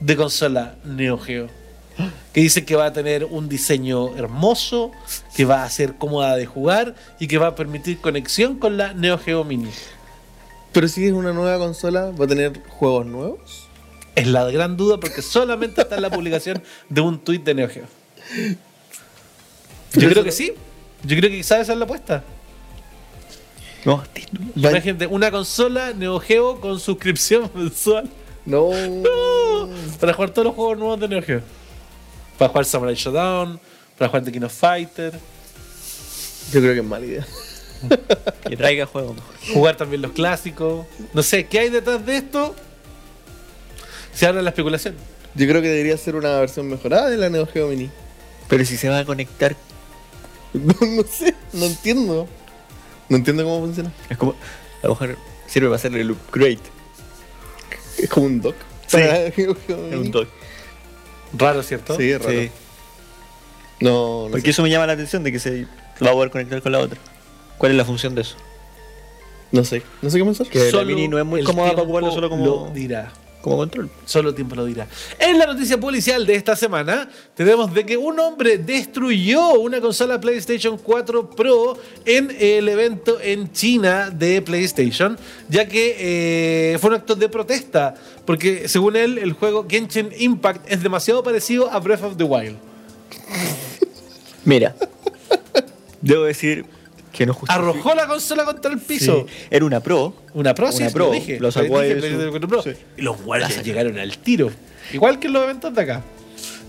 de 0.01 0.17
consola 0.17 0.75
Neo 0.85 1.17
Geo. 1.19 1.49
Que 2.33 2.41
dice 2.41 2.65
que 2.65 2.77
va 2.77 2.87
a 2.87 2.93
tener 2.93 3.25
un 3.25 3.49
diseño 3.49 4.17
hermoso, 4.17 4.93
que 5.35 5.45
va 5.45 5.65
a 5.65 5.71
ser 5.71 5.95
cómoda 5.97 6.37
de 6.37 6.47
jugar 6.47 6.95
y 7.19 7.27
que 7.27 7.39
va 7.39 7.49
a 7.49 7.55
permitir 7.55 8.01
conexión 8.01 8.59
con 8.59 8.77
la 8.77 8.93
Neo 8.93 9.19
Geo 9.19 9.45
Mini. 9.45 9.71
Pero 10.73 10.87
si 10.89 11.07
es 11.07 11.13
una 11.13 11.33
nueva 11.33 11.59
consola, 11.59 12.11
¿va 12.11 12.25
a 12.25 12.29
tener 12.29 12.61
juegos 12.69 13.07
nuevos? 13.07 13.69
Es 14.15 14.27
la 14.27 14.45
gran 14.51 14.77
duda 14.77 14.99
porque 14.99 15.23
solamente 15.23 15.81
está 15.81 15.97
en 15.97 16.03
la 16.03 16.11
publicación 16.11 16.63
de 16.89 17.01
un 17.01 17.19
tweet 17.19 17.39
de 17.41 17.55
Neo 17.55 17.69
Geo. 17.69 17.85
Yo 19.95 20.09
creo 20.11 20.25
que 20.25 20.33
sí. 20.33 20.53
Yo 21.03 21.17
creo 21.17 21.31
que 21.31 21.37
quizás 21.39 21.61
esa 21.61 21.73
es 21.73 21.79
la 21.79 21.85
apuesta. 21.85 22.25
No, 23.85 24.03
Imagínate, 24.57 25.07
una 25.07 25.31
consola 25.31 25.93
Neo 25.93 26.19
Geo 26.21 26.61
con 26.61 26.79
suscripción 26.81 27.51
mensual. 27.55 28.09
No. 28.45 28.71
Para 30.01 30.13
jugar 30.13 30.31
todos 30.31 30.47
los 30.47 30.55
juegos 30.55 30.79
nuevos 30.79 31.01
de 31.01 31.09
Neo 31.09 31.23
Geo. 31.23 31.43
Para 32.39 32.49
jugar 32.51 32.65
Samurai 32.65 32.95
Showdown, 32.95 33.59
para 33.99 34.09
jugar 34.09 34.25
The 34.25 34.33
King 34.33 34.43
of 34.43 34.53
Fighter, 34.53 35.13
Yo 36.53 36.61
creo 36.61 36.73
que 36.73 36.81
es 36.81 36.85
mala 36.87 37.05
idea. 37.05 37.27
Que 38.49 38.57
traiga 38.57 38.87
juego 38.87 39.15
mejor. 39.15 39.35
jugar 39.53 39.77
también 39.77 40.03
los 40.03 40.13
clásicos. 40.13 40.87
No 41.13 41.23
sé, 41.23 41.47
¿qué 41.47 41.61
hay 41.61 41.69
detrás 41.71 42.05
de 42.07 42.17
esto? 42.17 42.55
Se 44.13 44.27
habla 44.27 44.39
de 44.39 44.45
la 44.45 44.51
especulación. 44.51 44.95
Yo 45.35 45.47
creo 45.47 45.61
que 45.63 45.69
debería 45.69 45.97
ser 45.97 46.17
una 46.17 46.39
versión 46.41 46.67
mejorada 46.69 47.09
de 47.11 47.17
la 47.17 47.29
Neo 47.31 47.47
Geo 47.47 47.69
Mini. 47.69 47.91
Pero 48.49 48.65
si 48.65 48.77
se 48.77 48.89
va 48.89 49.01
a 49.01 49.05
conectar, 49.05 49.55
No, 50.55 50.75
no 50.81 51.03
sé, 51.03 51.35
no 51.53 51.67
entiendo. 51.67 52.27
No 53.09 53.17
entiendo 53.17 53.45
cómo 53.45 53.61
funciona. 53.61 53.93
es 54.09 54.17
como. 54.17 54.33
A 54.83 54.87
lo 54.87 54.91
mejor 54.91 55.17
sirve 55.47 55.67
para 55.69 55.77
hacerle 55.77 56.01
el 56.01 56.11
upgrade. 56.13 56.59
Es 57.99 58.09
como 58.09 58.27
un 58.27 58.41
dock. 58.41 58.57
Sí. 58.87 58.97
Es 58.99 59.39
un 59.95 60.11
dock. 60.11 60.29
Raro, 61.33 61.63
¿cierto? 61.63 61.97
Sí, 61.97 62.11
es 62.11 62.21
raro. 62.23 62.41
Sí. 62.41 62.51
No, 63.81 64.25
no 64.25 64.31
Porque 64.31 64.47
sé. 64.47 64.51
eso 64.51 64.63
me 64.63 64.71
llama 64.71 64.87
la 64.87 64.95
atención 64.95 65.23
de 65.23 65.33
que 65.33 65.39
se 65.39 65.67
va 66.05 66.11
a 66.11 66.13
poder 66.13 66.31
conectar 66.31 66.61
con 66.63 66.73
la 66.73 66.79
otra. 66.81 66.99
¿Cuál 67.59 67.73
es 67.73 67.79
la 67.79 67.85
función 67.85 68.15
de 68.15 68.23
eso? 68.23 68.37
No 69.53 69.65
sé. 69.65 69.83
No 70.03 70.11
sé 70.11 70.19
qué 70.19 70.25
pensar. 70.25 70.47
Que 70.49 70.71
la 70.73 70.85
Mini 70.85 71.09
no 71.09 71.19
es 71.19 71.25
muy 71.25 71.43
cómoda 71.45 71.71
para 71.71 71.83
ocuparlo 71.83 72.11
solo 72.11 72.29
como- 72.29 72.45
Lo 72.45 72.71
dirá. 72.73 73.13
Como 73.41 73.57
control. 73.57 73.89
Solo 74.05 74.35
tiempo 74.35 74.57
lo 74.57 74.65
dirá. 74.65 74.89
En 75.19 75.39
la 75.39 75.47
noticia 75.47 75.79
policial 75.79 76.27
de 76.27 76.35
esta 76.35 76.57
semana, 76.57 77.09
tenemos 77.35 77.73
de 77.73 77.87
que 77.87 77.97
un 77.97 78.19
hombre 78.19 78.59
destruyó 78.59 79.53
una 79.55 79.81
consola 79.81 80.21
PlayStation 80.21 80.77
4 80.77 81.31
Pro 81.31 81.79
en 82.05 82.35
el 82.39 82.69
evento 82.69 83.21
en 83.21 83.53
China 83.53 84.11
de 84.11 84.43
PlayStation, 84.43 85.17
ya 85.49 85.69
que 85.69 86.75
eh, 86.75 86.79
fue 86.79 86.91
un 86.91 86.97
acto 86.97 87.15
de 87.15 87.29
protesta, 87.29 87.95
porque 88.25 88.67
según 88.67 88.97
él, 88.97 89.19
el 89.19 89.33
juego 89.35 89.67
Genshin 89.69 90.11
Impact 90.19 90.71
es 90.71 90.83
demasiado 90.83 91.23
parecido 91.23 91.71
a 91.71 91.79
Breath 91.79 92.03
of 92.03 92.17
the 92.17 92.25
Wild. 92.25 92.57
Mira. 94.45 94.75
Debo 96.01 96.25
decir 96.25 96.65
que 97.19 97.27
no 97.27 97.35
justifica. 97.35 97.55
Arrojó 97.55 97.95
la 97.95 98.07
consola 98.07 98.45
contra 98.45 98.73
el 98.73 98.79
piso. 98.79 99.27
Sí. 99.29 99.35
Era 99.51 99.65
una 99.65 99.81
Pro. 99.81 100.15
Una 100.35 100.55
Pro, 100.55 100.71
sí, 100.71 100.79
Una 100.79 100.89
sí, 100.89 100.95
Pro, 100.95 101.07
lo 101.07 101.13
dije. 101.13 101.41
lo 101.41 101.51
sacó 101.51 101.81
Dije 101.81 101.83
ahí 101.83 101.89
de 101.89 101.95
su- 101.95 102.01
PlayStation 102.01 102.31
4 102.31 102.49
Pro. 102.49 102.63
sí. 102.63 102.71
Y 102.97 103.03
los 103.03 103.23
guardias 103.23 103.65
llegaron 103.65 103.99
al 103.99 104.19
tiro. 104.19 104.51
Igual 104.93 105.19
que 105.19 105.27
en 105.27 105.33
los 105.33 105.43
eventos 105.43 105.75
de 105.75 105.83
acá. 105.83 106.03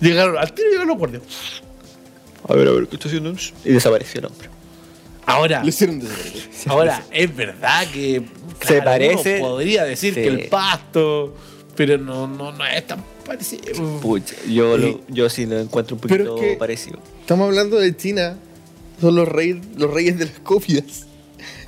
Llegaron 0.02 0.38
al 0.38 0.52
tiro 0.54 0.68
y 0.68 0.72
llegaron 0.72 0.88
los 0.90 0.98
guardias. 0.98 1.22
A 2.48 2.54
ver, 2.56 2.68
a 2.68 2.72
ver, 2.72 2.88
¿qué 2.88 2.96
está 2.96 3.08
haciendo? 3.08 3.34
Y 3.64 3.72
desapareció 3.72 4.20
el 4.22 4.26
hombre. 4.26 4.50
Ahora, 5.26 5.62
Lo 5.62 5.70
hicieron 5.70 6.00
desaparecer. 6.00 6.72
ahora 6.72 7.04
es 7.12 7.36
verdad 7.36 7.88
que 7.94 8.24
Se 8.66 8.82
parece- 8.82 9.38
uno 9.40 9.50
podría 9.50 9.84
decir 9.84 10.14
Sí. 10.16 10.22
que 10.22 10.28
el 10.28 10.48
pasto, 10.48 11.36
pero 11.76 11.98
no, 12.00 12.28
no, 12.28 12.52
no 12.52 12.66
es 12.66 12.88
tan 12.88 13.04
parecido. 13.26 14.00
Pucha, 14.02 14.36
yo, 14.50 14.76
Y- 14.78 14.82
lo, 14.82 15.02
yo 15.10 15.30
sí 15.30 15.46
lo 15.46 15.60
encuentro 15.60 15.96
un 15.96 16.02
Pero 16.02 16.26
poquito 16.26 16.38
es 16.44 16.52
que- 16.54 16.58
parecido. 16.58 17.00
Estamos 17.22 17.48
hablando 17.48 17.78
de 17.78 17.96
China. 17.96 18.38
Son 19.02 19.16
los 19.16 19.28
reyes, 19.28 19.58
los 19.78 19.92
reyes 19.94 20.18
de 20.20 20.26
las 20.26 20.40
copias. 20.40 21.06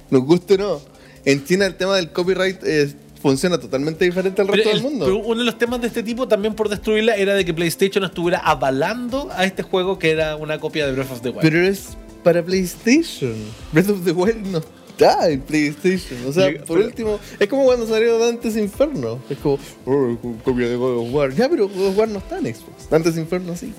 Nos 0.09 0.23
guste 0.23 0.55
o 0.55 0.57
no. 0.57 0.81
En 1.25 1.45
China 1.45 1.65
el 1.65 1.75
tema 1.75 1.95
del 1.95 2.11
copyright 2.11 2.59
eh, 2.63 2.91
funciona 3.21 3.59
totalmente 3.59 4.03
diferente 4.05 4.41
al 4.41 4.47
resto 4.47 4.69
el- 4.71 4.75
del 4.75 4.83
mundo. 4.83 5.05
pero 5.05 5.17
uno 5.19 5.39
de 5.39 5.45
los 5.45 5.57
temas 5.57 5.79
de 5.81 5.87
este 5.87 6.03
tipo 6.03 6.27
también 6.27 6.55
por 6.55 6.67
destruirla 6.69 7.15
era 7.15 7.33
de 7.35 7.45
que 7.45 7.53
PlayStation 7.53 8.03
estuviera 8.03 8.39
avalando 8.39 9.29
a 9.31 9.45
este 9.45 9.61
juego 9.63 9.99
que 9.99 10.09
era 10.11 10.35
una 10.35 10.59
copia 10.59 10.85
de 10.87 10.93
Breath 10.93 11.11
of 11.11 11.21
the 11.21 11.29
Wild. 11.29 11.41
Pero 11.41 11.61
es 11.65 11.89
para 12.23 12.43
PlayStation. 12.43 13.35
Breath 13.71 13.89
of 13.89 14.03
the 14.03 14.11
Wild 14.11 14.47
no 14.47 14.57
está 14.89 15.29
en 15.29 15.41
PlayStation. 15.41 16.19
O 16.27 16.33
sea, 16.33 16.51
Yo- 16.51 16.57
por 16.65 16.77
pero- 16.77 16.87
último, 16.89 17.19
es 17.39 17.47
como 17.47 17.63
cuando 17.65 17.87
salió 17.87 18.17
Dante's 18.19 18.57
Inferno. 18.57 19.19
Es 19.29 19.37
como, 19.37 19.59
oh, 19.85 20.17
copia 20.43 20.67
de 20.67 20.75
God 20.75 20.97
of 21.07 21.13
War. 21.13 21.33
Ya, 21.33 21.47
pero 21.47 21.69
God 21.69 21.87
of 21.89 21.97
War 21.97 22.09
no 22.09 22.17
está 22.19 22.39
en 22.39 22.45
Xbox. 22.53 22.89
Dante's 22.89 23.17
Inferno 23.17 23.55
sí. 23.55 23.71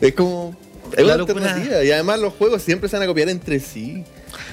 Es 0.00 0.12
como. 0.14 0.54
Es 0.96 1.06
La 1.06 1.14
una 1.14 1.22
alternativa. 1.24 1.84
Y 1.84 1.90
además 1.90 2.20
los 2.20 2.32
juegos 2.34 2.62
siempre 2.62 2.88
se 2.88 2.96
van 2.96 3.04
a 3.04 3.06
copiar 3.06 3.28
entre 3.28 3.60
sí. 3.60 4.04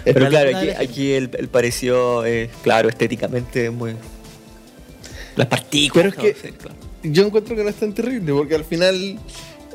Es 0.03 0.13
Pero 0.13 0.29
claro, 0.29 0.51
la 0.51 0.79
aquí, 0.79 1.11
el, 1.13 1.29
el 1.37 1.47
parecido 1.47 2.25
es, 2.25 2.49
claro, 2.63 2.89
estéticamente 2.89 3.69
muy. 3.69 3.95
Las 5.35 5.47
partículas. 5.47 6.13
Pero 6.15 6.27
es 6.27 6.35
que- 6.35 6.41
no 6.41 6.49
sé, 6.49 6.57
claro. 6.57 6.75
Yo 7.03 7.25
encuentro 7.25 7.55
que 7.55 7.63
no 7.63 7.69
es 7.69 7.75
tan 7.75 7.93
terrible 7.93 8.33
porque 8.33 8.55
al 8.55 8.63
final 8.65 9.19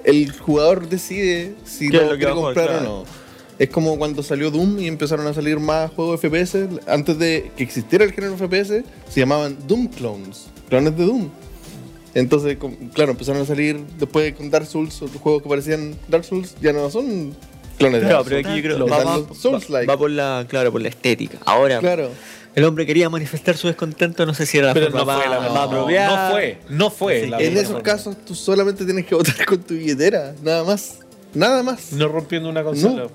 el 0.04 0.32
jugador 0.32 0.88
decide 0.88 1.54
si 1.64 1.88
¿Qué 1.88 1.98
es 1.98 2.02
lo 2.02 2.12
lo 2.12 2.18
quiere 2.18 2.32
comprar 2.32 2.70
o 2.70 2.80
no. 2.80 3.04
Es 3.58 3.68
como 3.68 3.98
cuando 3.98 4.22
salió 4.22 4.50
Doom 4.50 4.78
y 4.80 4.86
empezaron 4.88 5.26
a 5.26 5.34
salir 5.34 5.60
más 5.60 5.90
juegos 5.92 6.18
FPS. 6.20 6.56
Antes 6.88 7.18
de 7.18 7.52
que 7.56 7.62
existiera 7.62 8.04
el 8.04 8.12
género 8.12 8.36
FPS, 8.36 8.82
se 9.08 9.20
llamaban 9.20 9.56
Doom 9.68 9.88
Clones, 9.88 10.46
clones 10.68 10.96
de 10.96 11.04
Doom. 11.04 11.28
Entonces, 12.14 12.58
claro, 12.94 13.12
empezaron 13.12 13.42
a 13.42 13.44
salir 13.44 13.78
después 13.98 14.34
con 14.34 14.50
Dark 14.50 14.66
Souls, 14.66 15.00
otros 15.02 15.20
juegos 15.22 15.42
que 15.42 15.48
parecían 15.48 15.94
Dark 16.08 16.24
Souls 16.24 16.56
ya 16.60 16.72
no 16.72 16.90
son 16.90 17.34
clones 17.78 18.00
de 18.02 18.08
Claro, 18.08 18.24
Dark 18.24 18.24
pero 18.28 18.36
Souls. 18.42 18.46
aquí 18.46 18.56
yo 18.56 18.62
creo 18.64 18.78
Lo 18.78 18.86
va, 18.88 19.16
los 19.28 19.38
Souls-like. 19.38 19.86
va- 19.86 19.96
por 19.96 20.10
la, 20.10 20.44
claro, 20.48 20.72
por 20.72 20.80
la 20.82 20.88
estética. 20.88 21.38
Ahora, 21.46 21.78
Claro. 21.78 22.10
el 22.56 22.64
hombre 22.64 22.84
quería 22.84 23.08
manifestar 23.08 23.56
su 23.56 23.68
descontento, 23.68 24.26
no 24.26 24.34
sé 24.34 24.44
si 24.44 24.58
era 24.58 24.68
la 24.68 24.74
Pero 24.74 24.90
forma 24.90 25.14
no 25.14 25.20
fue 25.20 25.30
la 25.30 25.40
más 25.40 25.52
no, 25.54 25.60
apropiada. 25.60 26.26
no 26.28 26.34
fue, 26.34 26.58
no 26.68 26.90
fue. 26.90 27.20
Sí, 27.24 27.30
la 27.30 27.38
En 27.40 27.52
esos 27.56 27.66
forma. 27.68 27.82
casos, 27.84 28.16
tú 28.24 28.34
solamente 28.34 28.84
tienes 28.84 29.06
que 29.06 29.14
votar 29.20 29.44
con 29.46 29.62
tu 29.62 29.74
billetera, 29.74 30.34
nada 30.42 30.64
más. 30.64 30.98
Nada 31.32 31.62
más. 31.62 31.92
No 31.92 32.08
rompiendo 32.08 32.48
una 32.48 32.64
consola. 32.64 33.04
No. 33.04 33.10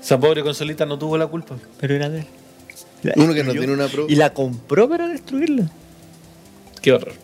Esa 0.00 0.18
pobre 0.20 0.44
consolita 0.44 0.86
no 0.86 0.96
tuvo 0.96 1.18
la 1.18 1.26
culpa. 1.26 1.56
Pero 1.80 1.96
era 1.96 2.08
de 2.08 2.20
él. 2.20 2.26
Uno 3.16 3.34
que 3.34 3.42
no 3.42 3.50
tiene 3.52 3.72
una 3.72 3.88
Pro. 3.88 4.06
Y 4.08 4.14
la 4.14 4.32
compró 4.32 4.88
para 4.88 5.08
destruirla. 5.08 5.68
Qué 6.80 6.92
horror. 6.92 7.14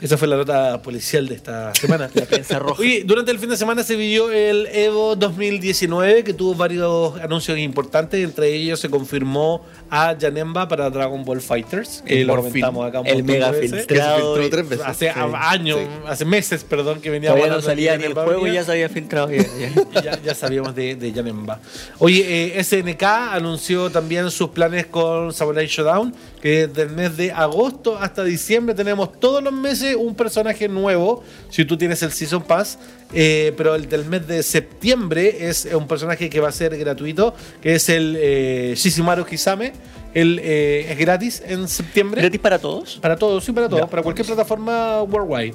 Esa 0.00 0.16
fue 0.16 0.28
la 0.28 0.36
nota 0.36 0.80
policial 0.82 1.26
de 1.28 1.34
esta 1.34 1.74
semana. 1.74 2.08
La 2.14 2.24
prensa 2.26 2.58
roja. 2.58 2.80
Oye, 2.80 3.02
durante 3.04 3.30
el 3.32 3.38
fin 3.38 3.48
de 3.50 3.56
semana 3.56 3.82
se 3.82 3.96
vivió 3.96 4.30
el 4.30 4.66
Evo 4.72 5.16
2019, 5.16 6.24
que 6.24 6.34
tuvo 6.34 6.54
varios 6.54 7.18
anuncios 7.20 7.58
importantes. 7.58 8.22
Entre 8.22 8.52
ellos 8.54 8.78
se 8.80 8.88
confirmó 8.90 9.64
a 9.90 10.14
Janemba 10.18 10.68
para 10.68 10.88
Dragon 10.90 11.24
Ball 11.24 11.40
Fighters, 11.40 12.02
que 12.06 12.24
lo 12.24 12.34
Por 12.34 12.42
fin. 12.44 12.50
comentamos 12.62 12.86
acá 12.88 13.00
un 13.00 13.06
El 13.06 13.24
mega. 13.24 13.50
Que 13.52 13.68
se 13.68 13.76
filtrado. 13.78 14.34
filtró 14.34 14.50
tres 14.50 14.68
veces. 14.68 14.86
Hace 14.86 15.12
Sí, 15.12 15.18
años, 15.34 15.78
sí. 15.80 15.86
hace 16.06 16.24
meses, 16.24 16.64
perdón, 16.64 17.00
que 17.00 17.10
venía 17.10 17.30
Todavía 17.30 17.52
no 17.54 17.60
salía 17.62 17.96
ni 17.96 18.04
el 18.04 18.14
juego 18.14 18.46
y 18.46 18.52
ya 18.52 18.64
se 18.64 18.72
había 18.72 18.88
filtrado. 18.88 19.30
ya- 19.30 19.42
ya. 19.42 20.02
Ya, 20.02 20.22
ya 20.22 20.34
sabíamos 20.34 20.74
de, 20.76 20.94
de 20.94 21.12
Janemba. 21.12 21.60
Oye, 21.98 22.56
eh, 22.56 22.62
SNK 22.64 23.02
anunció 23.32 23.90
también 23.90 24.30
sus 24.30 24.50
planes 24.50 24.86
con 24.86 25.32
Samurai 25.32 25.66
Showdown, 25.66 26.14
que 26.40 26.66
desde 26.66 26.82
el 26.82 26.90
mes 26.90 27.16
de 27.16 27.32
agosto 27.32 27.98
hasta 27.98 28.24
diciembre 28.24 28.74
tenemos 28.74 29.18
todos 29.18 29.42
los 29.42 29.52
meses 29.52 29.96
un 29.98 30.14
personaje 30.14 30.68
nuevo, 30.68 31.22
si 31.50 31.64
tú 31.64 31.76
tienes 31.76 32.02
el 32.02 32.12
Season 32.12 32.42
Pass, 32.42 32.78
eh, 33.12 33.52
pero 33.56 33.74
el 33.74 33.88
del 33.88 34.04
mes 34.04 34.26
de 34.26 34.42
septiembre 34.42 35.48
es 35.48 35.68
un 35.72 35.86
personaje 35.88 36.28
que 36.30 36.40
va 36.40 36.48
a 36.48 36.52
ser 36.52 36.76
gratuito, 36.76 37.34
que 37.60 37.74
es 37.74 37.88
el 37.88 38.16
eh, 38.18 38.74
Shishimaru 38.76 39.24
Hisame. 39.30 39.72
Él 40.14 40.40
eh, 40.42 40.86
es 40.90 40.98
gratis 40.98 41.42
en 41.44 41.68
septiembre. 41.68 42.22
¿Gratis 42.22 42.40
para 42.40 42.58
todos? 42.58 42.98
Para 43.00 43.16
todos, 43.16 43.44
sí, 43.44 43.52
para 43.52 43.68
todos, 43.68 43.88
para 43.88 44.02
cualquier 44.02 44.26
plataforma 44.26 45.02
worldwide. 45.02 45.54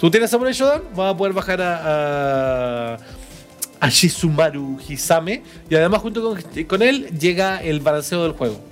Tú 0.00 0.10
tienes 0.10 0.30
Samurai 0.30 0.54
Shodown, 0.54 0.82
vas 0.96 1.14
a 1.14 1.16
poder 1.16 1.34
bajar 1.34 1.60
a, 1.60 2.94
a, 2.94 2.98
a 3.80 3.88
Shizumaru 3.90 4.78
Hisame 4.88 5.42
y 5.68 5.74
además 5.74 6.00
junto 6.00 6.22
con, 6.22 6.40
con 6.66 6.82
él 6.82 7.18
llega 7.18 7.62
el 7.62 7.80
balanceo 7.80 8.22
del 8.22 8.32
juego. 8.32 8.70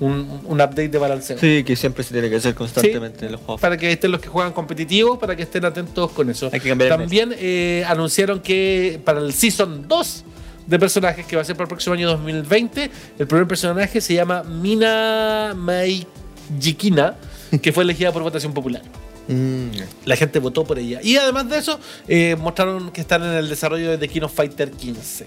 Un, 0.00 0.42
un 0.44 0.60
update 0.60 0.88
de 0.90 0.98
balanceo. 0.98 1.38
Sí, 1.38 1.64
que 1.64 1.74
siempre 1.74 2.04
se 2.04 2.12
tiene 2.12 2.30
que 2.30 2.36
hacer 2.36 2.54
constantemente 2.54 3.20
Sí, 3.20 3.26
en 3.26 3.32
los 3.32 3.40
juegos. 3.40 3.60
Para 3.60 3.76
que 3.76 3.90
estén 3.90 4.12
los 4.12 4.20
que 4.20 4.28
juegan 4.28 4.52
competitivos, 4.52 5.18
para 5.18 5.34
que 5.34 5.42
estén 5.42 5.64
atentos 5.64 6.12
con 6.12 6.30
eso. 6.30 6.50
Hay 6.52 6.60
que 6.60 6.68
cambiar 6.68 6.90
También 6.90 7.34
eh, 7.36 7.84
anunciaron 7.88 8.40
que 8.40 9.00
para 9.04 9.18
el 9.20 9.32
Season 9.32 9.88
2 9.88 10.24
de 10.68 10.78
personajes, 10.78 11.26
que 11.26 11.34
va 11.34 11.42
a 11.42 11.44
ser 11.44 11.56
para 11.56 11.64
el 11.64 11.68
próximo 11.68 11.94
año 11.94 12.08
2020, 12.10 12.90
el 13.18 13.26
primer 13.26 13.48
personaje 13.48 14.00
se 14.00 14.14
llama 14.14 14.44
Mina 14.44 15.54
Maijikina, 15.56 17.16
que 17.62 17.72
fue 17.72 17.82
elegida 17.84 18.12
por 18.12 18.22
votación 18.22 18.52
popular. 18.52 18.82
Mm, 19.28 19.68
La 20.04 20.16
gente 20.16 20.38
votó 20.38 20.64
por 20.64 20.78
ella. 20.78 21.00
Y 21.02 21.16
además 21.16 21.48
de 21.50 21.58
eso, 21.58 21.80
eh, 22.06 22.36
mostraron 22.38 22.90
que 22.92 23.00
están 23.00 23.22
en 23.24 23.32
el 23.32 23.48
desarrollo 23.48 23.90
de 23.90 23.98
The 23.98 24.08
King 24.08 24.22
of 24.22 24.32
Fighter 24.32 24.70
15. 24.70 25.26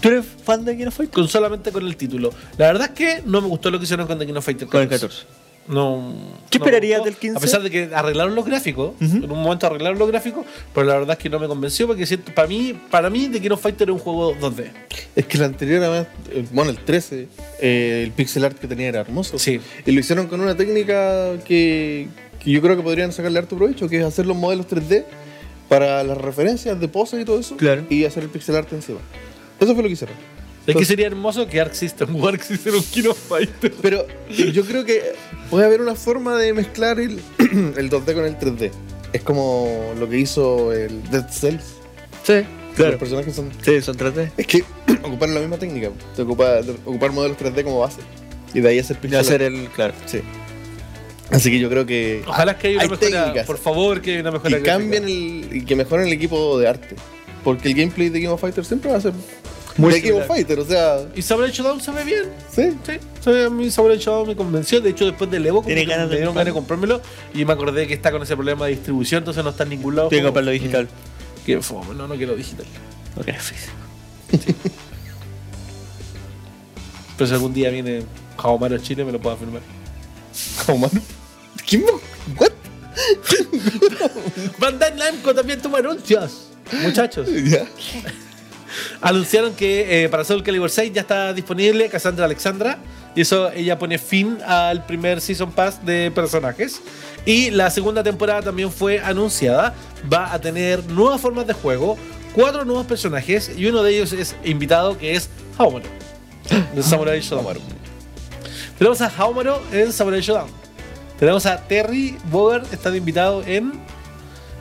¿Tú 0.00 0.08
eres 0.08 0.24
fan 0.44 0.64
de 0.64 0.76
King 0.76 0.86
of 0.86 0.94
Fighters? 0.94 1.14
Con, 1.14 1.28
solamente 1.28 1.72
con 1.72 1.84
el 1.86 1.96
título. 1.96 2.30
La 2.56 2.66
verdad 2.68 2.90
es 2.92 2.94
que 2.94 3.22
no 3.26 3.40
me 3.40 3.48
gustó 3.48 3.70
lo 3.70 3.78
que 3.78 3.84
hicieron 3.84 4.06
con 4.06 4.18
The 4.18 4.26
King 4.26 4.34
of 4.34 4.44
Fighter 4.44 4.68
Con 4.68 4.82
el 4.82 4.88
14. 4.88 5.22
No. 5.66 6.14
¿Qué 6.48 6.58
no 6.58 6.64
esperarías 6.64 7.04
del 7.04 7.16
15? 7.16 7.36
A 7.36 7.40
pesar 7.40 7.62
de 7.62 7.70
que 7.70 7.90
arreglaron 7.94 8.34
los 8.34 8.46
gráficos, 8.46 8.92
en 9.00 9.30
un 9.30 9.42
momento 9.42 9.66
arreglaron 9.66 9.98
los 9.98 10.08
gráficos, 10.08 10.46
pero 10.72 10.86
la 10.86 10.94
verdad 10.94 11.16
es 11.18 11.22
que 11.22 11.28
no 11.28 11.38
me 11.38 11.46
convenció 11.46 11.86
porque 11.86 12.06
siento, 12.06 12.32
para 12.34 12.48
mí, 12.48 12.72
para 12.90 13.10
mí 13.10 13.28
The 13.28 13.38
King 13.40 13.50
of 13.50 13.60
Fighter 13.60 13.82
era 13.82 13.92
un 13.92 13.98
juego 13.98 14.34
2D. 14.36 14.70
Es 15.14 15.26
que 15.26 15.36
el 15.36 15.44
anterior, 15.44 15.82
además, 15.82 16.06
el- 16.32 16.44
bueno, 16.52 16.70
el 16.70 16.78
13, 16.78 17.28
eh, 17.60 18.02
el 18.06 18.12
pixel 18.12 18.44
art 18.46 18.58
que 18.58 18.66
tenía 18.66 18.88
era 18.88 19.00
hermoso. 19.00 19.38
Sí. 19.38 19.60
Y 19.84 19.90
lo 19.92 20.00
hicieron 20.00 20.26
con 20.28 20.40
una 20.40 20.56
técnica 20.56 21.34
que, 21.44 22.08
que 22.42 22.50
yo 22.50 22.62
creo 22.62 22.74
que 22.76 22.82
podrían 22.82 23.12
sacarle 23.12 23.38
harto 23.40 23.56
provecho, 23.58 23.88
que 23.90 23.98
es 23.98 24.04
hacer 24.06 24.24
los 24.24 24.36
modelos 24.38 24.66
3D 24.68 25.04
para 25.68 26.02
las 26.02 26.16
referencias 26.16 26.80
de 26.80 26.88
poses 26.88 27.20
y 27.20 27.24
todo 27.26 27.40
eso. 27.40 27.58
Claro. 27.58 27.84
Y 27.90 28.04
hacer 28.06 28.22
el 28.22 28.30
pixel 28.30 28.56
art 28.56 28.72
encima. 28.72 29.00
Eso 29.60 29.74
fue 29.74 29.82
lo 29.82 29.88
que 29.88 29.92
hicieron. 29.94 30.16
Es 30.66 30.76
que 30.76 30.84
sería 30.84 31.06
hermoso 31.06 31.46
que 31.46 31.60
Arc 31.60 31.72
System 31.72 32.14
o 32.22 32.28
Arc 32.28 32.42
System 32.42 32.74
un 32.74 32.82
King 32.82 33.08
of 33.08 33.18
Fighter. 33.18 33.72
Pero 33.80 34.06
yo 34.52 34.64
creo 34.64 34.84
que 34.84 35.12
puede 35.48 35.64
haber 35.64 35.80
una 35.80 35.94
forma 35.94 36.36
de 36.36 36.52
mezclar 36.52 37.00
el, 37.00 37.20
el 37.38 37.90
2D 37.90 38.12
con 38.14 38.24
el 38.26 38.38
3D. 38.38 38.70
Es 39.14 39.22
como 39.22 39.92
lo 39.98 40.06
que 40.08 40.18
hizo 40.18 40.72
el 40.74 41.02
Dead 41.10 41.26
Cells. 41.30 41.64
Sí, 42.22 42.44
Los 42.76 42.96
personajes 42.96 43.34
son. 43.34 43.50
Sí, 43.62 43.80
son 43.80 43.96
3D. 43.96 44.30
Es 44.36 44.46
que 44.46 44.62
ocuparon 45.02 45.34
la 45.34 45.40
misma 45.40 45.56
técnica. 45.56 45.90
De 46.14 46.22
ocupar, 46.22 46.62
de 46.62 46.72
ocupar 46.72 47.12
modelos 47.12 47.38
3D 47.38 47.64
como 47.64 47.78
base. 47.78 48.00
Y 48.52 48.60
de 48.60 48.68
ahí 48.68 48.78
hacer 48.78 48.98
pixel 48.98 49.20
hacer 49.20 49.42
art. 49.42 49.54
el. 49.54 49.68
Claro. 49.68 49.94
Sí. 50.04 50.20
Así 51.30 51.50
que 51.50 51.58
yo 51.58 51.70
creo 51.70 51.86
que. 51.86 52.22
Ojalá 52.26 52.58
que 52.58 52.68
haya 52.68 52.76
una 52.76 52.82
Hay 52.84 52.90
mejora. 52.90 53.10
técnicas. 53.22 53.46
Por 53.46 53.58
favor, 53.58 54.02
que 54.02 54.10
haya 54.12 54.20
una 54.20 54.32
mejora. 54.32 54.58
Y 54.58 54.62
cambien 54.62 55.04
el. 55.04 55.48
Y 55.50 55.64
que 55.64 55.76
mejoren 55.76 56.06
el 56.08 56.12
equipo 56.12 56.58
de 56.58 56.68
arte. 56.68 56.94
Porque 57.44 57.68
el 57.68 57.74
gameplay 57.74 58.10
de 58.10 58.20
Game 58.20 58.34
of 58.34 58.40
Fighter 58.40 58.64
siempre 58.64 58.90
va 58.90 58.98
a 58.98 59.00
ser. 59.00 59.12
Muy 59.78 59.92
de 59.94 60.00
Game 60.00 60.12
of 60.14 60.22
similar. 60.22 60.26
Fighter, 60.28 60.58
o 60.58 60.64
sea. 60.64 61.08
Y 61.14 61.22
Samurai 61.22 61.50
Shodown 61.52 61.80
se 61.80 61.90
ve 61.92 62.04
bien. 62.04 62.24
Sí. 62.54 62.70
Sí, 62.84 62.92
se 63.22 63.30
ve- 63.30 63.44
a 63.46 63.50
mí 63.50 63.70
Samurai 63.70 63.96
Shodown 63.98 64.26
me 64.28 64.36
convenció. 64.36 64.80
De 64.80 64.90
hecho, 64.90 65.06
después 65.06 65.30
del 65.30 65.46
Evo, 65.46 65.62
ganas 65.62 65.78
me 65.86 65.94
de 66.10 66.16
dieron 66.16 66.34
ganas 66.34 66.46
de 66.46 66.52
comprármelo. 66.52 67.00
Y 67.32 67.44
me 67.44 67.52
acordé 67.52 67.86
que 67.86 67.94
está 67.94 68.10
con 68.10 68.22
ese 68.22 68.34
problema 68.34 68.64
de 68.66 68.72
distribución, 68.72 69.20
entonces 69.20 69.42
no 69.44 69.50
está 69.50 69.62
en 69.62 69.70
ningún 69.70 69.96
lado. 69.96 70.08
Tiene 70.08 70.22
que 70.22 70.26
comprarlo 70.26 70.50
digital. 70.50 70.88
Que 71.46 71.62
fome, 71.62 71.94
no, 71.94 72.06
no 72.08 72.14
quiero 72.16 72.34
digital. 72.36 72.66
Ok, 73.16 73.30
físico. 73.38 73.72
Pero 77.16 77.26
si 77.28 77.34
algún 77.34 77.52
día 77.54 77.70
viene 77.70 78.02
Jaumaru 78.36 78.76
a 78.76 78.78
Chile, 78.80 79.04
me 79.04 79.12
lo 79.12 79.20
puedo 79.20 79.36
firmar. 79.36 79.62
¿Cómo? 80.66 80.90
¿Quién 81.66 81.84
¿What? 82.38 82.50
Bandai 84.58 84.96
Namco 84.96 85.34
también 85.34 85.60
toma 85.60 85.78
anuncios. 85.78 86.48
Muchachos. 86.82 87.28
Ya. 87.44 87.66
Anunciaron 89.00 89.54
que 89.54 90.04
eh, 90.04 90.08
para 90.08 90.24
Soul 90.24 90.42
Calibur 90.42 90.70
6 90.70 90.92
ya 90.92 91.02
está 91.02 91.32
disponible 91.32 91.88
Cassandra 91.88 92.24
Alexandra. 92.24 92.78
Y 93.14 93.22
eso 93.22 93.50
ella 93.52 93.78
pone 93.78 93.98
fin 93.98 94.38
al 94.46 94.84
primer 94.86 95.20
Season 95.20 95.50
Pass 95.50 95.84
de 95.84 96.10
personajes. 96.14 96.80
Y 97.26 97.50
la 97.50 97.70
segunda 97.70 98.02
temporada 98.02 98.42
también 98.42 98.70
fue 98.70 99.00
anunciada. 99.00 99.74
Va 100.12 100.32
a 100.32 100.40
tener 100.40 100.84
nuevas 100.90 101.20
formas 101.20 101.46
de 101.46 101.52
juego, 101.52 101.98
cuatro 102.34 102.64
nuevos 102.64 102.86
personajes. 102.86 103.50
Y 103.56 103.66
uno 103.66 103.82
de 103.82 103.94
ellos 103.96 104.12
es 104.12 104.36
invitado, 104.44 104.96
que 104.96 105.14
es 105.14 105.28
Haomaru. 105.58 105.86
De 106.74 106.82
Samurai 106.82 107.20
Shodown. 107.20 107.58
Tenemos 108.78 109.00
a 109.00 109.08
Haomaru 109.08 109.54
en 109.72 109.92
Samurai 109.92 110.20
Shodown. 110.20 110.48
Tenemos 111.18 111.46
a 111.46 111.58
Terry 111.66 112.16
Bogard, 112.30 112.72
está 112.72 112.90
de 112.90 112.98
invitado 112.98 113.42
en. 113.44 113.72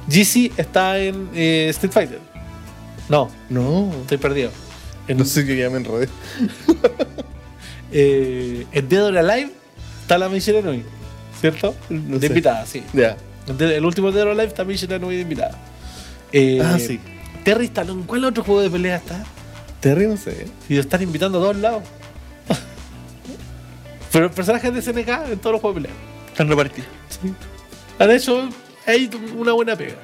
GC 0.09 0.53
está 0.57 0.97
en 0.99 1.30
eh, 1.36 1.68
Street 1.70 1.91
Fighter. 1.91 2.20
No, 3.10 3.30
No. 3.49 3.91
estoy 4.01 4.18
perdido. 4.18 4.51
En, 5.08 5.18
No 5.18 5.26
sé, 5.26 5.45
yo 5.45 5.53
ya 5.53 5.70
me 5.70 5.78
enredé. 5.78 6.10
eh, 7.91 8.66
en 8.72 8.89
Dead 8.89 9.05
or 9.05 9.18
Alive 9.18 9.51
está 10.01 10.18
la 10.18 10.30
Michelle 10.30 10.62
Nui, 10.62 10.84
¿cierto? 11.39 11.76
No 11.89 12.16
de 12.16 12.22
sé. 12.22 12.28
invitada, 12.28 12.66
sí. 12.66 12.84
Ya. 12.93 13.18
El 13.60 13.86
último 13.86 14.12
Dead 14.12 14.24
or 14.24 14.30
Alive 14.32 14.47
está 14.47 14.64
Michelle 14.66 14.99
Nui 14.99 15.16
de 15.16 15.22
invitada. 15.22 15.58
Eh, 16.34 16.60
Ah, 16.64 16.78
sí. 16.80 16.99
Terry 17.43 17.66
está 17.66 17.84
en 17.84 18.03
cuál 18.03 18.26
otro 18.26 18.43
juego 18.43 18.62
de 18.62 18.70
pelea 18.70 18.97
está? 18.97 19.24
Terry, 19.80 20.08
no 20.08 20.18
sé. 20.18 20.47
Y 20.68 20.74
lo 20.76 20.82
están 20.82 21.01
invitando 21.01 21.38
a 21.38 21.41
todos 21.43 21.55
lados. 21.58 21.84
Pero 24.12 24.30
personajes 24.32 24.74
de 24.74 24.82
SNK 24.82 25.08
en 25.32 25.39
todos 25.39 25.53
los 25.53 25.62
juegos 25.62 25.76
de 25.84 25.88
pelea. 25.88 25.97
Están 26.28 26.49
repartidos. 26.49 26.89
Han 27.99 28.12
hecho 28.12 28.49
hay 28.86 29.10
una 29.38 29.53
buena 29.53 29.76
pega. 29.76 29.95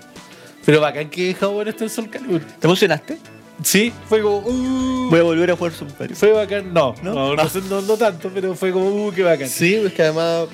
Pero 0.66 0.80
bacán 0.82 1.10
que 1.10 1.34
Jabón 1.34 1.68
esté 1.68 1.84
en 1.86 1.90
Soul 1.90 2.10
Calibur. 2.10 2.42
¿Te 2.42 2.68
emocionaste? 2.68 3.18
Sí, 3.64 3.94
fue 4.10 4.22
como. 4.22 4.38
Uh, 4.40 5.10
Voy 5.10 5.20
a 5.20 5.24
volver 5.24 5.52
a 5.52 5.56
jugar 5.56 5.74
Super 5.74 5.96
Mario. 6.00 6.16
fue 6.16 6.32
bacán. 6.32 6.74
No, 6.74 6.96
¿No? 7.04 7.14
no, 7.14 7.36
no, 7.36 7.50
sé, 7.50 7.62
no- 7.70 7.82
no 7.82 7.98
tanto, 7.98 8.32
pero 8.34 8.56
fue 8.56 8.72
como. 8.72 8.88
Uh, 9.08 9.12
qué 9.14 9.24
bacán. 9.24 9.48
Sí, 9.50 9.76
es 9.76 9.94
que 9.94 10.02
además 10.04 10.48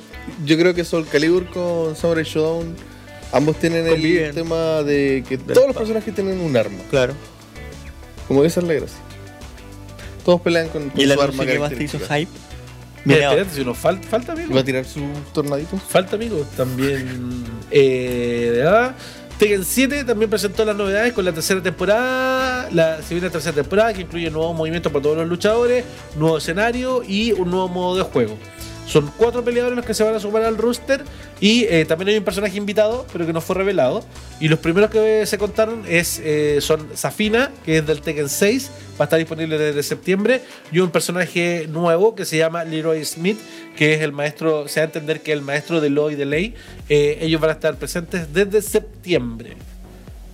yo 0.45 0.57
creo 0.57 0.73
que 0.73 0.83
Soul 0.83 1.07
Calibur 1.07 1.45
con 1.49 1.95
Samurai 1.95 2.23
Shodown 2.23 2.75
ambos 3.31 3.57
tienen 3.57 3.87
Conviven. 3.87 4.25
el 4.25 4.35
tema 4.35 4.81
de 4.83 5.23
que 5.27 5.37
todos 5.37 5.67
los 5.67 5.75
personajes 5.75 6.13
tienen 6.13 6.39
un 6.41 6.55
arma. 6.57 6.79
Claro. 6.89 7.13
Como 8.27 8.41
que 8.41 8.47
esa 8.47 8.59
es 8.59 8.67
la 8.67 8.73
gracia. 8.73 8.97
Todos 10.25 10.41
pelean 10.41 10.67
con, 10.69 10.89
con 10.89 10.99
¿Y 10.99 11.03
el 11.03 11.13
su 11.13 11.21
arma 11.21 11.45
que 11.45 11.57
más 11.59 11.69
te 11.71 11.83
hizo 11.83 11.97
hype? 11.99 12.27
Mira, 13.05 13.19
Mira, 13.19 13.29
espérate, 13.29 13.55
si 13.55 13.63
nos 13.65 13.77
falta, 13.77 14.07
falta 14.07 14.33
amigo. 14.33 14.53
¿Va 14.53 14.59
a 14.59 14.63
tirar 14.63 14.83
su 14.85 15.01
tornadito? 15.33 15.77
Falta 15.77 16.17
amigo. 16.17 16.45
También. 16.57 17.43
Eh, 17.71 18.61
Tekken 19.39 19.63
7 19.63 20.03
también 20.03 20.29
presentó 20.29 20.65
las 20.65 20.75
novedades 20.75 21.13
con 21.13 21.23
la 21.23 21.31
tercera 21.31 21.63
temporada. 21.63 22.67
La, 22.73 23.01
se 23.01 23.13
viene 23.13 23.29
tercera 23.29 23.55
temporada 23.55 23.93
que 23.93 24.01
incluye 24.01 24.29
nuevos 24.29 24.53
movimientos 24.53 24.91
para 24.91 25.01
todos 25.01 25.15
los 25.15 25.29
luchadores, 25.29 25.85
nuevo 26.17 26.39
escenario 26.39 27.03
y 27.07 27.31
un 27.31 27.49
nuevo 27.49 27.69
modo 27.69 27.95
de 27.95 28.03
juego. 28.03 28.37
Son 28.89 29.11
cuatro 29.17 29.43
peleadores 29.43 29.75
los 29.75 29.85
que 29.85 29.93
se 29.93 30.03
van 30.03 30.15
a 30.15 30.19
sumar 30.19 30.41
al 30.41 30.57
roster 30.57 31.03
y 31.39 31.65
eh, 31.65 31.85
también 31.85 32.09
hay 32.09 32.17
un 32.17 32.23
personaje 32.23 32.57
invitado, 32.57 33.05
pero 33.13 33.23
que 33.27 33.31
no 33.31 33.39
fue 33.39 33.55
revelado. 33.55 34.03
Y 34.39 34.47
los 34.47 34.57
primeros 34.57 34.89
que 34.89 35.27
se 35.27 35.37
contaron 35.37 35.83
es, 35.87 36.19
eh, 36.23 36.57
son 36.59 36.87
Safina, 36.95 37.51
que 37.63 37.77
es 37.77 37.85
del 37.85 38.01
Tekken 38.01 38.27
6, 38.27 38.71
va 38.99 39.03
a 39.03 39.03
estar 39.03 39.19
disponible 39.19 39.59
desde 39.59 39.83
septiembre, 39.83 40.41
y 40.71 40.79
un 40.79 40.89
personaje 40.89 41.67
nuevo 41.69 42.15
que 42.15 42.25
se 42.25 42.37
llama 42.37 42.63
Leroy 42.63 43.05
Smith, 43.05 43.37
que 43.77 43.93
es 43.93 44.01
el 44.01 44.11
maestro, 44.11 44.67
se 44.67 44.79
va 44.79 44.85
a 44.85 44.87
entender 44.87 45.21
que 45.21 45.33
es 45.33 45.37
el 45.37 45.43
maestro 45.43 45.81
de 45.81 45.91
Law 45.91 46.09
y 46.09 46.15
de 46.15 46.25
Ley. 46.25 46.55
Eh, 46.89 47.19
ellos 47.21 47.39
van 47.39 47.51
a 47.51 47.53
estar 47.53 47.75
presentes 47.75 48.33
desde 48.33 48.59
septiembre. 48.63 49.55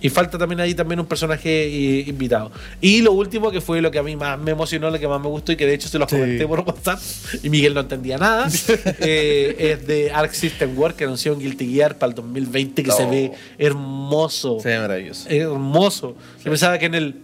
Y 0.00 0.10
falta 0.10 0.36
también 0.36 0.60
ahí 0.60 0.74
también 0.74 1.00
un 1.00 1.06
personaje 1.06 1.48
eh, 1.64 2.04
invitado. 2.06 2.52
Y 2.82 3.00
lo 3.00 3.12
último, 3.12 3.50
que 3.50 3.60
fue 3.62 3.80
lo 3.80 3.90
que 3.90 3.98
a 3.98 4.02
mí 4.02 4.14
más 4.14 4.38
me 4.38 4.50
emocionó, 4.50 4.90
lo 4.90 4.98
que 4.98 5.08
más 5.08 5.20
me 5.20 5.28
gustó 5.28 5.52
y 5.52 5.56
que 5.56 5.66
de 5.66 5.72
hecho 5.74 5.88
se 5.88 5.98
los 5.98 6.08
Sí. 6.10 6.16
comenté 6.16 6.46
por 6.46 6.60
WhatsApp 6.60 7.00
y 7.42 7.48
Miguel 7.48 7.72
no 7.74 7.80
entendía 7.80 8.18
nada, 8.18 8.46
eh, 9.00 9.56
es 9.58 9.86
de 9.86 10.10
Arc 10.12 10.32
System 10.32 10.78
Works 10.78 10.96
que 10.98 11.04
anunció 11.04 11.32
un 11.32 11.38
Guilty 11.40 11.72
Gear 11.72 11.96
para 11.96 12.10
el 12.10 12.14
2020 12.14 12.82
que 12.82 12.90
se 12.92 13.04
Oh. 13.04 13.10
ve 13.10 13.32
hermoso. 13.58 14.60
Se 14.60 14.68
ve 14.68 14.78
maravilloso. 14.80 15.28
Hermoso. 15.30 16.16
Yo 16.44 16.50
pensaba 16.50 16.78
que 16.78 16.86
en 16.86 16.94
el 16.94 17.14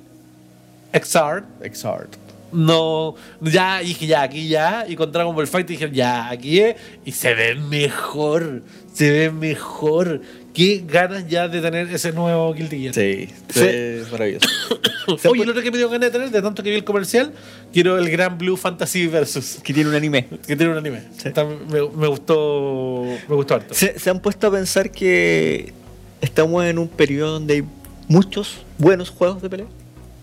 XR 0.92 1.44
Exart. 1.62 2.14
no, 2.52 3.14
ya 3.40 3.80
dije 3.80 4.06
ya, 4.06 4.22
aquí 4.22 4.48
ya, 4.48 4.84
y 4.88 4.94
con 4.96 5.10
Dragon 5.12 5.34
Ball 5.34 5.46
Fight 5.46 5.66
dije 5.66 5.90
ya, 5.92 6.28
aquí 6.30 6.60
es, 6.60 6.76
y 7.04 7.12
se 7.12 7.34
ve 7.34 7.54
mejor, 7.54 8.62
se 8.92 9.10
ve 9.10 9.30
mejor. 9.30 10.20
Qué 10.54 10.84
ganas 10.86 11.26
ya 11.28 11.48
de 11.48 11.60
tener 11.62 11.88
ese 11.90 12.12
nuevo 12.12 12.52
Guilty 12.52 12.78
Gear. 12.82 12.94
Sí, 12.94 13.28
Sí. 13.48 13.60
ve 13.60 14.04
maravilloso. 14.12 14.46
Oye, 15.30 15.42
el 15.44 15.48
otro 15.50 15.62
que 15.62 15.70
me 15.70 15.78
dio 15.78 15.88
ganas 15.88 16.08
de 16.08 16.10
tener, 16.10 16.30
de 16.30 16.42
tanto 16.42 16.62
que 16.62 16.68
vi 16.70 16.76
el 16.76 16.84
comercial, 16.84 17.32
quiero 17.72 17.96
el 17.98 18.10
Gran 18.10 18.36
Blue 18.36 18.56
Fantasy 18.58 19.06
Versus, 19.06 19.58
Que 19.62 19.72
tiene 19.72 19.88
un 19.88 19.96
anime. 19.96 20.26
que 20.46 20.54
tiene 20.54 20.70
un 20.72 20.76
anime. 20.78 21.02
Está- 21.24 21.44
me, 21.44 21.88
me 21.96 22.06
gustó, 22.06 23.04
me 23.28 23.34
gustó 23.34 23.54
harto. 23.54 23.72
¿Se, 23.74 23.98
se 23.98 24.10
han 24.10 24.20
puesto 24.20 24.46
a 24.48 24.50
pensar 24.52 24.90
que 24.90 25.72
estamos 26.20 26.64
en 26.66 26.78
un 26.78 26.88
periodo 26.88 27.32
donde 27.32 27.54
hay 27.54 27.64
muchos 28.08 28.58
buenos 28.78 29.08
juegos 29.08 29.40
de 29.40 29.48
pelea? 29.48 29.66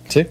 Sí. 0.08 0.28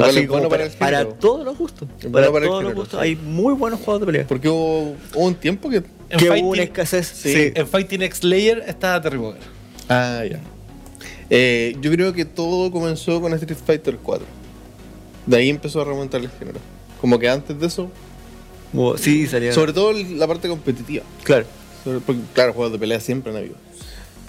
Así 0.00 0.20
es 0.20 0.28
bueno 0.28 0.48
para, 0.48 0.68
para 0.70 0.98
género. 0.98 1.16
todos 1.20 1.44
los 1.44 1.58
gustos. 1.58 1.88
Es 2.00 2.06
Para, 2.06 2.30
para 2.30 2.46
todos 2.46 2.62
los 2.62 2.74
gustos. 2.74 3.00
sí. 3.00 3.04
Hay 3.06 3.16
muy 3.16 3.54
buenos 3.54 3.80
juegos 3.80 4.00
de 4.00 4.06
pelea. 4.06 4.26
Porque 4.28 4.48
hubo, 4.48 4.94
hubo 5.14 5.24
un 5.26 5.34
tiempo 5.34 5.68
que. 5.68 5.82
En 6.10 6.18
que 6.18 6.26
Fighting, 6.26 6.44
hubo 6.44 6.52
una 6.52 6.62
escasez. 6.62 7.06
sí, 7.06 7.32
Sí. 7.32 7.52
en 7.54 7.66
Fighting 7.66 8.02
X 8.02 8.24
Layer 8.24 8.64
está 8.66 9.00
Terry 9.00 9.16
Bogard. 9.18 9.40
Ah, 9.88 10.22
ya. 10.30 10.40
Eh, 11.30 11.76
yo 11.80 11.90
creo 11.92 12.12
que 12.12 12.24
todo 12.24 12.70
comenzó 12.72 13.20
con 13.20 13.32
Street 13.34 13.56
Fighter 13.64 13.96
4. 14.02 14.26
De 15.26 15.36
ahí 15.36 15.48
empezó 15.48 15.80
a 15.80 15.84
remontar 15.84 16.20
el 16.20 16.30
género. 16.30 16.58
Como 17.00 17.18
que 17.18 17.28
antes 17.28 17.58
de 17.58 17.66
eso, 17.66 17.90
Sí, 18.98 19.26
salieron. 19.26 19.54
sobre 19.54 19.72
todo 19.72 19.92
la 19.92 20.26
parte 20.26 20.48
competitiva. 20.48 21.04
Claro. 21.22 21.46
Sobre- 21.84 22.00
porque, 22.00 22.20
claro, 22.34 22.52
juegos 22.52 22.72
de 22.72 22.78
pelea 22.78 23.00
siempre 23.00 23.30
han 23.32 23.38
habido. 23.38 23.54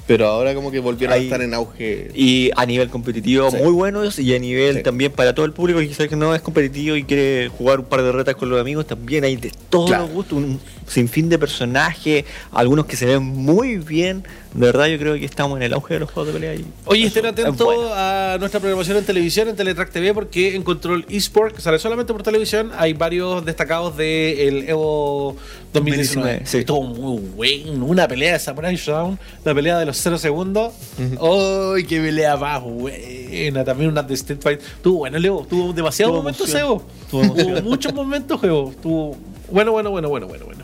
Pero 0.07 0.27
ahora 0.27 0.53
como 0.55 0.71
que 0.71 0.79
volvieron 0.79 1.13
Ahí- 1.13 1.21
a 1.21 1.23
estar 1.25 1.41
en 1.41 1.53
auge. 1.53 2.09
Y 2.15 2.49
a 2.55 2.65
nivel 2.65 2.89
competitivo 2.89 3.49
Sí. 3.51 3.57
muy 3.57 3.71
buenos 3.71 4.19
y 4.19 4.33
a 4.35 4.39
nivel 4.39 4.77
Sí. 4.77 4.83
también 4.83 5.11
para 5.11 5.33
todo 5.35 5.45
el 5.45 5.53
público 5.53 5.79
que 5.79 5.87
quizás 5.87 6.07
que 6.07 6.15
no 6.15 6.33
es 6.35 6.41
competitivo 6.41 6.95
y 6.95 7.03
quiere 7.03 7.49
jugar 7.49 7.79
un 7.79 7.85
par 7.85 8.01
de 8.03 8.11
retas 8.11 8.35
con 8.35 8.49
los 8.49 8.59
amigos, 8.59 8.87
también 8.87 9.23
hay 9.23 9.35
de 9.37 9.51
todos 9.69 9.89
Claro. 9.89 10.05
los 10.05 10.13
gustos, 10.13 10.37
un 10.39 10.59
sinfín 10.91 11.29
de 11.29 11.39
personajes, 11.39 12.25
algunos 12.51 12.85
que 12.85 12.95
se 12.95 13.05
ven 13.05 13.23
muy 13.23 13.77
bien. 13.77 14.23
De 14.53 14.65
verdad 14.65 14.87
yo 14.87 14.97
creo 14.97 15.13
que 15.13 15.23
estamos 15.23 15.55
en 15.57 15.63
el 15.63 15.73
auge 15.73 15.93
de 15.93 16.01
los 16.01 16.11
juegos 16.11 16.33
de 16.33 16.39
pelea. 16.39 16.55
Y 16.55 16.65
Oye, 16.85 17.05
estén 17.05 17.25
es 17.25 17.31
atentos 17.31 17.65
bueno. 17.65 17.89
a 17.93 18.35
nuestra 18.37 18.59
programación 18.59 18.97
en 18.97 19.05
televisión, 19.05 19.47
en 19.47 19.55
Teletrack 19.55 19.91
TV, 19.91 20.13
porque 20.13 20.55
en 20.55 20.63
Control 20.63 21.05
eSport, 21.09 21.55
que 21.55 21.61
sale 21.61 21.79
solamente 21.79 22.11
por 22.11 22.21
televisión, 22.21 22.71
hay 22.77 22.91
varios 22.91 23.45
destacados 23.45 23.95
del 23.95 24.67
Evo 24.67 25.37
2019. 25.73 26.41
2019, 26.41 26.41
sí. 26.45 26.57
Estuvo 26.59 26.83
muy 26.83 27.21
bueno. 27.35 27.85
Una 27.85 28.07
pelea 28.09 28.33
de 28.33 28.39
Samurai 28.39 28.75
Shodown, 28.75 29.17
la 29.45 29.55
pelea 29.55 29.79
de 29.79 29.85
los 29.85 29.97
0 29.97 30.17
segundos. 30.17 30.73
¡Ay, 30.99 31.85
qué 31.85 32.01
pelea 32.01 32.35
más 32.35 32.61
buena! 32.61 33.63
También 33.63 33.89
una 33.91 34.03
de 34.03 34.13
Street 34.15 34.41
Fight. 34.41 34.59
Tuvo 34.83 34.99
bueno 34.99 35.15
el 35.15 35.23
Evo, 35.23 35.47
tuvo 35.49 35.71
demasiados 35.71 36.13
momentos. 36.13 36.53
Evo. 36.53 36.83
Tuvo 37.09 37.23
muchos 37.61 37.93
momentos 37.93 38.43
Evo. 38.43 38.73
Tuvo 38.81 39.17
bueno, 39.51 39.73
bueno, 39.73 39.91
bueno, 39.91 40.07
bueno, 40.09 40.27
bueno, 40.27 40.45
bueno. 40.45 40.60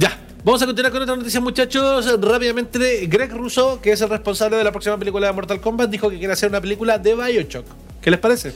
Ya. 0.00 0.18
Vamos 0.44 0.62
a 0.62 0.66
continuar 0.66 0.90
con 0.92 1.02
otra 1.02 1.16
noticia, 1.16 1.40
muchachos. 1.40 2.18
Rápidamente, 2.20 3.06
Greg 3.06 3.30
Russo, 3.32 3.80
que 3.82 3.92
es 3.92 4.00
el 4.00 4.08
responsable 4.08 4.56
de 4.56 4.64
la 4.64 4.72
próxima 4.72 4.96
película 4.98 5.26
de 5.26 5.32
Mortal 5.34 5.60
Kombat, 5.60 5.90
dijo 5.90 6.08
que 6.08 6.16
quiere 6.18 6.32
hacer 6.32 6.48
una 6.48 6.60
película 6.62 6.98
de 6.98 7.14
Bioshock. 7.14 7.66
¿Qué 8.00 8.10
les 8.10 8.18
parece? 8.18 8.52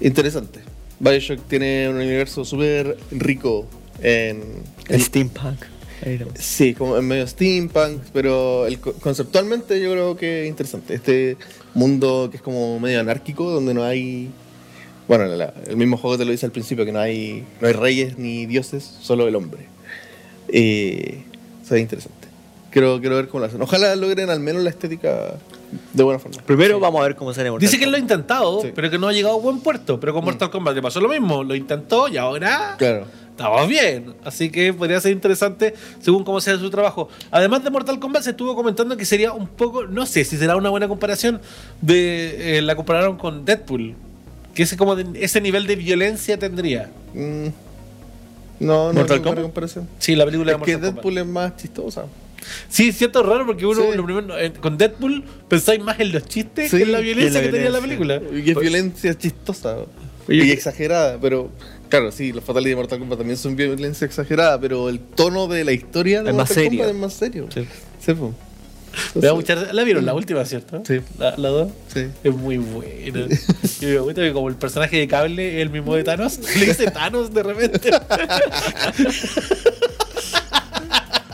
Interesante. 0.00 0.58
Bioshock 0.98 1.46
tiene 1.46 1.88
un 1.88 1.96
universo 1.96 2.44
súper 2.44 2.96
rico 3.12 3.66
en, 4.02 4.42
en- 4.88 5.00
Steampunk. 5.00 5.62
Sí, 6.36 6.74
como 6.74 6.96
en 6.96 7.06
medio 7.06 7.26
steampunk, 7.28 8.00
pero 8.12 8.66
el, 8.66 8.80
co- 8.80 8.94
conceptualmente 8.94 9.80
yo 9.80 9.92
creo 9.92 10.16
que 10.16 10.42
es 10.44 10.48
interesante. 10.48 10.94
Este 10.94 11.36
mundo 11.74 12.28
que 12.30 12.38
es 12.38 12.42
como 12.42 12.80
medio 12.80 12.98
anárquico, 13.00 13.50
donde 13.50 13.72
no 13.74 13.84
hay... 13.84 14.30
Bueno, 15.06 15.26
la- 15.26 15.54
el 15.68 15.76
mismo 15.76 15.96
juego 15.96 16.18
te 16.18 16.24
lo 16.24 16.32
dice 16.32 16.46
al 16.46 16.52
principio, 16.52 16.84
que 16.84 16.92
no 16.92 16.98
hay, 16.98 17.44
no 17.60 17.68
hay 17.68 17.74
reyes 17.74 18.18
ni 18.18 18.46
dioses, 18.46 18.82
solo 19.00 19.28
el 19.28 19.36
hombre. 19.36 19.66
Eh, 20.52 21.22
se 21.66 21.74
ve 21.74 21.80
interesante. 21.80 22.28
Quiero, 22.70 23.00
quiero 23.00 23.16
ver 23.16 23.28
cómo 23.28 23.40
lo 23.40 23.46
hacen. 23.46 23.60
Ojalá 23.62 23.96
logren 23.96 24.30
al 24.30 24.38
menos 24.40 24.62
la 24.62 24.70
estética 24.70 25.34
de 25.92 26.02
buena 26.02 26.18
forma. 26.20 26.40
Primero 26.42 26.78
vamos 26.78 27.00
a 27.00 27.04
ver 27.04 27.16
cómo 27.16 27.32
sale 27.34 27.50
Mortal 27.50 27.66
Dice 27.66 27.78
que 27.78 27.84
él 27.84 27.90
lo 27.90 27.96
ha 27.96 28.00
intentado, 28.00 28.60
Sí. 28.62 28.70
pero 28.74 28.90
que 28.90 28.98
no 28.98 29.08
ha 29.08 29.12
llegado 29.12 29.34
a 29.36 29.38
buen 29.40 29.60
puerto. 29.60 29.98
Pero 29.98 30.12
con 30.14 30.24
Mortal 30.24 30.50
Kombat 30.50 30.74
le 30.76 30.82
pasó 30.82 31.00
lo 31.00 31.08
mismo. 31.08 31.42
Lo 31.42 31.54
intentó 31.56 32.06
y 32.08 32.16
ahora 32.16 32.76
Claro. 32.78 33.06
estamos 33.30 33.68
bien. 33.68 34.14
Así 34.24 34.50
que 34.50 34.72
podría 34.72 35.00
ser 35.00 35.10
interesante 35.12 35.74
según 36.00 36.22
cómo 36.22 36.40
sea 36.40 36.56
su 36.58 36.70
trabajo. 36.70 37.08
Además 37.32 37.64
de 37.64 37.70
Mortal 37.70 37.98
Kombat, 37.98 38.22
se 38.22 38.30
estuvo 38.30 38.54
comentando 38.54 38.96
que 38.96 39.04
sería 39.04 39.32
un 39.32 39.48
poco, 39.48 39.86
no 39.86 40.06
sé 40.06 40.24
si 40.24 40.36
será 40.36 40.54
una 40.56 40.70
buena 40.70 40.86
comparación, 40.86 41.40
de 41.80 42.58
eh, 42.58 42.62
la 42.62 42.76
compararon 42.76 43.16
con 43.16 43.44
Deadpool. 43.44 43.94
Que 44.54 44.62
ese, 44.64 44.76
como 44.76 44.94
de- 44.96 45.24
ese 45.24 45.40
nivel 45.40 45.66
de 45.66 45.74
violencia 45.76 46.38
tendría. 46.38 46.90
Mm, 47.14 47.46
no, 48.60 48.88
no 48.92 49.00
¿Mortal 49.00 49.22
Kombat? 49.22 49.42
comparación. 49.42 49.88
Sí, 49.98 50.14
la 50.14 50.24
película 50.24 50.52
Es 50.52 50.58
de 50.58 50.64
que 50.64 50.76
Deadpool 50.76 51.02
Kombat. 51.14 51.24
es 51.24 51.26
más 51.26 51.56
chistosa. 51.56 52.04
Sí, 52.68 52.92
cierto, 52.92 53.22
raro 53.22 53.44
porque 53.46 53.66
uno 53.66 53.82
Sí. 53.82 53.96
lo 53.96 54.04
primero, 54.04 54.38
eh, 54.38 54.52
con 54.52 54.78
Deadpool 54.78 55.24
pensáis 55.48 55.80
más 55.82 56.00
en 56.00 56.12
los 56.12 56.24
chistes 56.26 56.70
Sí, 56.70 56.78
que 56.78 56.82
en 56.84 56.92
la 56.92 56.98
que 56.98 57.04
violencia 57.04 57.38
en 57.40 57.44
que, 57.46 57.50
la 57.52 57.56
tenía 57.58 57.70
la 57.70 57.80
violencia. 57.80 58.18
película. 58.20 58.40
Y 58.46 58.50
es 58.50 58.58
violencia 58.58 59.18
chistosa 59.18 59.76
Oye, 60.28 60.38
y 60.44 60.46
que- 60.46 60.52
exagerada, 60.52 61.18
pero 61.20 61.50
claro, 61.90 62.10
sí, 62.12 62.32
los 62.32 62.42
Fatality 62.42 62.70
de 62.70 62.76
Mortal 62.76 62.98
Kombat 62.98 63.18
también 63.18 63.36
son 63.36 63.56
violencia 63.56 64.04
exagerada, 64.06 64.58
pero 64.58 64.88
el 64.88 65.00
tono 65.00 65.48
de 65.48 65.64
la 65.64 65.72
historia 65.72 66.22
de 66.22 66.30
Es 66.30 66.36
más 66.36 66.48
Mortal 66.48 66.64
serio. 66.64 66.78
Kombat 66.78 66.94
es 66.94 67.00
más 67.00 67.12
serio. 67.12 67.46
Sí. 67.52 67.66
Me 69.14 69.20
da 69.22 69.34
mucha. 69.34 69.54
La 69.72 69.84
vieron 69.84 70.04
la 70.06 70.14
última, 70.14 70.44
¿cierto? 70.44 70.82
Sí. 70.86 71.00
La, 71.18 71.36
la 71.36 71.48
dos. 71.48 71.72
Sí. 71.92 72.06
Es 72.24 72.34
muy 72.34 72.58
buena. 72.58 73.26
Y 73.80 73.86
me 73.86 73.98
gusta 73.98 74.22
que 74.22 74.32
como 74.32 74.48
el 74.48 74.56
personaje 74.56 74.98
de 74.98 75.08
cable 75.08 75.56
es 75.56 75.62
el 75.62 75.70
mismo 75.70 75.94
de 75.94 76.04
Thanos, 76.04 76.38
le 76.58 76.66
dice 76.66 76.90
Thanos 76.90 77.32
de 77.32 77.42
repente. 77.42 77.90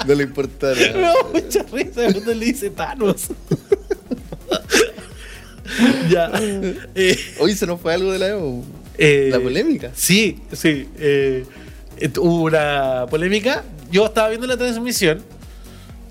No 0.07 0.15
le 0.15 0.23
importa 0.23 0.73
Me 0.75 1.01
nada. 1.01 1.15
da 1.15 1.29
mucha 1.33 1.63
risa 1.73 2.13
cuando 2.13 2.35
le 2.35 2.45
dice 2.47 2.71
Thanos. 2.71 3.27
ya. 6.11 6.31
Eh, 6.95 7.19
Hoy 7.41 7.55
se 7.55 7.67
nos 7.67 7.81
fue 7.81 7.93
algo 7.95 8.13
de 8.13 8.19
la 8.19 8.29
Evo. 8.29 8.65
eh, 8.99 9.29
La 9.33 9.41
polémica. 9.41 9.91
Sí, 9.95 10.39
sí. 10.53 10.89
eh, 10.99 11.45
eh, 11.99 12.11
hubo 12.19 12.43
una 12.45 13.07
polémica. 13.11 13.65
Yo 13.91 14.07
estaba 14.07 14.29
viendo 14.29 14.47
la 14.47 14.57
transmisión. 14.57 15.23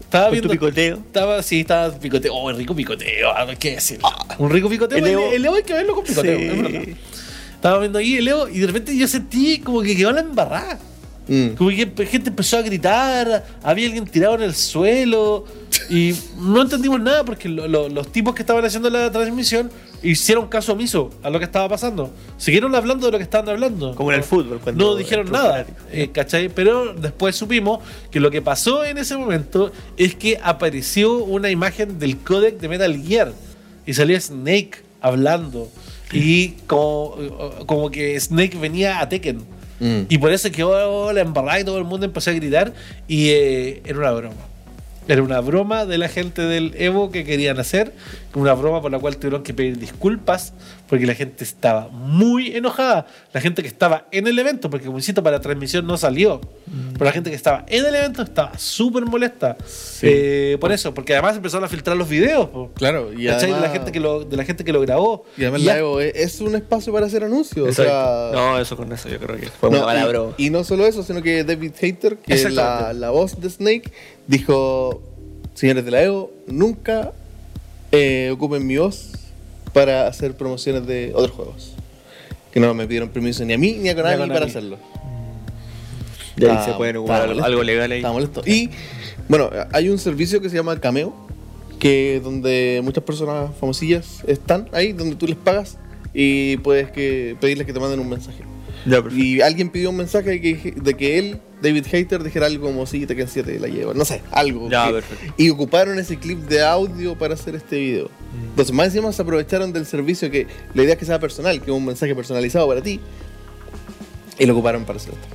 Estaba 0.05 0.25
tu 0.27 0.31
viendo. 0.33 0.49
picoteo. 0.49 0.95
Estaba, 0.97 1.43
sí, 1.43 1.59
estaba 1.61 1.91
picoteo. 1.99 2.33
Oh, 2.33 2.47
un 2.47 2.55
rico 2.55 2.75
picoteo. 2.75 3.29
ah, 3.31 3.45
¿Qué 3.59 3.71
decir? 3.75 3.99
Un 4.37 4.49
rico 4.49 4.69
picoteo. 4.69 4.97
El 4.97 5.05
Evo- 5.05 5.31
el 5.33 5.45
Evo 5.45 5.55
hay 5.55 5.63
que 5.63 5.73
verlo 5.73 5.95
con 5.95 6.03
picoteo. 6.05 6.37
Sí. 6.39 6.45
es 6.45 6.61
verdad. 6.61 6.81
Estaba 7.55 7.79
viendo 7.79 7.99
ahí 7.99 8.15
el 8.17 8.27
Evo 8.27 8.47
y 8.47 8.59
de 8.59 8.67
repente 8.67 8.95
yo 8.95 9.07
sentí 9.07 9.59
como 9.59 9.81
que 9.81 9.95
quedó 9.95 10.11
la 10.11 10.21
embarrada. 10.21 10.79
Mm. 11.27 11.49
Como 11.57 11.71
que 11.71 11.91
gente 12.05 12.29
empezó 12.29 12.57
a 12.57 12.61
gritar, 12.61 13.43
había 13.63 13.87
alguien 13.87 14.05
tirado 14.05 14.35
en 14.35 14.43
el 14.43 14.53
suelo 14.53 15.45
y 15.89 16.13
no 16.37 16.61
entendimos 16.61 17.01
nada 17.01 17.25
porque 17.25 17.49
lo- 17.49 17.67
lo- 17.67 17.89
los 17.89 18.11
tipos 18.11 18.35
que 18.35 18.43
estaban 18.43 18.63
haciendo 18.63 18.89
la 18.91 19.11
transmisión 19.11 19.71
hicieron 20.03 20.47
caso 20.47 20.73
omiso 20.73 21.09
a 21.23 21.29
lo 21.29 21.39
que 21.39 21.45
estaba 21.45 21.69
pasando. 21.69 22.11
Siguieron 22.37 22.75
hablando 22.75 23.05
de 23.05 23.11
lo 23.11 23.17
que 23.17 23.23
estaban 23.23 23.49
hablando. 23.49 23.95
Como 23.95 24.11
en 24.11 24.17
el 24.17 24.23
fútbol, 24.23 24.59
cuando 24.63 24.83
No 24.83 24.95
dijeron 24.95 25.31
nada, 25.31 25.65
eh, 25.91 26.09
¿cachai? 26.11 26.49
Pero 26.49 26.93
después 26.93 27.35
supimos 27.35 27.79
que 28.11 28.19
lo 28.19 28.31
que 28.31 28.41
pasó 28.41 28.85
en 28.85 28.97
ese 28.97 29.17
momento 29.17 29.71
es 29.97 30.15
que 30.15 30.39
apareció 30.43 31.17
una 31.17 31.49
imagen 31.49 31.99
del 31.99 32.17
códec 32.17 32.59
de 32.59 32.67
Metal 32.67 33.01
Gear 33.03 33.33
y 33.85 33.93
salía 33.93 34.19
Snake 34.19 34.83
hablando 35.01 35.69
y 36.11 36.49
como, 36.67 37.17
como 37.65 37.91
que 37.91 38.19
Snake 38.19 38.57
venía 38.57 38.99
a 38.99 39.09
Tekken. 39.09 39.39
Mm. 39.79 40.01
Y 40.07 40.17
por 40.17 40.31
eso 40.31 40.51
quedó 40.51 41.11
la 41.11 41.21
embarrada 41.21 41.59
y 41.59 41.63
todo 41.63 41.77
el 41.77 41.83
mundo 41.83 42.05
empezó 42.05 42.29
a 42.29 42.33
gritar 42.33 42.73
y 43.07 43.29
eh, 43.29 43.81
era 43.85 43.99
una 43.99 44.11
broma. 44.11 44.54
Era 45.07 45.21
una 45.21 45.39
broma 45.39 45.85
de 45.85 45.97
la 45.99 46.09
gente 46.09 46.41
del 46.41 46.73
Evo 46.77 47.11
que 47.11 47.23
querían 47.23 47.59
hacer, 47.59 47.93
una 48.33 48.53
broma 48.53 48.81
por 48.81 48.91
la 48.91 48.97
cual 48.99 49.17
tuvieron 49.17 49.43
que 49.43 49.53
pedir 49.53 49.77
disculpas 49.77 50.53
porque 50.89 51.05
la 51.05 51.13
gente 51.15 51.43
estaba 51.43 51.87
muy 51.89 52.55
enojada. 52.55 53.05
La 53.33 53.41
gente 53.41 53.61
que 53.61 53.67
estaba 53.67 54.07
en 54.11 54.27
el 54.27 54.37
evento, 54.37 54.69
porque 54.69 54.85
como 54.85 54.97
insisto, 54.97 55.21
para 55.23 55.37
la 55.37 55.41
transmisión 55.41 55.85
no 55.87 55.97
salió, 55.97 56.41
pero 56.93 57.05
la 57.05 57.11
gente 57.11 57.29
que 57.29 57.35
estaba 57.35 57.65
en 57.67 57.85
el 57.85 57.95
evento 57.95 58.21
estaba 58.23 58.57
súper 58.57 59.05
molesta. 59.05 59.57
Eh, 60.01 60.57
por 60.59 60.71
eso, 60.71 60.93
porque 60.93 61.13
además 61.13 61.37
empezaron 61.37 61.63
a 61.65 61.67
filtrar 61.67 61.95
los 61.97 62.09
videos. 62.09 62.49
po. 62.49 62.71
Claro, 62.75 63.13
y 63.13 63.27
además, 63.27 63.61
de, 63.61 63.67
la 63.67 63.73
gente 63.73 63.91
que 63.91 63.99
lo, 63.99 64.25
de 64.25 64.37
la 64.37 64.43
gente 64.43 64.63
que 64.63 64.73
lo 64.73 64.81
grabó. 64.81 65.25
y 65.37 65.41
además 65.43 65.61
Y 65.61 65.65
la 65.65 65.77
Evo 65.77 66.01
es, 66.01 66.41
un 66.41 66.55
espacio 66.55 66.91
para 66.93 67.05
hacer 67.05 67.23
anuncios. 67.23 67.67
O 67.69 67.73
sea, 67.73 68.31
no, 68.33 68.59
eso 68.59 68.75
con 68.75 68.91
eso 68.91 69.07
yo 69.09 69.19
creo 69.19 69.37
que 69.39 69.47
fue 69.47 69.69
No, 69.69 69.77
una 69.77 69.85
mala 69.85 70.05
y- 70.05 70.07
broma. 70.09 70.33
y, 70.37 70.49
no 70.49 70.63
solo 70.63 70.85
eso, 70.85 71.03
sino 71.03 71.21
que 71.21 71.43
David 71.43 71.73
Hater, 71.79 72.17
que 72.17 72.33
es 72.33 72.51
la, 72.51 72.93
la 72.93 73.09
voz 73.11 73.39
de 73.39 73.49
Snake, 73.49 73.91
dijo, 74.27 75.01
señores 75.53 75.85
de 75.85 75.91
la 75.91 76.03
Evo, 76.03 76.31
nunca 76.47 77.13
eh, 77.91 78.29
ocupen 78.33 78.65
mi 78.65 78.77
voz 78.77 79.11
para 79.73 80.07
hacer 80.07 80.35
promociones 80.35 80.85
de 80.87 81.11
otros 81.13 81.31
juegos. 81.31 81.73
Que 82.51 82.59
no 82.59 82.73
me 82.73 82.85
pidieron 82.87 83.09
permiso 83.09 83.43
ni 83.43 83.53
a 83.53 83.57
mí 83.57 83.73
ni 83.73 83.89
a 83.89 83.95
Konami, 83.95 84.15
Konami. 84.15 84.33
para 84.33 84.45
hacerlo. 84.45 84.77
Y 86.37 86.45
ahí 86.45 86.51
Está- 86.51 86.65
se 86.65 86.71
pueden 86.73 86.95
está 86.95 86.99
ocupar 86.99 87.45
algo, 87.45 87.63
legal 87.63 87.91
ahí. 87.91 87.99
Estaba 87.99 88.13
molesto. 88.13 88.41
Y 88.45 88.69
bueno, 89.27 89.49
hay 89.71 89.89
un 89.89 89.97
servicio 89.97 90.41
que 90.41 90.49
se 90.49 90.55
llama 90.55 90.79
Cameo, 90.79 91.13
que 91.79 92.21
donde 92.23 92.81
muchas 92.83 93.03
personas 93.03 93.51
famosillas 93.59 94.23
están 94.27 94.69
ahí, 94.71 94.93
donde 94.93 95.15
tú 95.15 95.27
les 95.27 95.37
pagas 95.37 95.77
y 96.13 96.57
puedes 96.57 96.89
que, 96.91 97.35
pedirles 97.39 97.67
que 97.67 97.73
te 97.73 97.79
manden 97.79 97.99
un 97.99 98.09
mensaje. 98.09 98.43
Ya. 98.85 99.03
Y 99.11 99.41
alguien 99.41 99.69
pidió 99.69 99.89
un 99.89 99.97
mensaje 99.97 100.29
de 100.31 100.41
que, 100.41 100.73
de 100.75 100.93
que 100.93 101.17
él, 101.19 101.39
David 101.61 101.85
Hater, 101.87 102.21
dijera 102.23 102.45
algo 102.47 102.67
como 102.67 102.85
si 102.85 103.05
te 103.05 103.15
quedan 103.15 103.29
7 103.29 103.59
la 103.59 103.67
llevo. 103.67 103.93
No 103.93 104.05
sé, 104.05 104.21
algo. 104.31 104.69
Ya, 104.69 104.87
que- 104.87 104.93
perfecto. 104.93 105.33
y 105.37 105.49
ocuparon 105.49 105.97
ese 105.99 106.17
clip 106.17 106.39
de 106.47 106.63
audio 106.63 107.17
para 107.17 107.33
hacer 107.33 107.55
este 107.55 107.77
video. 107.79 108.05
Mm. 108.05 108.49
Entonces, 108.49 108.73
más 108.75 108.87
encima 108.87 109.11
se 109.11 109.21
aprovecharon 109.21 109.71
del 109.73 109.85
servicio 109.85 110.29
que 110.29 110.47
la 110.73 110.83
idea 110.83 110.93
es 110.93 110.99
que 110.99 111.05
sea 111.05 111.19
personal, 111.19 111.59
que 111.61 111.71
es 111.71 111.77
un 111.77 111.85
mensaje 111.85 112.13
personalizado 112.13 112.67
para 112.67 112.81
ti. 112.81 112.99
Y 114.37 114.45
lo 114.45 114.53
ocuparon 114.53 114.83
para 114.85 114.97
hacer 114.97 115.13
esto. 115.13 115.27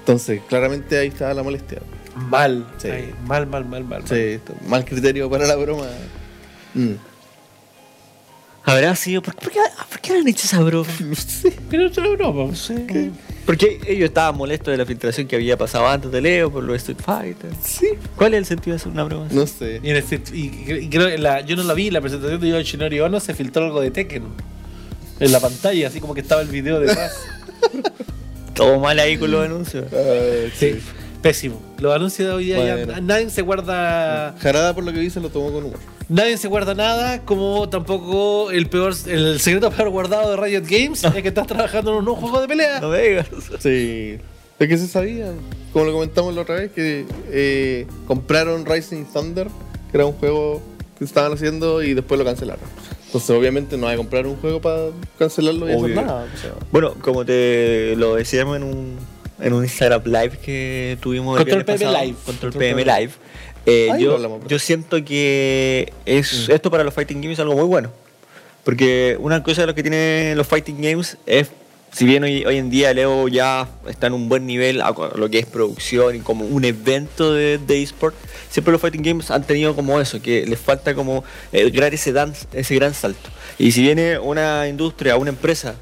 Entonces, 0.00 0.40
claramente 0.48 0.98
ahí 0.98 1.08
está 1.08 1.32
la 1.34 1.42
molestia. 1.42 1.80
Mal. 2.16 2.66
Sí. 2.78 2.88
Ay, 2.88 3.14
mal, 3.26 3.46
mal, 3.46 3.64
mal, 3.64 3.84
mal. 3.84 4.02
Sí, 4.06 4.14
esto, 4.16 4.54
mal 4.66 4.84
criterio 4.84 5.30
para 5.30 5.46
la 5.46 5.56
broma. 5.56 5.84
Mm. 6.74 6.92
Habrá 8.64 8.94
sido. 8.96 9.22
¿Por 9.22 9.34
qué, 9.34 9.44
por 9.44 9.52
qué, 9.52 9.58
por 9.90 10.00
qué 10.00 10.12
han 10.14 10.28
hecho 10.28 10.44
esa 10.46 10.60
broma? 10.60 10.88
No 11.00 11.14
sé. 11.16 11.52
Pero 11.70 11.86
es 11.86 11.96
broma. 11.96 12.44
No 12.50 12.54
sé. 12.54 13.10
Porque 13.44 13.80
ellos 13.88 14.08
estaban 14.08 14.36
molestos 14.36 14.70
de 14.72 14.78
la 14.78 14.86
filtración 14.86 15.26
que 15.26 15.34
había 15.36 15.56
pasado 15.58 15.88
antes 15.88 16.12
de 16.12 16.20
Leo 16.20 16.50
por 16.52 16.62
los 16.62 16.76
Street 16.76 16.98
Fighter. 17.04 17.50
Sí. 17.64 17.88
¿Cuál 18.16 18.34
es 18.34 18.38
el 18.38 18.44
sentido 18.46 18.76
de 18.76 18.80
hacer 18.80 18.92
una 18.92 19.02
broma 19.04 19.26
así? 19.26 19.34
No 19.34 19.46
sé. 19.48 19.80
Y, 19.82 19.90
en 19.90 19.96
este- 19.96 20.22
y- 20.32 20.64
y 20.84 20.88
creo 20.88 21.08
que 21.08 21.18
la, 21.18 21.40
yo 21.40 21.56
no 21.56 21.64
la 21.64 21.74
vi, 21.74 21.90
la 21.90 22.00
presentación 22.00 22.40
de 22.40 22.48
Yoshinori 22.50 23.00
Ono 23.00 23.18
se 23.18 23.34
filtró 23.34 23.64
algo 23.64 23.80
de 23.80 23.90
Tekken 23.90 24.22
en 25.18 25.32
la 25.32 25.40
pantalla, 25.40 25.88
así 25.88 26.00
como 26.00 26.14
que 26.14 26.20
estaba 26.20 26.40
el 26.42 26.48
video 26.48 26.78
detrás. 26.78 27.12
Todo 28.54 28.78
mal 28.78 28.98
ahí 28.98 29.16
con 29.16 29.30
los 29.30 29.44
anuncios. 29.44 29.86
Ah, 29.92 30.48
Sí, 30.56 30.78
pésimo. 31.20 31.60
Los 31.78 31.94
anuncios 31.94 32.28
de 32.28 32.34
hoy 32.34 32.44
día 32.44 32.76
ya 32.86 33.00
nadie 33.00 33.28
se 33.30 33.42
guarda 33.42 34.36
Jarada, 34.40 34.74
por 34.74 34.84
lo 34.84 34.92
que 34.92 35.00
dice, 35.00 35.20
lo 35.20 35.30
tomó 35.30 35.50
con 35.52 35.64
humor. 35.64 35.78
Nadie 36.08 36.36
se 36.36 36.48
guarda 36.48 36.74
nada, 36.74 37.22
como 37.22 37.68
tampoco 37.68 38.50
el 38.50 38.66
peor 38.66 38.94
el 39.06 39.40
secreto 39.40 39.70
peor 39.70 39.90
guardado 39.90 40.30
de 40.30 40.36
Riot 40.36 40.64
Games 40.68 41.04
es 41.04 41.22
que 41.22 41.28
estás 41.28 41.46
trabajando 41.46 41.92
en 41.92 41.98
un 41.98 42.04
nuevo 42.04 42.20
juego 42.20 42.40
de 42.40 42.48
pelea. 42.48 42.80
No 42.80 42.88
me 42.88 43.02
digas. 43.02 43.26
Sí. 43.60 44.18
Es 44.58 44.68
que 44.68 44.78
se 44.78 44.86
sabía, 44.86 45.32
como 45.72 45.86
lo 45.86 45.92
comentamos 45.92 46.34
la 46.34 46.42
otra 46.42 46.54
vez, 46.56 46.70
que 46.70 47.04
eh, 47.30 47.86
compraron 48.06 48.64
Rising 48.64 49.04
Thunder, 49.12 49.48
que 49.90 49.96
era 49.96 50.06
un 50.06 50.12
juego 50.12 50.62
que 50.98 51.04
estaban 51.04 51.32
haciendo 51.32 51.82
y 51.82 51.94
después 51.94 52.18
lo 52.18 52.24
cancelaron. 52.24 52.64
Entonces, 53.06 53.30
obviamente, 53.30 53.76
no 53.76 53.88
hay 53.88 53.94
que 53.94 53.98
comprar 53.98 54.26
un 54.26 54.36
juego 54.36 54.60
para 54.60 54.90
cancelarlo 55.18 55.68
y 55.68 55.74
Obvio. 55.74 55.84
hacer 55.94 56.06
nada. 56.06 56.26
o 56.32 56.38
sea. 56.38 56.52
Bueno, 56.70 56.94
como 57.00 57.24
te 57.24 57.94
lo 57.96 58.14
decíamos 58.14 58.56
en 58.56 58.62
un, 58.62 58.96
en 59.40 59.52
un 59.52 59.64
Instagram 59.64 60.02
Live 60.04 60.38
que 60.42 60.96
tuvimos 61.00 61.38
el 61.38 61.44
Control 61.44 61.64
viernes 61.64 61.80
PM 61.80 61.90
pasado, 61.92 62.04
Live. 62.04 62.16
Control 62.24 62.52
Control 62.52 62.52
PM 62.52 62.84
PM. 62.84 63.00
Live. 63.00 63.12
Eh, 63.66 63.88
yo, 63.98 64.12
yo 64.48 64.58
siento 64.58 65.04
que 65.04 65.92
es 66.06 66.48
esto 66.48 66.70
para 66.70 66.84
los 66.84 66.92
fighting 66.94 67.20
games 67.20 67.38
es 67.38 67.40
algo 67.40 67.54
muy 67.54 67.64
bueno. 67.64 67.90
Porque 68.64 69.16
una 69.18 69.42
cosa 69.42 69.62
de 69.62 69.66
lo 69.66 69.74
que 69.74 69.82
tienen 69.82 70.36
los 70.36 70.46
fighting 70.46 70.80
games 70.80 71.16
es, 71.26 71.48
si 71.92 72.04
bien 72.04 72.22
hoy, 72.22 72.44
hoy 72.44 72.58
en 72.58 72.70
día 72.70 72.94
Leo 72.94 73.26
ya 73.28 73.68
está 73.88 74.06
en 74.06 74.12
un 74.12 74.28
buen 74.28 74.46
nivel 74.46 74.80
a 74.80 74.94
lo 75.16 75.28
que 75.28 75.40
es 75.40 75.46
producción 75.46 76.14
y 76.16 76.20
como 76.20 76.44
un 76.44 76.64
evento 76.64 77.34
de, 77.34 77.58
de 77.58 77.82
eSport, 77.82 78.14
siempre 78.50 78.70
los 78.72 78.80
fighting 78.80 79.02
games 79.02 79.30
han 79.32 79.44
tenido 79.44 79.74
como 79.74 80.00
eso, 80.00 80.22
que 80.22 80.46
les 80.46 80.60
falta 80.60 80.94
como 80.94 81.24
eh, 81.52 81.70
crear 81.72 81.92
ese, 81.92 82.12
dan- 82.12 82.34
ese 82.52 82.74
gran 82.76 82.94
salto. 82.94 83.30
Y 83.58 83.72
si 83.72 83.82
viene 83.82 84.18
una 84.18 84.68
industria, 84.68 85.16
una 85.16 85.30
empresa 85.30 85.74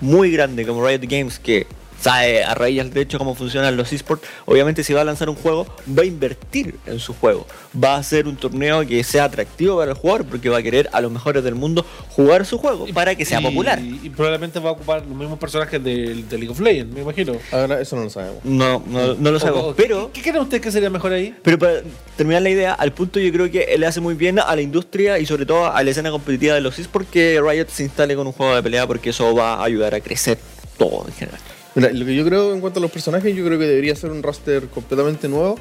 muy 0.00 0.32
grande 0.32 0.66
como 0.66 0.86
Riot 0.86 1.02
Games 1.08 1.38
que 1.38 1.66
sabe 2.04 2.44
a 2.44 2.54
raíz 2.54 2.92
de 2.92 3.00
hecho 3.00 3.16
cómo 3.18 3.34
funcionan 3.34 3.76
los 3.78 3.90
esports, 3.92 4.26
obviamente 4.44 4.84
si 4.84 4.92
va 4.92 5.00
a 5.00 5.04
lanzar 5.04 5.30
un 5.30 5.36
juego, 5.36 5.66
va 5.88 6.02
a 6.02 6.04
invertir 6.04 6.76
en 6.86 6.98
su 6.98 7.14
juego. 7.14 7.46
Va 7.82 7.94
a 7.94 7.98
hacer 7.98 8.28
un 8.28 8.36
torneo 8.36 8.86
que 8.86 9.02
sea 9.02 9.24
atractivo 9.24 9.78
para 9.78 9.92
el 9.92 9.96
jugador 9.96 10.26
porque 10.26 10.50
va 10.50 10.58
a 10.58 10.62
querer 10.62 10.90
a 10.92 11.00
los 11.00 11.10
mejores 11.10 11.42
del 11.42 11.54
mundo 11.54 11.84
jugar 12.10 12.44
su 12.44 12.58
juego 12.58 12.86
para 12.92 13.14
que 13.14 13.24
sea 13.24 13.40
Y- 13.40 13.44
popular. 13.44 13.80
Y, 13.80 14.10
probablemente 14.10 14.60
va 14.60 14.68
a 14.68 14.72
ocupar 14.72 15.00
los 15.06 15.16
mismos 15.16 15.38
personajes 15.38 15.82
del 15.82 16.28
de 16.28 16.36
League 16.38 16.50
of 16.52 16.60
Legends, 16.60 16.92
me 16.94 17.00
imagino. 17.00 17.32
Ahora, 17.50 17.80
eso 17.80 17.96
no 17.96 18.04
lo 18.04 18.10
sabemos. 18.10 18.44
No, 18.44 18.82
no, 18.86 19.14
no 19.14 19.30
lo 19.30 19.36
O- 19.38 19.40
sabemos, 19.40 19.64
o- 19.64 19.74
pero... 19.74 20.10
¿Qué, 20.12 20.20
qué 20.20 20.30
creen 20.30 20.42
ustedes 20.42 20.62
que 20.62 20.70
sería 20.70 20.90
mejor 20.90 21.12
ahí? 21.12 21.34
Pero 21.42 21.58
para 21.58 21.80
terminar 22.16 22.42
la 22.42 22.50
idea, 22.50 22.74
al 22.74 22.92
punto 22.92 23.18
yo 23.18 23.32
creo 23.32 23.50
que 23.50 23.74
le 23.78 23.86
hace 23.86 24.00
muy 24.00 24.14
bien 24.14 24.38
a 24.38 24.54
la 24.54 24.60
industria 24.60 25.18
y 25.18 25.24
sobre 25.26 25.46
todo 25.46 25.72
a 25.72 25.82
la 25.82 25.90
escena 25.90 26.10
competitiva 26.10 26.54
de 26.54 26.60
los 26.60 26.78
esports 26.78 27.08
que 27.10 27.40
Riot 27.40 27.68
se 27.68 27.82
instale 27.84 28.14
con 28.14 28.26
un 28.26 28.32
juego 28.34 28.54
de 28.54 28.62
pelea 28.62 28.86
porque 28.86 29.10
eso 29.10 29.34
va 29.34 29.54
a 29.54 29.64
ayudar 29.64 29.94
a 29.94 30.00
crecer 30.00 30.38
todo 30.76 31.04
en 31.08 31.14
general. 31.14 31.40
Mira, 31.74 31.90
lo 31.92 32.04
que 32.06 32.14
yo 32.14 32.24
creo 32.24 32.52
en 32.54 32.60
cuanto 32.60 32.78
a 32.78 32.82
los 32.82 32.90
personajes, 32.90 33.34
yo 33.34 33.44
creo 33.44 33.58
que 33.58 33.66
debería 33.66 33.96
ser 33.96 34.10
un 34.10 34.22
roster 34.22 34.68
completamente 34.68 35.28
nuevo 35.28 35.56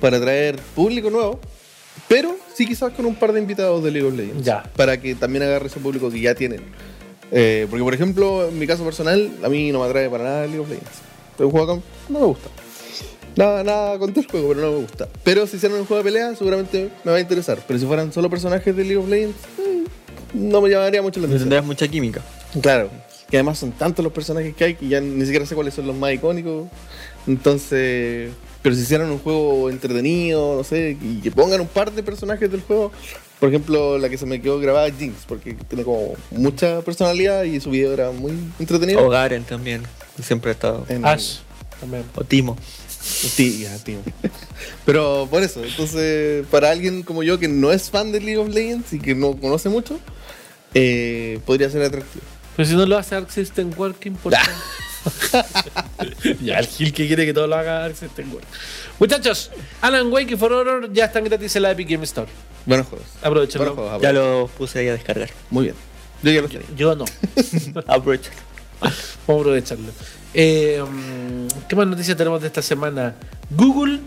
para 0.00 0.16
atraer 0.16 0.56
público 0.74 1.10
nuevo, 1.10 1.40
pero 2.08 2.34
sí 2.54 2.66
quizás 2.66 2.92
con 2.92 3.04
un 3.06 3.14
par 3.16 3.32
de 3.32 3.40
invitados 3.40 3.82
de 3.84 3.90
League 3.90 4.08
of 4.08 4.14
Legends. 4.16 4.44
Ya. 4.44 4.62
Para 4.76 5.00
que 5.00 5.14
también 5.14 5.42
agarre 5.42 5.66
ese 5.66 5.80
público 5.80 6.10
que 6.10 6.20
ya 6.20 6.34
tienen. 6.34 6.60
Eh, 7.30 7.66
porque, 7.68 7.84
por 7.84 7.92
ejemplo, 7.92 8.48
en 8.48 8.58
mi 8.58 8.66
caso 8.66 8.82
personal, 8.84 9.30
a 9.42 9.48
mí 9.50 9.70
no 9.70 9.80
me 9.80 9.86
atrae 9.86 10.08
para 10.08 10.24
nada 10.24 10.46
League 10.46 10.60
of 10.60 10.68
Legends. 10.70 10.88
El 11.38 11.46
juego 11.46 11.82
no 12.08 12.18
me 12.18 12.24
gusta. 12.26 12.48
Nada, 13.36 13.62
nada 13.62 13.98
contra 13.98 14.22
el 14.22 14.28
juego, 14.28 14.48
pero 14.48 14.60
no 14.62 14.72
me 14.72 14.78
gusta. 14.78 15.06
Pero 15.22 15.46
si 15.46 15.56
hicieran 15.58 15.78
un 15.78 15.84
juego 15.86 16.02
de 16.02 16.10
pelea, 16.10 16.34
seguramente 16.34 16.88
me 17.04 17.12
va 17.12 17.18
a 17.18 17.20
interesar. 17.20 17.58
Pero 17.68 17.78
si 17.78 17.84
fueran 17.86 18.12
solo 18.12 18.30
personajes 18.30 18.74
de 18.74 18.82
League 18.82 18.96
of 18.96 19.08
Legends, 19.08 19.36
mm, 19.58 20.50
no 20.50 20.60
me 20.62 20.70
llamaría 20.70 21.02
mucho 21.02 21.20
la 21.20 21.26
No 21.26 21.32
atención. 21.34 21.48
tendrás 21.50 21.64
mucha 21.66 21.86
química. 21.86 22.20
Claro. 22.62 22.90
Que 23.30 23.36
además 23.36 23.58
son 23.58 23.72
tantos 23.72 24.02
los 24.02 24.12
personajes 24.12 24.54
que 24.54 24.64
hay 24.64 24.74
que 24.74 24.88
ya 24.88 25.00
ni 25.00 25.22
siquiera 25.24 25.44
sé 25.44 25.54
cuáles 25.54 25.74
son 25.74 25.86
los 25.86 25.96
más 25.96 26.12
icónicos. 26.12 26.66
Entonces, 27.26 28.30
pero 28.62 28.74
si 28.74 28.82
hicieran 28.82 29.10
un 29.10 29.18
juego 29.18 29.68
entretenido, 29.70 30.56
no 30.56 30.64
sé, 30.64 30.96
y 31.00 31.20
que 31.20 31.30
pongan 31.30 31.60
un 31.60 31.66
par 31.68 31.92
de 31.92 32.02
personajes 32.02 32.50
del 32.50 32.62
juego. 32.62 32.90
Por 33.38 33.50
ejemplo, 33.50 33.98
la 33.98 34.08
que 34.08 34.18
se 34.18 34.26
me 34.26 34.40
quedó 34.40 34.58
grabada 34.58 34.88
es 34.88 34.94
Jinx, 34.98 35.24
porque 35.28 35.54
tiene 35.68 35.84
como 35.84 36.14
mucha 36.32 36.80
personalidad 36.80 37.44
y 37.44 37.60
su 37.60 37.70
video 37.70 37.92
era 37.92 38.10
muy 38.10 38.32
entretenido. 38.58 39.04
O 39.06 39.08
Garen 39.10 39.44
también, 39.44 39.82
siempre 40.20 40.50
ha 40.50 40.54
estado. 40.54 40.86
En- 40.88 41.04
Ash 41.06 41.36
también. 41.78 42.02
O 42.16 42.24
Timo. 42.24 42.56
Sí, 43.00 43.60
ya, 43.60 43.76
tío. 43.78 43.98
Pero 44.84 45.28
por 45.30 45.42
eso, 45.42 45.62
entonces, 45.62 46.44
para 46.50 46.70
alguien 46.70 47.02
como 47.02 47.22
yo 47.22 47.38
que 47.38 47.46
no 47.46 47.70
es 47.72 47.90
fan 47.90 48.10
de 48.10 48.20
League 48.20 48.38
of 48.38 48.48
Legends 48.48 48.92
y 48.92 48.98
que 48.98 49.14
no 49.14 49.36
conoce 49.36 49.68
mucho, 49.68 50.00
eh, 50.74 51.38
podría 51.46 51.70
ser 51.70 51.82
atractivo. 51.82 52.24
Pero 52.58 52.68
si 52.68 52.74
no 52.74 52.86
lo 52.86 52.98
hace 52.98 53.14
Arc 53.14 53.30
System 53.30 53.70
¿por 53.70 53.94
qué? 53.94 54.10
ya, 56.42 56.58
el 56.58 56.66
Gil 56.66 56.92
que 56.92 57.06
quiere 57.06 57.24
que 57.24 57.32
todo 57.32 57.46
lo 57.46 57.54
haga 57.54 57.84
Arc 57.84 57.94
System 57.94 58.32
Working. 58.32 58.48
Muchachos, 58.98 59.52
Alan 59.80 60.12
Wake 60.12 60.32
y 60.32 60.36
For 60.36 60.52
Honor 60.52 60.92
ya 60.92 61.04
están 61.04 61.22
gratis 61.22 61.54
en 61.54 61.62
la 61.62 61.70
Epic 61.70 61.88
Game 61.88 62.02
Store. 62.02 62.28
Buenos 62.66 62.88
juegos. 62.88 63.06
Aprovechenlo. 63.22 63.76
Buenos 63.76 63.76
juegos, 63.76 64.02
Ya 64.02 64.08
aprovechen. 64.08 64.40
lo 64.40 64.46
puse 64.48 64.78
ahí 64.80 64.88
a 64.88 64.92
descargar. 64.94 65.30
Muy 65.50 65.66
bien. 65.66 65.76
Yo 66.20 66.32
ya 66.32 66.42
lo 66.42 66.48
tenía. 66.48 66.66
Yo 66.76 66.96
no. 66.96 67.04
Aprovecha. 67.86 68.32
Vamos 68.80 68.98
a 69.28 69.32
aprovecharlo. 69.34 69.92
Eh, 70.34 70.82
¿Qué 71.68 71.76
más 71.76 71.86
noticias 71.86 72.16
tenemos 72.16 72.40
de 72.40 72.48
esta 72.48 72.60
semana? 72.60 73.14
Google 73.50 74.00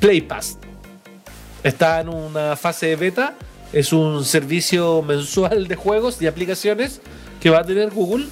Play 0.00 0.22
Pass 0.22 0.56
está 1.62 2.00
en 2.00 2.08
una 2.08 2.56
fase 2.56 2.86
de 2.86 2.96
beta. 2.96 3.34
Es 3.74 3.92
un 3.92 4.24
servicio 4.24 5.02
mensual 5.02 5.68
de 5.68 5.76
juegos 5.76 6.22
y 6.22 6.28
aplicaciones 6.28 7.02
que 7.44 7.50
va 7.50 7.58
a 7.58 7.62
tener 7.62 7.90
Google 7.90 8.24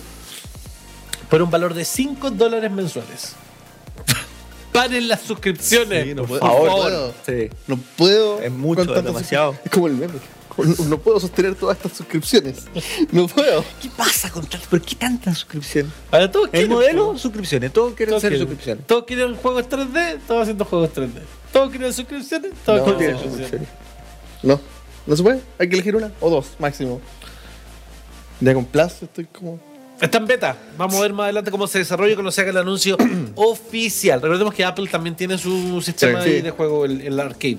por 1.29 1.43
un 1.43 1.51
valor 1.51 1.75
de 1.75 1.85
5 1.85 2.31
dólares 2.31 2.71
mensuales. 2.71 3.35
Paren 4.73 5.07
las 5.07 5.21
suscripciones. 5.21 6.05
Sí, 6.07 6.15
no 6.15 6.23
por 6.25 6.39
puedo. 6.39 6.41
favor. 6.41 6.67
No 6.67 6.77
puedo. 6.81 7.15
Sí. 7.27 7.51
No 7.67 7.77
puedo. 7.99 8.41
Es 8.41 8.51
mucho, 8.51 8.81
es 8.81 8.87
tantas 8.87 9.05
demasiado. 9.05 9.55
Es 9.63 9.71
como 9.71 9.87
el 9.89 9.93
meme. 9.93 10.15
No, 10.57 10.85
no 10.87 10.99
puedo 10.99 11.21
sostener 11.21 11.55
todas 11.57 11.77
estas 11.77 11.93
suscripciones. 11.95 12.65
No 13.11 13.27
puedo. 13.29 13.63
¿Qué 13.83 13.91
pasa 13.95 14.31
con 14.31 14.47
tal- 14.47 14.63
¿Por 14.71 14.81
qué 14.81 14.95
tanta 14.95 15.35
suscripción? 15.35 15.93
Ahora, 16.11 16.31
todos 16.31 16.47
El 16.47 16.51
quieren 16.53 16.71
modelo, 16.71 17.05
juegos. 17.05 17.21
suscripciones. 17.21 17.71
Todos 17.71 17.93
quieren 17.93 18.13
Todos 18.13 18.21
hacer 18.21 18.31
quieren. 18.31 18.49
suscripciones. 18.49 18.87
Todos 18.87 19.05
quieren 19.05 19.37
juegos 19.37 19.69
3D, 19.69 20.19
todos 20.27 20.43
haciendo 20.43 20.65
juegos 20.65 20.91
3D. 20.95 21.21
Todos 21.53 21.69
quieren 21.71 21.93
suscripciones, 21.93 22.53
todos 22.65 22.87
No. 22.89 22.97
quieren 22.97 23.17
suscripciones. 23.19 23.51
suscripciones. 23.61 23.69
No. 24.43 24.59
No 25.07 25.17
se 25.17 25.23
puede. 25.23 25.41
Hay 25.59 25.69
que 25.69 25.75
elegir 25.75 25.97
una 25.97 26.13
o 26.21 26.31
dos 26.31 26.47
máximo. 26.59 26.99
Ya 28.43 28.55
con 28.55 28.65
Plus 28.65 29.03
estoy 29.03 29.27
como. 29.27 29.59
Está 30.01 30.19
en 30.19 30.27
beta. 30.27 30.57
Vamos 30.77 30.97
a 30.97 31.01
ver 31.03 31.13
más 31.13 31.25
adelante 31.25 31.51
cómo 31.53 31.67
se 31.69 31.79
desarrolla 31.79 32.15
cuando 32.15 32.33
se 32.33 32.41
haga 32.41 32.51
el 32.51 32.57
anuncio 32.57 32.97
oficial. 33.37 34.21
Recordemos 34.21 34.53
que 34.53 34.65
Apple 34.65 34.89
también 34.89 35.15
tiene 35.15 35.39
su 35.39 35.81
sistema 35.81 36.23
Sí. 36.25 36.41
de 36.41 36.51
juego, 36.51 36.85
el, 36.85 37.01
el 37.03 37.21
arcade. 37.21 37.59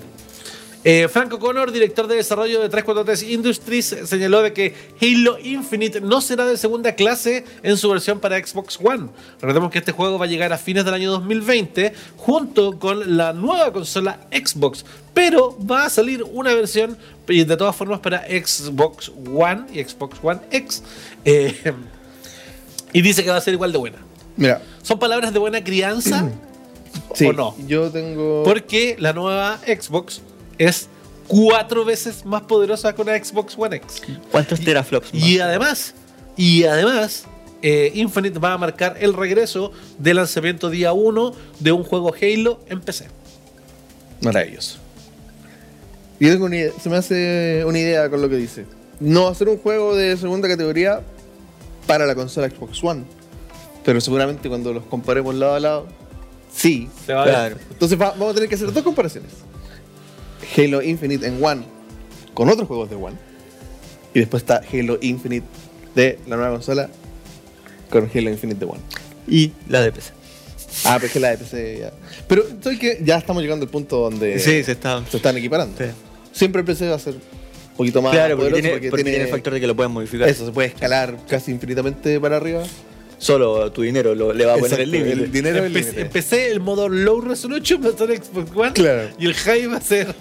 Eh, 0.86 1.08
Frank 1.08 1.32
O'Connor, 1.32 1.72
director 1.72 2.06
de 2.06 2.16
desarrollo 2.16 2.60
de 2.60 2.68
343 2.68 3.22
Industries, 3.32 3.96
señaló 4.04 4.42
de 4.42 4.52
que 4.52 4.74
Halo 5.00 5.38
Infinite 5.38 6.02
no 6.02 6.20
será 6.20 6.44
de 6.44 6.58
segunda 6.58 6.94
clase 6.94 7.46
en 7.62 7.78
su 7.78 7.88
versión 7.88 8.20
para 8.20 8.38
Xbox 8.38 8.78
One. 8.82 9.08
Recordemos 9.40 9.70
que 9.70 9.78
este 9.78 9.92
juego 9.92 10.18
va 10.18 10.26
a 10.26 10.28
llegar 10.28 10.52
a 10.52 10.58
fines 10.58 10.84
del 10.84 10.92
año 10.92 11.10
2020 11.12 11.94
junto 12.18 12.78
con 12.78 13.16
la 13.16 13.32
nueva 13.32 13.72
consola 13.72 14.20
Xbox, 14.30 14.84
pero 15.14 15.56
va 15.58 15.86
a 15.86 15.90
salir 15.90 16.22
una 16.22 16.52
versión 16.52 16.98
de 17.26 17.56
todas 17.56 17.74
formas 17.74 18.00
para 18.00 18.22
Xbox 18.26 19.10
One 19.34 19.64
y 19.72 19.82
Xbox 19.82 20.18
One 20.22 20.40
X. 20.50 20.82
Eh, 21.24 21.72
y 22.92 23.00
dice 23.00 23.24
que 23.24 23.30
va 23.30 23.36
a 23.36 23.40
ser 23.40 23.54
igual 23.54 23.72
de 23.72 23.78
buena. 23.78 23.98
Mira, 24.36 24.60
¿Son 24.82 24.98
palabras 24.98 25.32
de 25.32 25.38
buena 25.38 25.64
crianza 25.64 26.28
sí, 27.14 27.24
o 27.24 27.32
no? 27.32 27.56
yo 27.66 27.90
tengo. 27.90 28.42
Porque 28.44 28.96
la 28.98 29.14
nueva 29.14 29.58
Xbox 29.66 30.20
es 30.58 30.88
cuatro 31.28 31.84
veces 31.84 32.24
más 32.24 32.42
poderosa 32.42 32.94
que 32.94 33.02
una 33.02 33.16
Xbox 33.22 33.54
One 33.56 33.76
X. 33.76 34.02
¿Cuántos 34.30 34.60
teraflops? 34.60 35.12
más? 35.14 35.22
Y 35.22 35.38
además, 35.40 35.94
y 36.36 36.64
además, 36.64 37.24
eh, 37.62 37.92
Infinite 37.94 38.38
va 38.38 38.52
a 38.52 38.58
marcar 38.58 38.96
el 39.00 39.14
regreso 39.14 39.72
del 39.98 40.16
lanzamiento 40.16 40.68
día 40.70 40.92
1 40.92 41.32
de 41.60 41.72
un 41.72 41.82
juego 41.84 42.12
Halo 42.20 42.60
en 42.68 42.80
PC. 42.80 43.06
Maravilloso. 44.20 44.78
Yo 46.20 46.30
tengo 46.30 46.44
una 46.46 46.56
idea, 46.56 46.72
se 46.80 46.88
me 46.88 46.96
hace 46.96 47.64
una 47.66 47.78
idea 47.78 48.08
con 48.08 48.22
lo 48.22 48.28
que 48.28 48.36
dice. 48.36 48.66
No 49.00 49.24
va 49.24 49.30
a 49.32 49.34
ser 49.34 49.48
un 49.48 49.58
juego 49.58 49.96
de 49.96 50.16
segunda 50.16 50.48
categoría 50.48 51.00
para 51.86 52.06
la 52.06 52.14
consola 52.14 52.48
Xbox 52.48 52.82
One. 52.82 53.04
Pero 53.84 54.00
seguramente 54.00 54.48
cuando 54.48 54.72
los 54.72 54.84
comparemos 54.84 55.34
lado 55.34 55.54
a 55.54 55.60
lado, 55.60 55.86
sí. 56.54 56.88
Se 57.04 57.12
va 57.12 57.24
a 57.24 57.26
ver. 57.48 57.58
Entonces 57.70 58.00
va- 58.00 58.10
vamos 58.12 58.30
a 58.30 58.34
tener 58.34 58.48
que 58.48 58.54
hacer 58.54 58.72
dos 58.72 58.82
comparaciones. 58.82 59.30
Halo 60.56 60.82
Infinite 60.82 61.26
en 61.26 61.42
One 61.42 61.64
con 62.34 62.48
otros 62.48 62.66
juegos 62.68 62.90
de 62.90 62.96
One. 62.96 63.16
Y 64.12 64.20
después 64.20 64.42
está 64.42 64.60
Halo 64.72 64.98
Infinite 65.00 65.46
de 65.94 66.18
la 66.26 66.36
nueva 66.36 66.52
consola 66.52 66.88
con 67.90 68.10
Halo 68.12 68.30
Infinite 68.30 68.60
de 68.60 68.66
One. 68.66 68.80
Y 69.26 69.52
la 69.68 69.80
de 69.82 69.92
PC. 69.92 70.12
Ah, 70.84 70.94
pero 70.96 71.06
es 71.06 71.12
que 71.12 71.20
la 71.20 71.30
de 71.30 71.38
PC 71.38 71.78
ya. 71.80 71.92
Pero 72.28 72.44
que 72.78 73.00
ya 73.02 73.16
estamos 73.16 73.42
llegando 73.42 73.64
al 73.64 73.70
punto 73.70 73.98
donde 73.98 74.38
Sí, 74.38 74.62
se 74.64 74.72
está. 74.72 75.04
se 75.08 75.16
están 75.16 75.36
equiparando. 75.36 75.76
Sí. 75.78 75.90
Siempre 76.32 76.60
el 76.60 76.66
PC 76.66 76.88
va 76.88 76.96
a 76.96 76.98
ser 76.98 77.14
un 77.14 77.76
poquito 77.76 78.02
más 78.02 78.12
Claro, 78.12 78.36
porque, 78.36 78.50
poderoso 78.50 78.62
tiene, 78.78 78.90
porque 78.90 79.04
tiene 79.04 79.24
el 79.24 79.28
factor 79.28 79.52
de 79.54 79.60
que 79.60 79.66
lo 79.66 79.76
pueden 79.76 79.92
modificar. 79.92 80.28
Eso, 80.28 80.44
se 80.46 80.52
puede 80.52 80.68
escalar 80.68 81.16
casi 81.28 81.52
infinitamente 81.52 82.20
para 82.20 82.36
arriba. 82.36 82.62
Solo 83.24 83.72
tu 83.72 83.80
dinero 83.82 84.14
lo, 84.14 84.32
le 84.34 84.44
va 84.44 84.52
a 84.54 84.58
poner 84.58 84.80
el 84.80 84.94
Exacto, 84.94 85.06
límite. 85.10 85.24
el 85.24 85.32
dinero 85.32 85.64
es 85.64 85.88
el 85.88 85.98
empecé 86.00 86.50
el 86.50 86.60
modo 86.60 86.90
low 86.90 87.22
resolution 87.22 87.82
va 87.82 87.88
a 87.88 87.96
ser 87.96 88.22
Xbox 88.22 88.50
One 88.54 88.72
Claro. 88.74 89.08
y 89.18 89.24
el 89.26 89.34
high 89.34 89.66
va 89.66 89.78
a 89.78 89.80
ser 89.80 90.14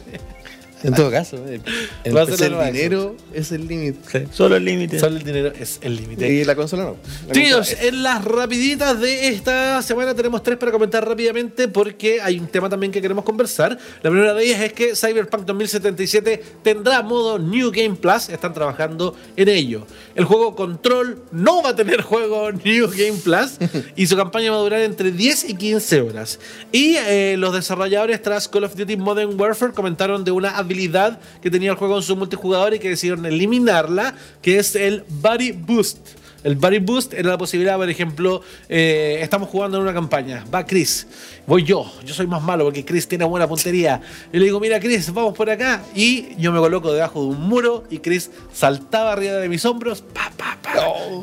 En 0.84 0.94
todo 0.94 1.10
caso, 1.12 1.38
el, 1.48 1.62
el 2.04 2.18
el 2.18 2.74
dinero 2.74 3.16
es 3.34 3.52
el 3.52 3.68
límite. 3.68 4.00
Sí, 4.12 4.28
Solo 4.32 4.56
el 4.58 4.66
límite. 4.66 5.00
solo 5.00 5.18
el 5.18 5.24
dinero 5.24 5.52
es 5.58 5.80
el 5.82 5.96
límite. 5.96 6.30
Y 6.32 6.44
la 6.44 6.56
consola 6.56 6.84
no. 6.84 6.98
La 7.28 7.34
Tíos, 7.34 7.70
consola 7.70 7.88
en 7.88 8.04
las 8.04 8.26
rapiditas 8.26 9.00
de 9.00 9.28
esta 9.30 9.82
semana 9.82 10.14
tenemos 10.14 10.44
tres 10.44 10.58
para 10.58 10.72
comentar 10.72 11.08
rápidamente 11.08 11.68
porque 11.68 12.22
hay 12.22 12.40
un 12.40 12.48
tema 12.48 12.70
también 12.70 12.92
que 12.92 13.02
queremos 13.02 13.24
conversar. 13.24 13.78
La 14.02 14.10
primera 14.10 14.34
de 14.34 14.44
ellas 14.46 14.62
es 14.62 14.74
que 14.74 14.96
Cyberpunk 14.96 15.46
2077 15.46 16.44
tendrá 16.62 17.02
modo 17.02 17.40
New 17.40 17.72
Game 17.72 17.96
Plus, 17.96 18.30
están 18.30 18.54
trabajando 18.54 19.16
en 19.36 19.50
ello. 19.50 19.86
El 20.16 20.26
juego 20.26 20.56
Control 20.56 21.24
no 21.32 21.62
va 21.64 21.70
a 21.70 21.76
tener 21.76 22.02
juego 22.04 22.52
New 22.52 22.90
Game 22.90 23.20
Plus 23.24 23.58
y 23.96 24.08
su 24.08 24.16
campaña 24.16 24.52
va 24.52 24.58
a 24.58 24.62
durar 24.62 24.82
entre 24.82 25.12
10 25.12 25.50
y 25.50 25.56
15 25.56 26.02
horas. 26.02 26.40
Y 26.72 26.96
eh, 26.98 27.36
los 27.38 27.54
desarrolladores 27.54 28.22
tras 28.22 28.48
Call 28.48 28.66
of 28.66 28.76
Duty 28.76 28.98
Modern 28.98 29.40
Warfare 29.40 29.74
comentaron 29.74 30.24
de 30.24 30.32
una 30.32 30.52
habilidad 30.74 31.20
que 31.42 31.52
tenía 31.52 31.72
el 31.72 31.78
juego 31.78 31.98
en 31.98 32.04
su 32.04 32.16
multijugador 32.16 32.74
y 32.74 32.80
que 32.80 32.90
decidieron 32.90 33.26
eliminarla, 33.26 34.16
que 34.42 34.58
es 34.58 34.76
el 34.76 35.04
Body 35.08 35.52
Boost. 35.52 35.98
El 36.44 36.56
Body 36.56 36.80
Boost 36.80 37.14
era 37.14 37.30
la 37.30 37.38
posibilidad, 37.38 37.78
por 37.78 37.90
ejemplo, 37.90 38.42
eh, 38.68 39.20
estamos 39.22 39.48
jugando 39.48 39.78
en 39.78 39.84
una 39.84 39.94
campaña, 39.94 40.44
va 40.54 40.66
Chris, 40.66 41.08
voy 41.48 41.64
yo, 41.64 41.90
yo 42.04 42.14
soy 42.14 42.28
más 42.28 42.42
malo 42.42 42.66
porque 42.66 42.84
Chris 42.84 43.08
tiene 43.08 43.24
buena 43.24 43.48
puntería. 43.48 44.02
Y 44.34 44.40
le 44.40 44.46
digo, 44.46 44.60
mira 44.60 44.78
Chris, 44.82 45.14
vamos 45.14 45.36
por 45.36 45.50
acá. 45.50 45.82
Y 45.96 46.36
yo 46.38 46.52
me 46.52 46.60
coloco 46.60 46.92
debajo 46.92 47.22
de 47.22 47.28
un 47.28 47.48
muro 47.48 47.86
y 47.90 48.00
Chris 48.00 48.30
saltaba 48.52 49.14
arriba 49.14 49.36
de 49.36 49.48
mis 49.48 49.64
hombros, 49.64 50.02
pa, 50.02 50.32
pa, 50.36 50.58
pa, 50.62 50.74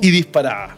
y 0.00 0.10
disparaba. 0.10 0.76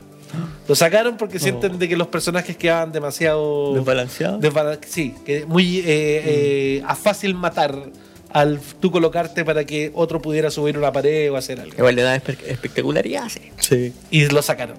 Lo 0.66 0.74
sacaron 0.74 1.16
porque 1.16 1.38
sienten 1.38 1.78
de 1.78 1.88
que 1.88 1.96
los 1.96 2.06
personajes 2.08 2.56
quedaban 2.56 2.90
demasiado... 2.90 3.74
Desbalanceado. 3.74 4.38
desbala- 4.40 4.78
sí, 4.84 5.14
que 5.26 5.44
muy 5.46 5.78
eh, 5.80 5.84
eh, 5.86 6.82
a 6.86 6.94
fácil 6.96 7.34
matar 7.34 7.90
al 8.32 8.58
tú 8.80 8.90
colocarte 8.90 9.44
para 9.44 9.64
que 9.64 9.90
otro 9.94 10.20
pudiera 10.22 10.50
subir 10.50 10.78
una 10.78 10.92
pared 10.92 11.30
o 11.32 11.36
hacer 11.36 11.60
algo. 11.60 11.74
Igual 11.76 11.94
le 11.96 12.02
da 12.02 12.16
espe- 12.16 12.38
espectacularidad, 12.46 13.28
sí. 13.28 13.40
Sí. 13.58 13.92
Y 14.10 14.26
lo 14.28 14.40
sacaron. 14.42 14.76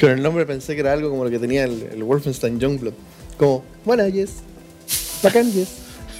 Con 0.00 0.10
el 0.10 0.22
nombre 0.22 0.46
pensé 0.46 0.74
que 0.74 0.80
era 0.80 0.92
algo 0.92 1.10
como 1.10 1.24
lo 1.24 1.30
que 1.30 1.38
tenía 1.38 1.64
el, 1.64 1.88
el 1.92 2.02
Wolfenstein 2.02 2.58
Youngblood. 2.58 2.94
Como, 3.36 3.64
bueno, 3.84 4.06
yes. 4.08 4.30
Bacán, 5.22 5.52
yes. 5.52 5.68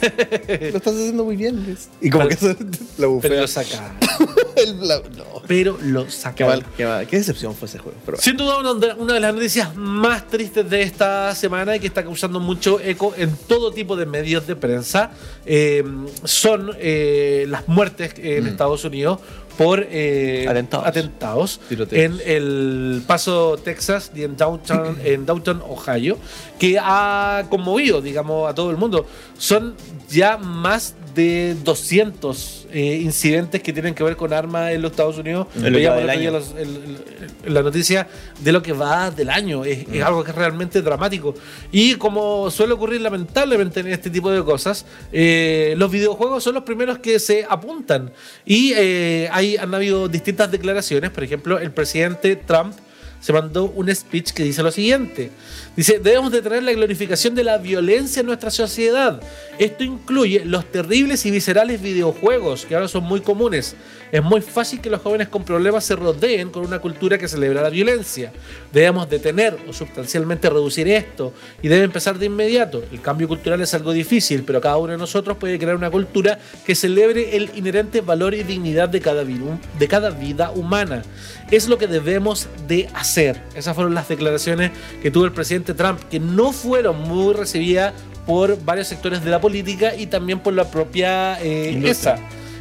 Lo 0.03 0.79
estás 0.79 0.95
haciendo 0.95 1.25
muy 1.25 1.37
bien, 1.37 1.65
yes. 1.67 1.89
Y 2.01 2.11
como 2.11 2.29
que 2.29 2.37
Pero- 2.37 2.53
eso 2.53 2.65
la 2.99 3.07
bufea. 3.07 3.31
Pero 3.31 3.41
lo 3.43 3.47
sacaron. 3.49 3.93
El- 4.57 4.87
la- 4.89 4.99
no. 5.17 5.25
Pero 5.47 5.79
lo 5.83 6.07
Qué 6.37 6.45
mal, 6.45 6.65
qué 6.77 6.87
mal. 6.87 7.07
Qué 7.07 7.17
decepción 7.17 7.55
fue 7.55 7.67
ese 7.69 7.79
juego. 7.79 7.99
Pero. 8.05 8.19
Sin 8.19 8.37
duda 8.37 8.59
una, 8.59 8.75
de- 8.75 8.95
una 8.95 9.15
de 9.15 9.21
las 9.21 9.35
noticias 9.35 9.75
más 9.77 10.27
tristes 10.29 10.69
de 10.69 10.83
esta 10.83 11.35
semana 11.35 11.77
y 11.77 11.81
que 11.81 11.87
está 11.87 12.03
causando 12.03 12.39
mucho 12.41 12.79
eco 12.81 13.15
en 13.17 13.35
todo 13.49 13.73
tipo 13.73 13.97
de 13.97 14.07
medios 14.07 14.47
de 14.47 14.57
prensa 14.57 15.11
eh, 15.47 15.83
son 16.25 16.71
eh, 16.79 17.47
las 17.49 17.67
muertes 17.69 18.15
en 18.19 18.47
Estados 18.47 18.85
Unidos 18.85 19.19
por 19.57 19.87
eh, 19.91 20.47
Atentados. 20.49 20.87
atentados 20.87 21.61
en 21.91 22.21
el 22.25 23.03
Paso, 23.07 23.59
Texas 23.63 24.13
y 24.15 24.23
en 24.23 24.37
Downtown, 24.37 24.99
en 25.05 25.27
Downton, 25.27 25.63
Ohio, 25.69 26.19
que 26.59 26.79
ha 26.81 27.45
conmovido, 27.49 28.01
digamos, 28.01 28.49
a 28.51 28.55
todo 28.55 28.71
el 28.71 28.77
mundo. 28.77 29.07
Son 29.39 29.75
ya 30.09 30.39
más 30.39 30.95
de 31.15 31.57
200 31.63 32.62
eh, 32.73 32.97
incidentes 33.03 33.63
que 33.63 33.73
tienen 33.73 33.95
que 33.95 34.03
ver 34.03 34.17
con 34.17 34.33
armas 34.33 34.73
en 34.73 34.83
los 34.83 34.91
Estados 34.93 35.19
Unidos. 35.19 35.47
Veíamos 35.73 36.01
el 36.01 36.09
otro 36.11 36.21
día 36.21 36.31
los- 36.31 36.55
el- 36.57 37.55
la 37.55 37.63
noticia 37.63 38.09
de 38.41 38.53
lo 38.53 38.63
que 38.63 38.73
va 38.73 39.11
del 39.11 39.31
año. 39.31 39.65
Es, 39.65 39.87
es 39.93 40.03
algo 40.03 40.25
que 40.25 40.31
es 40.31 40.37
realmente 40.37 40.81
dramático. 40.83 41.35
Y 41.71 41.95
como 41.97 42.51
suele 42.51 42.73
ocurrir 42.73 43.01
lamentablemente 43.01 43.81
en 43.81 43.89
este 43.89 44.11
tipo 44.11 44.31
de 44.31 44.43
cosas, 44.45 44.87
eh, 45.13 45.75
los 45.77 45.91
videojuegos 45.91 46.43
son 46.43 46.55
los 46.55 46.63
primeros 46.65 46.99
que 46.99 47.19
se 47.19 47.45
apuntan. 47.49 48.13
Y 48.45 48.73
eh, 48.77 49.29
hay, 49.33 49.57
han 49.57 49.75
habido 49.75 50.09
distintas 50.09 50.51
declaraciones. 50.51 51.11
Por 51.11 51.25
ejemplo, 51.25 51.59
el 51.59 51.71
presidente 51.73 52.37
Trump 52.37 52.75
se 53.23 53.33
mandó 53.33 53.67
un 53.67 53.95
speech 53.95 54.33
que 54.33 54.43
dice 54.43 54.65
lo 54.65 54.73
siguiente. 54.73 55.31
Dice, 55.77 56.01
debemos 56.01 56.33
de 56.33 56.43
traer 56.43 56.65
la 56.65 56.73
glorificación 56.73 57.37
de 57.37 57.45
la 57.45 57.57
violencia 57.57 58.21
en 58.21 58.27
nuestra 58.27 58.51
sociedad. 58.51 59.23
Esto 59.61 59.85
incluye 59.85 60.45
los 60.45 60.71
terribles 60.71 61.25
y 61.25 61.31
viscerales 61.31 61.81
videojuegos 61.81 62.67
que 62.67 62.75
ahora 62.75 62.89
son 62.89 63.05
muy 63.05 63.21
comunes. 63.21 63.77
Es 64.13 64.23
muy 64.23 64.43
fácil 64.43 64.81
que 64.83 64.91
los 64.91 65.01
jóvenes 65.01 65.29
con 65.29 65.43
problemas 65.43 65.85
se 65.85 65.97
rodeen 65.97 66.51
con 66.51 66.67
una 66.67 66.79
cultura 66.81 67.17
que 67.17 67.27
celebra 67.27 67.63
la 67.63 67.71
violencia. 67.71 68.31
Debemos 68.71 69.09
detener 69.09 69.57
o 69.67 69.73
sustancialmente 69.73 70.51
reducir 70.51 70.87
esto 70.89 71.33
y 71.63 71.69
debe 71.69 71.85
empezar 71.85 72.19
de 72.19 72.27
inmediato. 72.27 72.85
El 72.93 73.01
cambio 73.01 73.27
cultural 73.27 73.59
es 73.63 73.73
algo 73.73 73.91
difícil, 73.93 74.43
pero 74.45 74.61
cada 74.61 74.77
uno 74.77 74.93
de 74.93 74.99
nosotros 74.99 75.39
puede 75.39 75.59
crear 75.59 75.75
una 75.77 75.91
cultura 75.91 76.39
que 76.67 76.75
celebre 76.75 77.35
el 77.37 77.51
inherente 77.55 78.03
valor 78.03 78.35
y 78.35 78.43
dignidad 78.43 78.91
de 78.91 79.01
cada, 79.01 79.25
vi- 79.25 79.41
de 79.79 79.89
cada 79.89 80.11
vida 80.11 80.51
humana. 80.51 81.03
Es 81.51 81.67
lo 81.67 81.79
que 81.79 81.87
debemos 81.87 82.49
de 82.69 82.91
hacer. 82.93 83.41
Esas 83.55 83.75
fueron 83.75 83.95
las 83.95 84.09
declaraciones 84.09 84.73
que 85.01 85.11
tuvo 85.11 85.25
el 85.25 85.33
presidente 85.33 85.73
Trump, 85.73 85.99
que 86.11 86.21
no 86.21 86.53
fueron 86.53 87.01
muy 87.01 87.33
recibidas 87.33 87.95
por 88.27 88.63
varios 88.63 88.89
sectores 88.89 89.25
de 89.25 89.31
la 89.31 89.41
política 89.41 89.97
y 89.97 90.07
también 90.07 90.39
por 90.41 90.53
la 90.53 90.71
propia 90.71 91.43
eh. 91.43 91.73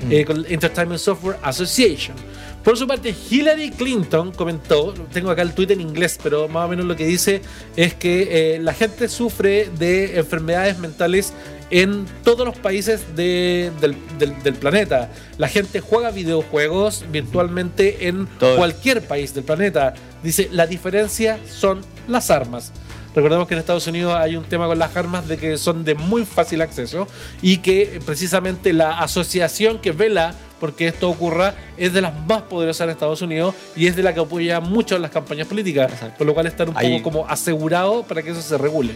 Eh, 0.09 0.25
con 0.25 0.45
Entertainment 0.49 0.99
Software 0.99 1.37
Association. 1.43 2.15
Por 2.63 2.77
su 2.77 2.85
parte, 2.87 3.15
Hillary 3.29 3.71
Clinton 3.71 4.31
comentó, 4.31 4.93
tengo 5.11 5.31
acá 5.31 5.41
el 5.41 5.53
tweet 5.53 5.71
en 5.71 5.81
inglés, 5.81 6.19
pero 6.21 6.47
más 6.47 6.65
o 6.65 6.67
menos 6.69 6.85
lo 6.85 6.95
que 6.95 7.05
dice 7.05 7.41
es 7.75 7.93
que 7.95 8.55
eh, 8.55 8.59
la 8.59 8.73
gente 8.73 9.09
sufre 9.09 9.69
de 9.79 10.19
enfermedades 10.19 10.77
mentales 10.77 11.33
en 11.71 12.05
todos 12.23 12.45
los 12.45 12.55
países 12.57 13.15
de- 13.15 13.71
del, 13.79 13.95
del- 14.19 14.43
del 14.43 14.53
planeta. 14.55 15.09
La 15.39 15.47
gente 15.47 15.79
juega 15.79 16.11
videojuegos 16.11 17.05
virtualmente 17.11 18.07
en 18.07 18.27
Todo. 18.39 18.57
cualquier 18.57 19.01
país 19.01 19.33
del 19.33 19.43
planeta. 19.43 19.93
Dice, 20.21 20.49
la 20.51 20.67
diferencia 20.67 21.39
son 21.49 21.81
las 22.07 22.29
armas. 22.29 22.71
Recordemos 23.13 23.47
que 23.47 23.53
en 23.55 23.59
Estados 23.59 23.85
Unidos 23.87 24.15
hay 24.15 24.35
un 24.37 24.45
tema 24.45 24.67
con 24.67 24.79
las 24.79 24.95
armas 24.95 25.27
de 25.27 25.37
que 25.37 25.57
son 25.57 25.83
de 25.83 25.95
muy 25.95 26.25
fácil 26.25 26.61
acceso 26.61 27.07
y 27.41 27.57
que 27.57 27.81
eh, 27.95 27.99
precisamente 28.05 28.71
la 28.71 28.99
asociación 28.99 29.79
que 29.79 29.91
vela 29.91 30.33
porque 30.61 30.87
esto 30.87 31.09
ocurra 31.09 31.55
es 31.75 31.91
de 31.91 32.01
las 32.01 32.13
más 32.27 32.43
poderosas 32.43 32.85
en 32.85 32.91
Estados 32.91 33.21
Unidos 33.21 33.53
y 33.75 33.87
es 33.87 33.95
de 33.95 34.03
la 34.03 34.13
que 34.13 34.19
apoya 34.21 34.59
mucho 34.61 34.95
en 34.95 35.01
las 35.01 35.11
campañas 35.11 35.47
políticas, 35.47 35.91
Exacto. 35.91 36.19
por 36.19 36.27
lo 36.27 36.33
cual 36.33 36.45
están 36.47 36.69
un 36.69 36.77
Ahí- 36.77 36.99
poco 36.99 37.11
como 37.11 37.27
asegurado 37.27 38.03
para 38.03 38.21
que 38.23 38.29
eso 38.29 38.41
se 38.41 38.57
regule. 38.57 38.93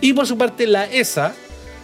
Y 0.00 0.12
por 0.14 0.26
su 0.26 0.36
parte 0.38 0.66
la 0.66 0.86
ESA 0.86 1.34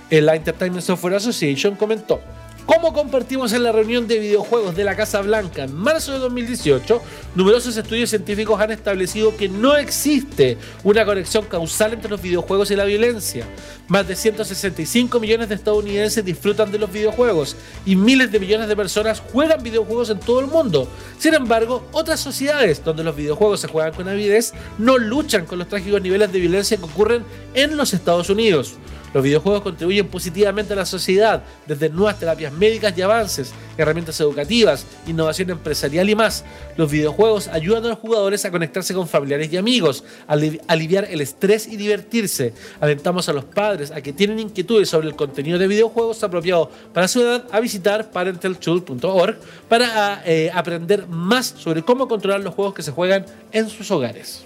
En 0.08 0.24
la 0.24 0.36
Entertainment 0.36 0.84
Software 0.84 1.14
Association 1.16 1.74
comentó. 1.74 2.20
Como 2.66 2.92
compartimos 2.92 3.52
en 3.52 3.62
la 3.62 3.70
reunión 3.70 4.08
de 4.08 4.18
videojuegos 4.18 4.74
de 4.74 4.82
la 4.82 4.96
Casa 4.96 5.22
Blanca 5.22 5.62
en 5.62 5.72
marzo 5.72 6.12
de 6.12 6.18
2018, 6.18 7.00
numerosos 7.36 7.76
estudios 7.76 8.10
científicos 8.10 8.60
han 8.60 8.72
establecido 8.72 9.36
que 9.36 9.48
no 9.48 9.76
existe 9.76 10.58
una 10.82 11.04
conexión 11.04 11.44
causal 11.44 11.92
entre 11.92 12.10
los 12.10 12.20
videojuegos 12.20 12.72
y 12.72 12.76
la 12.76 12.84
violencia. 12.84 13.46
Más 13.86 14.08
de 14.08 14.16
165 14.16 15.20
millones 15.20 15.48
de 15.48 15.54
estadounidenses 15.54 16.24
disfrutan 16.24 16.72
de 16.72 16.80
los 16.80 16.90
videojuegos 16.90 17.54
y 17.86 17.94
miles 17.94 18.32
de 18.32 18.40
millones 18.40 18.66
de 18.66 18.74
personas 18.74 19.22
juegan 19.32 19.62
videojuegos 19.62 20.10
en 20.10 20.18
todo 20.18 20.40
el 20.40 20.48
mundo. 20.48 20.88
Sin 21.20 21.34
embargo, 21.34 21.86
otras 21.92 22.18
sociedades 22.18 22.82
donde 22.84 23.04
los 23.04 23.14
videojuegos 23.14 23.60
se 23.60 23.68
juegan 23.68 23.94
con 23.94 24.08
avidez 24.08 24.52
no 24.76 24.98
luchan 24.98 25.46
con 25.46 25.60
los 25.60 25.68
trágicos 25.68 26.02
niveles 26.02 26.32
de 26.32 26.40
violencia 26.40 26.76
que 26.76 26.84
ocurren 26.84 27.24
en 27.54 27.76
los 27.76 27.94
Estados 27.94 28.28
Unidos. 28.28 28.74
Los 29.16 29.22
videojuegos 29.24 29.62
contribuyen 29.62 30.08
positivamente 30.08 30.74
a 30.74 30.76
la 30.76 30.84
sociedad, 30.84 31.42
desde 31.66 31.88
nuevas 31.88 32.18
terapias 32.18 32.52
médicas 32.52 32.92
y 32.98 33.00
avances, 33.00 33.50
herramientas 33.78 34.20
educativas, 34.20 34.84
innovación 35.06 35.48
empresarial 35.48 36.10
y 36.10 36.14
más. 36.14 36.44
Los 36.76 36.90
videojuegos 36.90 37.48
ayudan 37.48 37.86
a 37.86 37.88
los 37.88 37.98
jugadores 37.98 38.44
a 38.44 38.50
conectarse 38.50 38.92
con 38.92 39.08
familiares 39.08 39.50
y 39.50 39.56
amigos, 39.56 40.04
a 40.28 40.36
alivi- 40.36 40.60
aliviar 40.68 41.06
el 41.10 41.22
estrés 41.22 41.66
y 41.66 41.78
divertirse. 41.78 42.52
Alentamos 42.78 43.26
a 43.30 43.32
los 43.32 43.46
padres 43.46 43.90
a 43.90 44.02
que 44.02 44.12
tienen 44.12 44.38
inquietudes 44.38 44.90
sobre 44.90 45.08
el 45.08 45.16
contenido 45.16 45.58
de 45.58 45.66
videojuegos 45.66 46.22
apropiado 46.22 46.70
para 46.92 47.08
su 47.08 47.22
edad 47.22 47.46
a 47.52 47.60
visitar 47.60 48.10
parentaltool.org 48.10 49.38
para 49.66 50.22
eh, 50.26 50.50
aprender 50.52 51.06
más 51.06 51.54
sobre 51.56 51.82
cómo 51.82 52.06
controlar 52.06 52.42
los 52.42 52.52
juegos 52.54 52.74
que 52.74 52.82
se 52.82 52.90
juegan 52.90 53.24
en 53.50 53.70
sus 53.70 53.90
hogares. 53.90 54.44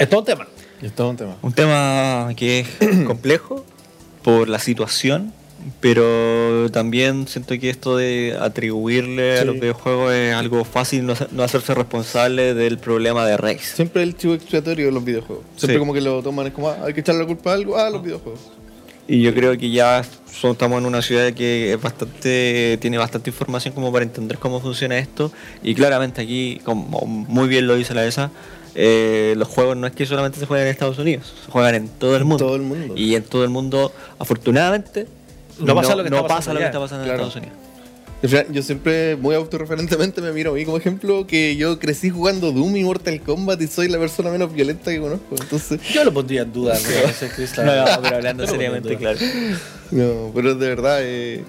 Es 0.00 0.10
todo 0.10 0.18
un 0.18 0.26
tema. 0.26 0.48
Y 0.82 0.86
es 0.86 0.92
todo 0.94 1.10
un 1.10 1.16
tema. 1.16 1.36
Un 1.42 1.52
tema 1.52 2.28
que 2.36 2.60
es 2.60 2.68
complejo 3.06 3.64
por 4.22 4.48
la 4.48 4.58
situación, 4.58 5.32
pero 5.80 6.70
también 6.70 7.26
siento 7.28 7.58
que 7.58 7.70
esto 7.70 7.96
de 7.96 8.36
atribuirle 8.40 9.38
a 9.38 9.40
Sí. 9.40 9.46
los 9.46 9.54
videojuegos 9.54 10.12
es 10.12 10.34
algo 10.34 10.64
fácil, 10.64 11.06
no, 11.06 11.14
no 11.32 11.42
hacerse 11.42 11.74
responsable 11.74 12.54
del 12.54 12.78
problema 12.78 13.26
de 13.26 13.36
raíz. 13.36 13.62
Siempre 13.74 14.02
el 14.02 14.16
chivo 14.16 14.34
expiatorio 14.34 14.86
de 14.86 14.92
los 14.92 15.04
videojuegos. 15.04 15.44
Siempre 15.56 15.76
Sí. 15.76 15.78
como 15.78 15.94
que 15.94 16.00
lo 16.00 16.22
toman, 16.22 16.46
es 16.48 16.52
como, 16.52 16.68
ah, 16.68 16.78
hay 16.86 16.92
que 16.94 17.00
echarle 17.00 17.22
la 17.22 17.26
culpa 17.26 17.52
a 17.52 17.54
algo, 17.54 17.76
ah, 17.78 17.88
los 17.90 18.02
videojuegos. 18.02 18.40
Y 19.08 19.22
yo 19.22 19.32
creo 19.32 19.56
que 19.56 19.70
ya 19.70 20.02
son- 20.32 20.52
estamos 20.52 20.80
en 20.80 20.86
una 20.86 21.00
ciudad 21.00 21.32
que 21.32 21.72
es 21.72 21.80
bastante 21.80 22.76
tiene 22.80 22.98
bastante 22.98 23.30
información 23.30 23.72
como 23.72 23.92
para 23.92 24.04
entender 24.04 24.36
cómo 24.38 24.60
funciona 24.60 24.98
esto. 24.98 25.30
Y 25.62 25.74
claramente 25.76 26.20
aquí, 26.20 26.60
como 26.64 27.06
muy 27.06 27.46
bien 27.48 27.68
lo 27.68 27.76
dice 27.76 27.94
la 27.94 28.04
ESA, 28.04 28.30
eh, 28.78 29.34
los 29.36 29.48
juegos 29.48 29.76
no 29.76 29.86
es 29.86 29.92
que 29.94 30.04
solamente 30.06 30.38
se 30.38 30.46
jueguen 30.46 30.66
en 30.68 30.72
Estados 30.72 30.98
Unidos, 30.98 31.32
se 31.44 31.50
juegan 31.50 31.74
en 31.74 31.88
todo 31.88 32.14
el 32.16 32.22
En 32.22 32.28
mundo. 32.28 32.44
todo 32.46 32.56
el 32.56 32.62
mundo. 32.62 32.94
Y 32.96 33.14
en 33.14 33.22
todo 33.24 33.42
el 33.42 33.50
mundo, 33.50 33.92
afortunadamente, 34.18 35.06
No 35.58 35.74
pasa 35.74 35.96
lo 35.96 36.02
que 36.02 36.08
está 36.08 36.16
no 36.20 36.26
pasando 36.26 36.28
pasa 36.28 36.52
lo 36.52 36.58
que 36.58 36.64
allá. 36.64 36.66
está 36.68 36.80
pasando 36.80 37.04
Claro. 37.04 37.22
en 37.22 37.28
Estados 37.28 37.36
Unidos. 37.36 37.58
Yo 38.50 38.62
siempre, 38.62 39.14
muy 39.16 39.34
autorreferentemente, 39.34 40.20
me 40.20 40.32
miro 40.32 40.50
a 40.50 40.54
mí 40.54 40.64
como 40.64 40.78
ejemplo 40.78 41.26
que 41.26 41.54
yo 41.56 41.78
crecí 41.78 42.10
jugando 42.10 42.50
Doom 42.50 42.76
y 42.76 42.82
Mortal 42.82 43.20
Kombat 43.20 43.60
y 43.62 43.66
soy 43.68 43.88
la 43.88 43.98
persona 43.98 44.30
menos 44.30 44.52
violenta 44.52 44.90
que 44.90 44.98
conozco. 45.00 45.36
Entonces, 45.40 45.80
Yo 45.92 46.02
lo 46.04 46.12
pondría 46.12 46.42
en 46.42 46.52
duda. 46.52 46.74
¿no? 46.74 47.64
No, 47.64 48.02
pero 48.02 48.16
hablando 48.16 48.46
seriamente, 48.46 48.96
claro. 48.96 49.18
no, 49.90 50.32
pero 50.34 50.54
de 50.54 50.68
verdad, 50.68 50.98
eh, 51.02 51.44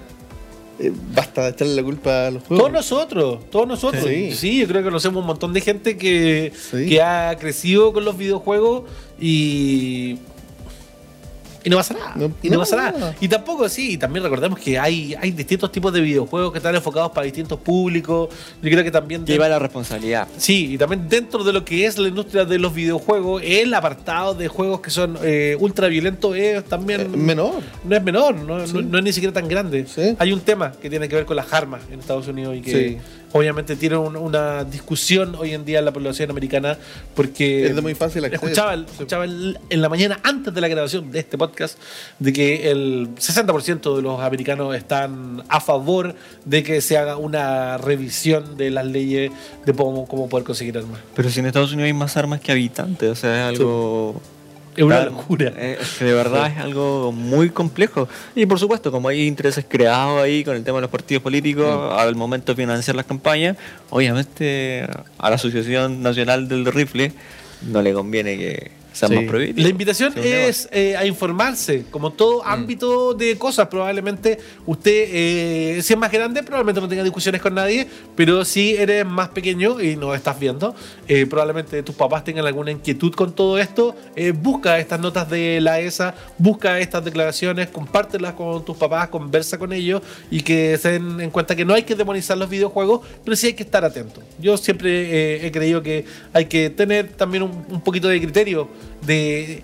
eh, 0.78 0.92
basta 1.14 1.44
de 1.44 1.50
echarle 1.50 1.74
la 1.74 1.82
culpa 1.82 2.26
a 2.26 2.30
los 2.30 2.42
juegos. 2.44 2.58
Todos 2.58 2.72
nosotros, 2.72 3.50
todos 3.50 3.66
nosotros. 3.68 4.04
Sí. 4.04 4.32
Sí. 4.32 4.58
yo 4.60 4.66
creo 4.68 4.80
que 4.82 4.84
conocemos 4.88 5.20
un 5.20 5.26
montón 5.26 5.52
de 5.52 5.60
gente 5.60 5.96
que, 5.96 6.52
Sí. 6.70 6.86
que 6.88 7.02
ha 7.02 7.36
crecido 7.38 7.92
con 7.92 8.04
los 8.04 8.16
videojuegos 8.16 8.84
y. 9.20 10.18
Y 11.68 11.70
no 11.70 11.76
pasa 11.76 11.94
nada. 11.94 12.12
No- 12.16 12.32
y 12.42 12.48
no, 12.48 12.54
no, 12.54 12.60
pasa 12.60 12.76
nada. 12.76 12.92
nada. 12.98 13.14
Y 13.20 13.28
tampoco 13.28 13.68
sí, 13.68 13.98
también 13.98 14.22
recordemos 14.24 14.58
que 14.58 14.78
hay, 14.78 15.14
hay 15.20 15.30
distintos 15.32 15.70
tipos 15.70 15.92
de 15.92 16.00
videojuegos 16.00 16.50
que 16.52 16.58
están 16.58 16.74
enfocados 16.74 17.10
para 17.12 17.24
distintos 17.26 17.60
públicos. 17.60 18.30
Yo 18.62 18.70
creo 18.70 18.82
que 18.82 18.90
también. 18.90 19.26
Lleva 19.26 19.48
la 19.48 19.58
responsabilidad. 19.58 20.26
Sí, 20.38 20.72
y 20.74 20.78
también 20.78 21.08
dentro 21.08 21.44
de 21.44 21.52
lo 21.52 21.64
que 21.64 21.84
es 21.84 21.98
la 21.98 22.08
industria 22.08 22.44
de 22.46 22.58
los 22.58 22.72
videojuegos, 22.72 23.42
el 23.44 23.74
apartado 23.74 24.32
de 24.34 24.48
juegos 24.48 24.80
que 24.80 24.90
son 24.90 25.18
eh, 25.22 25.56
ultra 25.60 25.88
violentos 25.88 26.34
es 26.36 26.64
también. 26.64 27.00
Eh, 27.02 27.08
menor. 27.16 27.62
No 27.84 27.96
es 27.96 28.02
menor, 28.02 28.34
no, 28.34 28.66
Sí. 28.66 28.72
no- 28.74 28.82
no 28.82 28.98
es 28.98 29.04
ni 29.04 29.12
siquiera 29.12 29.34
tan 29.34 29.46
grande. 29.48 29.86
Sí. 29.86 30.16
Hay 30.18 30.32
un 30.32 30.40
tema 30.40 30.72
que 30.72 30.88
tiene 30.88 31.08
que 31.08 31.16
ver 31.16 31.26
con 31.26 31.36
las 31.36 31.52
armas 31.52 31.82
en 31.92 32.00
Estados 32.00 32.26
Unidos 32.28 32.56
y 32.56 32.60
que 32.62 32.88
Sí. 32.88 32.98
Obviamente 33.32 33.76
tiene 33.76 33.96
un- 33.96 34.16
una 34.16 34.64
discusión 34.64 35.34
hoy 35.36 35.52
en 35.54 35.64
día 35.64 35.78
en 35.80 35.84
la 35.84 35.92
población 35.92 36.30
americana 36.30 36.78
porque 37.14 37.66
Es 37.66 37.74
de 37.76 37.82
muy 37.82 37.94
fácil 37.94 38.24
acceso. 38.24 38.44
escuchaba, 38.44 38.74
el- 38.74 38.84
escuchaba 38.84 39.24
el- 39.24 39.58
en 39.68 39.80
la 39.82 39.88
mañana 39.88 40.18
antes 40.22 40.52
de 40.54 40.60
la 40.60 40.68
grabación 40.68 41.10
de 41.10 41.18
este 41.20 41.36
podcast 41.38 41.78
de 42.18 42.32
que 42.32 42.70
el 42.70 43.08
60% 43.18 43.96
de 43.96 44.02
los 44.02 44.20
americanos 44.20 44.74
están 44.74 45.42
a 45.48 45.60
favor 45.60 46.14
de 46.44 46.62
que 46.62 46.80
se 46.80 46.96
haga 46.98 47.16
una 47.16 47.78
revisión 47.78 48.56
de 48.56 48.70
las 48.70 48.86
leyes 48.86 49.30
de 49.66 49.72
cómo, 49.74 50.06
cómo 50.06 50.28
poder 50.28 50.44
conseguir 50.46 50.78
armas. 50.78 51.00
Pero 51.14 51.28
si 51.30 51.40
en 51.40 51.46
Estados 51.46 51.72
Unidos 51.72 51.86
hay 51.86 51.92
más 51.92 52.16
armas 52.16 52.40
que 52.40 52.52
habitantes, 52.52 53.10
o 53.10 53.14
sea, 53.14 53.50
es 53.50 53.58
algo... 53.58 54.20
Es 54.78 54.84
una 54.84 54.96
Claro, 54.96 55.10
locura. 55.10 55.52
eh, 55.56 55.76
Es 55.80 55.98
que 55.98 56.04
de 56.04 56.12
verdad 56.14 56.46
es 56.52 56.58
algo 56.58 57.10
muy 57.10 57.50
complejo. 57.50 58.08
Y 58.36 58.46
por 58.46 58.58
supuesto, 58.60 58.92
como 58.92 59.08
hay 59.08 59.26
intereses 59.26 59.64
creados 59.68 60.22
ahí 60.22 60.44
con 60.44 60.54
el 60.54 60.62
tema 60.62 60.78
de 60.78 60.82
los 60.82 60.90
partidos 60.90 61.22
políticos, 61.22 61.92
al 61.98 62.14
momento 62.14 62.52
de 62.54 62.62
financiar 62.62 62.94
las 62.94 63.04
campañas, 63.06 63.56
obviamente 63.90 64.86
a 65.18 65.28
la 65.30 65.34
Asociación 65.36 66.00
Nacional 66.02 66.46
del 66.48 66.64
Rifle 66.66 67.12
no 67.62 67.82
le 67.82 67.92
conviene 67.92 68.36
que 68.38 68.70
sean 68.98 69.10
Sí. 69.12 69.16
más 69.16 69.24
prohibitivos. 69.26 69.62
La 69.64 69.68
invitación 69.70 70.12
es 70.16 70.68
eh, 70.72 70.96
a 70.96 71.06
informarse, 71.06 71.84
como 71.90 72.10
todo 72.12 72.44
ámbito 72.44 73.14
de 73.14 73.36
cosas. 73.38 73.68
Probablemente 73.68 74.38
usted, 74.66 75.04
eh, 75.08 75.80
si 75.82 75.92
es 75.92 75.98
más 75.98 76.10
grande, 76.10 76.42
probablemente 76.42 76.80
no 76.80 76.88
tenga 76.88 77.02
discusiones 77.04 77.40
con 77.40 77.54
nadie, 77.54 77.86
pero 78.16 78.44
si 78.44 78.74
eres 78.74 79.06
más 79.06 79.28
pequeño 79.28 79.80
y 79.80 79.96
no 79.96 80.14
estás 80.14 80.38
viendo, 80.38 80.74
eh, 81.06 81.26
probablemente 81.26 81.82
tus 81.82 81.94
papás 81.94 82.24
tengan 82.24 82.46
alguna 82.46 82.70
inquietud 82.70 83.12
con 83.14 83.32
todo 83.32 83.58
esto. 83.58 83.94
eh, 84.16 84.32
busca 84.32 84.78
estas 84.78 84.98
notas 85.00 85.30
de 85.30 85.60
la 85.60 85.78
ESA, 85.80 86.14
busca 86.38 86.78
estas 86.80 87.04
declaraciones, 87.04 87.68
compártelas 87.68 88.32
con 88.34 88.64
tus 88.64 88.76
papás, 88.76 89.08
conversa 89.08 89.58
con 89.58 89.72
ellos 89.72 90.02
y 90.30 90.40
que 90.42 90.76
se 90.78 90.92
den 90.92 91.20
en 91.20 91.30
cuenta 91.30 91.54
que 91.54 91.64
no 91.64 91.74
hay 91.74 91.84
que 91.84 91.94
demonizar 91.94 92.36
los 92.36 92.48
videojuegos, 92.50 93.00
pero 93.24 93.36
sí 93.36 93.48
hay 93.48 93.52
que 93.54 93.62
estar 93.62 93.84
atento. 93.84 94.20
Yo 94.40 94.56
siempre 94.56 94.90
eh, 94.90 95.46
he 95.46 95.52
creído 95.52 95.82
que 95.82 96.04
hay 96.32 96.46
que 96.46 96.70
tener 96.70 97.08
también 97.08 97.42
un, 97.44 97.64
un 97.68 97.80
poquito 97.80 98.08
de 98.08 98.20
criterio 98.20 98.68
de 99.02 99.62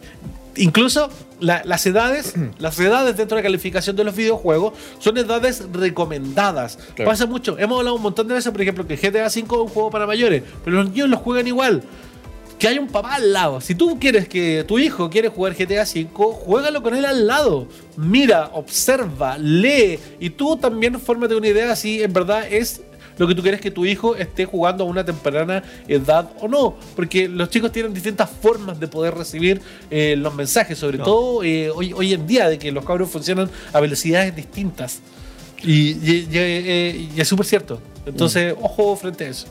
incluso 0.56 1.10
la- 1.40 1.62
las 1.64 1.84
edades 1.86 2.34
las 2.58 2.78
edades 2.78 3.16
dentro 3.16 3.36
de 3.36 3.42
la 3.42 3.46
calificación 3.48 3.96
de 3.96 4.04
los 4.04 4.14
videojuegos 4.14 4.74
son 4.98 5.16
edades 5.18 5.64
recomendadas 5.72 6.78
Claro. 6.94 7.10
pasa 7.10 7.26
mucho 7.26 7.58
hemos 7.58 7.78
hablado 7.78 7.96
un 7.96 8.02
montón 8.02 8.28
de 8.28 8.34
veces 8.34 8.52
por 8.52 8.62
ejemplo 8.62 8.86
que 8.86 8.96
GTA 8.96 9.24
V 9.24 9.26
es 9.26 9.36
un 9.36 9.46
juego 9.68 9.90
para 9.90 10.06
mayores 10.06 10.42
pero 10.64 10.76
los 10.76 10.90
niños 10.90 11.08
lo 11.08 11.16
juegan 11.16 11.46
igual 11.48 11.82
que 12.58 12.68
hay 12.68 12.78
un 12.78 12.86
papá 12.86 13.16
al 13.16 13.32
lado. 13.32 13.60
Si 13.60 13.74
tú 13.74 13.98
quieres 13.98 14.28
que 14.28 14.64
tu 14.66 14.78
hijo 14.78 15.10
quiere 15.10 15.28
jugar 15.28 15.54
GTA 15.54 15.82
V, 15.82 16.06
juégalo 16.14 16.84
con 16.84 16.94
él 16.94 17.04
al 17.04 17.26
lado. 17.26 17.66
Mira, 17.96 18.48
observa, 18.54 19.36
lee 19.38 19.98
y 20.20 20.30
tú 20.30 20.56
también 20.56 20.98
fórmate 21.00 21.34
una 21.34 21.48
idea 21.48 21.74
si 21.74 22.00
en 22.00 22.12
verdad 22.12 22.46
es 22.48 22.80
lo 23.18 23.26
que 23.28 23.34
tú 23.34 23.42
quieres 23.42 23.60
que 23.60 23.70
tu 23.70 23.84
hijo 23.86 24.16
esté 24.16 24.44
jugando 24.44 24.84
a 24.84 24.86
una 24.86 25.04
temprana 25.04 25.62
edad 25.88 26.30
o 26.40 26.48
no. 26.48 26.76
Porque 26.96 27.28
los 27.28 27.48
chicos 27.50 27.70
tienen 27.72 27.94
distintas 27.94 28.28
formas 28.30 28.80
de 28.80 28.88
poder 28.88 29.14
recibir 29.14 29.60
eh, 29.90 30.16
los 30.16 30.34
mensajes, 30.34 30.78
sobre 30.78 30.98
No. 30.98 31.04
todo 31.04 31.42
eh, 31.44 31.70
hoy, 31.70 31.92
hoy 31.92 32.12
en 32.12 32.26
día, 32.26 32.48
de 32.48 32.58
que 32.58 32.72
los 32.72 32.84
cabros 32.84 33.10
funcionan 33.10 33.50
a 33.72 33.80
velocidades 33.80 34.34
distintas. 34.34 35.00
Y, 35.62 35.92
y- 35.92 36.28
y- 36.30 36.36
eh, 36.38 37.08
y 37.16 37.20
es 37.20 37.28
súper 37.28 37.46
cierto. 37.46 37.80
Entonces, 38.06 38.54
ojo 38.60 38.94
frente 38.96 39.24
a 39.24 39.28
eso. 39.28 39.46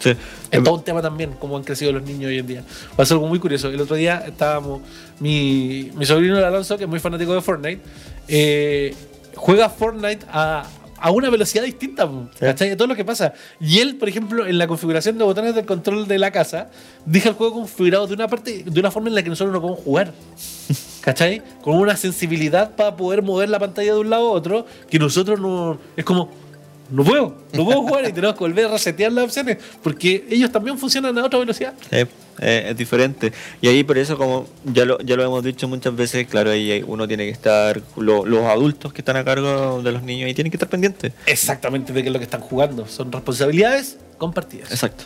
Sí. 0.00 0.10
Es 0.50 0.62
todo 0.62 0.74
un 0.74 0.84
tema 0.84 1.00
también, 1.00 1.30
cómo 1.38 1.56
han 1.56 1.64
crecido 1.64 1.90
los 1.92 2.02
niños 2.02 2.28
hoy 2.28 2.38
en 2.38 2.46
día. 2.46 2.62
Va 2.98 3.04
a 3.04 3.06
ser 3.06 3.14
algo 3.14 3.28
muy 3.28 3.38
curioso. 3.38 3.68
El 3.68 3.80
otro 3.80 3.96
día 3.96 4.24
estábamos, 4.26 4.82
mi, 5.20 5.90
mi 5.94 6.04
sobrino 6.04 6.36
Alonso, 6.36 6.76
que 6.76 6.84
es 6.84 6.90
muy 6.90 6.98
fanático 7.00 7.32
de 7.32 7.40
Fortnite, 7.40 7.80
eh, 8.28 8.94
juega 9.34 9.70
Fortnite 9.70 10.26
a, 10.30 10.64
a 10.98 11.10
una 11.10 11.30
velocidad 11.30 11.64
distinta, 11.64 12.08
¿cachai? 12.38 12.70
De 12.70 12.76
todo 12.76 12.88
lo 12.88 12.96
que 12.96 13.04
pasa. 13.04 13.32
Y 13.60 13.78
él, 13.78 13.96
por 13.96 14.08
ejemplo, 14.08 14.46
en 14.46 14.58
la 14.58 14.66
configuración 14.66 15.18
de 15.18 15.24
botones 15.24 15.54
del 15.54 15.66
control 15.66 16.06
de 16.06 16.18
la 16.18 16.30
casa, 16.30 16.70
deja 17.04 17.30
el 17.30 17.34
juego 17.34 17.54
configurado 17.54 18.06
de 18.06 18.14
una 18.14 18.28
parte, 18.28 18.64
de 18.64 18.80
una 18.80 18.90
forma 18.90 19.08
en 19.08 19.14
la 19.14 19.22
que 19.22 19.28
nosotros 19.28 19.52
no 19.52 19.60
podemos 19.60 19.84
jugar. 19.84 20.12
¿Cachai? 21.00 21.40
Con 21.62 21.76
una 21.76 21.96
sensibilidad 21.96 22.74
para 22.74 22.96
poder 22.96 23.22
mover 23.22 23.48
la 23.48 23.60
pantalla 23.60 23.94
de 23.94 24.00
un 24.00 24.10
lado 24.10 24.28
a 24.28 24.30
otro, 24.32 24.66
que 24.90 24.98
nosotros 24.98 25.38
no. 25.38 25.78
Es 25.96 26.04
como. 26.04 26.45
No 26.90 27.02
puedo, 27.02 27.34
no 27.52 27.64
puedo 27.64 27.82
jugar 27.82 28.08
y 28.08 28.12
tenemos 28.12 28.34
que 28.36 28.40
volver 28.44 28.66
a 28.66 28.68
resetear 28.68 29.10
las 29.10 29.24
opciones, 29.24 29.56
porque 29.82 30.24
ellos 30.30 30.52
también 30.52 30.78
funcionan 30.78 31.18
a 31.18 31.24
otra 31.24 31.38
velocidad. 31.40 31.74
Sí, 31.90 31.96
eh, 32.40 32.66
es 32.70 32.76
diferente. 32.76 33.32
Y 33.60 33.66
ahí 33.66 33.82
por 33.82 33.98
eso, 33.98 34.16
como 34.16 34.46
ya 34.64 34.84
lo, 34.84 34.98
ya 35.00 35.16
lo 35.16 35.24
hemos 35.24 35.42
dicho 35.42 35.66
muchas 35.66 35.96
veces, 35.96 36.26
claro, 36.28 36.50
ahí 36.52 36.84
uno 36.86 37.08
tiene 37.08 37.24
que 37.24 37.30
estar, 37.32 37.82
lo- 37.96 38.24
los 38.24 38.44
adultos 38.44 38.92
que 38.92 39.00
están 39.00 39.16
a 39.16 39.24
cargo 39.24 39.82
de 39.82 39.90
los 39.90 40.02
niños, 40.04 40.30
y 40.30 40.34
tienen 40.34 40.50
que 40.52 40.56
estar 40.56 40.68
pendientes. 40.68 41.12
Exactamente 41.26 41.92
de 41.92 42.02
qué 42.02 42.08
es 42.08 42.12
lo 42.12 42.20
que 42.20 42.24
están 42.24 42.40
jugando. 42.40 42.86
Son 42.86 43.10
responsabilidades 43.10 43.96
compartidas. 44.18 44.70
Exacto. 44.70 45.04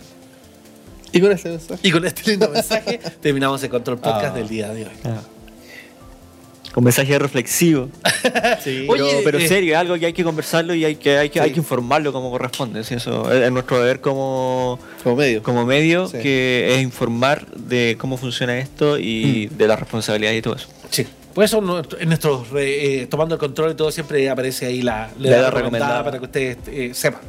Y 1.12 1.20
con 1.20 1.32
ese 1.32 1.48
mensaje. 1.48 1.80
Y 1.88 1.90
con 1.90 2.04
este 2.04 2.30
lindo 2.30 2.48
mensaje 2.50 3.00
terminamos 3.22 3.62
el 3.62 3.70
control 3.70 3.98
podcast 3.98 4.34
Ah. 4.34 4.38
del 4.38 4.48
día 4.48 4.68
de 4.68 4.84
hoy. 4.84 4.92
Ah. 5.04 5.22
Con 6.72 6.84
mensaje 6.84 7.18
reflexivo. 7.18 7.88
Sí. 8.62 8.86
Oye, 8.88 9.02
pero, 9.02 9.18
pero 9.24 9.38
eh, 9.38 9.48
serio, 9.48 9.72
es 9.74 9.78
algo 9.78 9.98
que 9.98 10.06
hay 10.06 10.12
que 10.12 10.22
conversarlo 10.24 10.74
y 10.74 10.84
hay 10.84 10.96
que, 10.96 11.16
hay 11.16 11.30
que, 11.30 11.38
Sí. 11.38 11.44
hay 11.44 11.52
que 11.52 11.58
informarlo 11.60 12.12
como 12.12 12.30
corresponde. 12.30 12.84
¿sí? 12.84 12.94
Eso 12.94 13.30
es, 13.32 13.42
es 13.44 13.50
nuestro 13.52 13.78
deber 13.80 14.00
como, 14.00 14.78
Como 15.02 15.16
medio. 15.16 15.42
como 15.42 15.64
medio, 15.64 16.06
Sí. 16.08 16.18
que 16.18 16.74
es 16.74 16.82
informar 16.82 17.46
de 17.54 17.96
cómo 17.98 18.16
funciona 18.16 18.58
esto 18.58 18.98
y 18.98 19.48
Mm. 19.52 19.56
de 19.56 19.66
las 19.68 19.80
responsabilidades 19.80 20.38
y 20.38 20.42
todo 20.42 20.56
eso. 20.56 20.68
Sí. 20.90 21.06
Por 21.34 21.44
eso 21.44 21.60
nuestro- 21.60 21.98
en 22.00 22.08
nuestros 22.08 22.48
eh, 22.56 23.06
tomando 23.08 23.36
el 23.36 23.38
control 23.38 23.70
y 23.72 23.74
todo 23.74 23.90
siempre 23.92 24.28
aparece 24.28 24.66
ahí 24.66 24.82
la, 24.82 25.10
La 25.18 25.30
la 25.30 25.36
edad 25.38 25.52
recomendada 25.52 26.02
recomendada. 26.02 26.04
para 26.04 26.18
que 26.18 26.24
ustedes 26.24 26.56
eh, 26.66 26.90
sepan. 26.92 27.20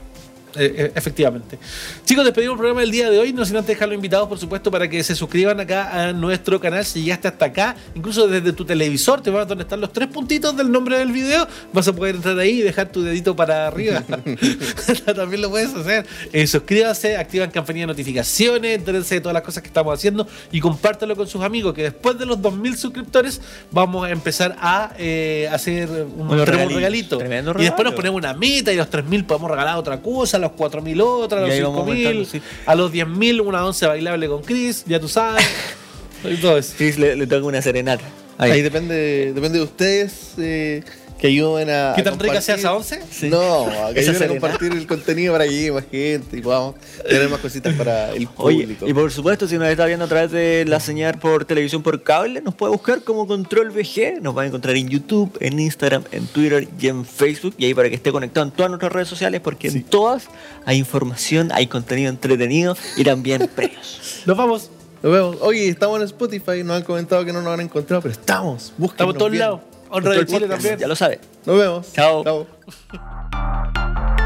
Eh, 0.55 0.75
eh, 0.77 0.91
efectivamente. 0.95 1.57
Chicos, 2.05 2.25
despedimos 2.25 2.53
el 2.53 2.57
programa 2.57 2.81
del 2.81 2.91
día 2.91 3.09
de 3.09 3.19
hoy. 3.19 3.33
No 3.33 3.45
sin 3.45 3.57
antes 3.57 3.75
dejarlos 3.75 3.95
invitados, 3.95 4.27
por 4.27 4.37
supuesto, 4.37 4.71
para 4.71 4.89
que 4.89 5.03
se 5.03 5.15
suscriban 5.15 5.59
acá 5.59 6.09
a 6.09 6.13
nuestro 6.13 6.59
canal. 6.59 6.85
Si 6.85 7.03
llegaste 7.03 7.27
hasta 7.27 7.45
acá, 7.45 7.75
incluso 7.95 8.27
desde 8.27 8.53
tu 8.53 8.65
televisor, 8.65 9.21
te 9.21 9.29
vas 9.29 9.43
a 9.43 9.45
donde 9.45 9.63
están 9.63 9.81
los 9.81 9.93
tres 9.93 10.07
puntitos 10.07 10.55
del 10.55 10.71
nombre 10.71 10.97
del 10.97 11.11
video. 11.11 11.47
Vas 11.73 11.87
a 11.87 11.93
poder 11.93 12.15
entrar 12.15 12.37
ahí 12.39 12.59
y 12.59 12.61
dejar 12.61 12.91
tu 12.91 13.01
dedito 13.01 13.35
para 13.35 13.67
arriba. 13.67 14.01
También 15.15 15.41
lo 15.41 15.49
puedes 15.49 15.73
hacer. 15.73 16.05
Eh, 16.33 16.47
suscríbanse, 16.47 17.17
activan 17.17 17.51
campanilla 17.51 17.83
de 17.83 17.93
notificaciones, 17.93 18.77
entérense 18.77 19.15
de 19.15 19.21
todas 19.21 19.33
las 19.33 19.43
cosas 19.43 19.63
que 19.63 19.67
estamos 19.67 19.93
haciendo 19.93 20.27
y 20.51 20.59
compártelo 20.59 21.15
con 21.15 21.27
sus 21.27 21.41
amigos. 21.41 21.73
Que 21.73 21.83
después 21.83 22.17
de 22.17 22.25
los 22.25 22.41
2000 22.41 22.77
suscriptores, 22.77 23.41
vamos 23.71 24.05
a 24.05 24.11
empezar 24.11 24.55
a 24.59 24.93
eh, 24.97 25.49
hacer 25.51 25.89
un, 25.89 26.45
regalito. 26.45 27.17
Tremendo 27.17 27.53
Y 27.57 27.63
después 27.63 27.85
nos 27.85 27.93
ponemos 27.93 28.17
una 28.17 28.33
meta 28.33 28.71
y 28.71 28.75
los 28.75 28.89
3000 28.89 29.25
podemos 29.25 29.49
regalar 29.49 29.77
otra 29.77 30.01
cosa, 30.01 30.39
los 30.41 30.51
4000 30.51 31.01
otra, 31.01 31.37
a 31.39 31.41
los 31.41 31.51
ahí 31.51 31.61
vamos 31.61 31.85
5000, 31.85 32.07
aumentando, 32.07 32.29
sí. 32.29 32.41
a 32.65 32.75
los 32.75 32.91
10000 32.91 33.41
una 33.41 33.65
once 33.65 33.85
bailable 33.87 34.27
con 34.27 34.41
Chris, 34.41 34.83
ya 34.85 34.99
tú 34.99 35.07
sabes. 35.07 35.43
y 36.23 36.35
todo 36.35 36.57
eso. 36.57 36.73
Chris 36.77 36.97
le, 36.97 37.15
le 37.15 37.27
toca 37.27 37.45
una 37.45 37.61
serenata. 37.61 38.03
Ahí. 38.37 38.51
Ahí 38.51 38.61
depende, 38.61 39.33
depende 39.33 39.59
de 39.59 39.63
ustedes 39.63 40.33
eh, 40.39 40.83
que 41.21 41.27
ayuden 41.27 41.69
a. 41.69 41.93
¿Qué 41.95 42.01
a 42.01 42.03
tan 42.03 42.17
rica 42.19 42.41
sea 42.41 42.55
compartir. 42.55 42.59
esa 42.59 42.73
once? 42.73 43.01
Sí. 43.11 43.29
No, 43.29 43.67
a 43.67 43.93
que 43.93 43.99
ayuden 43.99 44.23
a 44.23 44.27
compartir 44.27 44.71
el 44.71 44.87
contenido 44.87 45.33
para 45.33 45.45
que 45.45 45.51
llegue 45.51 45.71
más 45.71 45.85
gente 45.89 46.35
y 46.37 46.41
podamos 46.41 46.75
tener 47.07 47.29
más 47.29 47.39
cositas 47.39 47.75
para 47.75 48.09
el 48.11 48.27
Oye, 48.37 48.63
público. 48.63 48.87
y 48.87 48.93
por 48.93 49.11
supuesto, 49.11 49.47
si 49.47 49.57
nos 49.59 49.67
está 49.67 49.85
viendo 49.85 50.05
a 50.05 50.07
través 50.07 50.31
de 50.31 50.65
la 50.67 50.79
señal 50.79 51.19
por 51.19 51.45
televisión 51.45 51.83
por 51.83 52.01
cable, 52.01 52.41
nos 52.41 52.55
puede 52.55 52.71
buscar 52.73 53.03
como 53.03 53.27
Control 53.27 53.69
VG. 53.69 54.19
Nos 54.19 54.35
va 54.35 54.41
a 54.41 54.47
encontrar 54.47 54.75
en 54.75 54.89
YouTube, 54.89 55.37
en 55.39 55.59
Instagram, 55.59 56.03
en 56.11 56.25
Twitter 56.25 56.67
y 56.79 56.87
en 56.87 57.05
Facebook. 57.05 57.53
Y 57.57 57.65
ahí 57.65 57.73
para 57.75 57.87
que 57.89 57.95
esté 57.95 58.11
conectado 58.11 58.47
en 58.47 58.51
todas 58.51 58.71
nuestras 58.71 58.91
redes 58.91 59.07
sociales, 59.07 59.41
porque 59.41 59.67
en 59.67 59.83
todas 59.83 60.27
hay 60.65 60.77
información, 60.79 61.51
hay 61.53 61.67
contenido 61.67 62.09
entretenido 62.09 62.75
y 62.97 63.03
también 63.03 63.47
premios. 63.55 64.23
Nos 64.25 64.35
vamos. 64.35 64.71
Nos 65.03 65.11
vemos. 65.13 65.37
Oye, 65.41 65.67
estamos 65.67 65.99
en 65.99 66.05
Spotify. 66.05 66.63
Nos 66.63 66.77
han 66.77 66.83
comentado 66.83 67.23
que 67.25 67.31
no 67.33 67.41
nos 67.43 67.53
han 67.53 67.61
encontrado, 67.61 68.01
pero 68.01 68.11
estamos. 68.11 68.73
Búsquenos 68.77 68.91
Estamos 68.93 69.13
en 69.13 69.19
todos 69.19 69.33
lados. 69.35 69.61
On 69.91 70.03
Radio 70.03 70.23
Chile 70.23 70.47
también. 70.47 70.77
Ya 70.77 70.87
lo 70.87 70.95
sabe. 70.95 71.19
Nos 71.45 71.57
vemos. 71.57 71.93
Chao. 71.93 72.23
Chao. 72.23 72.47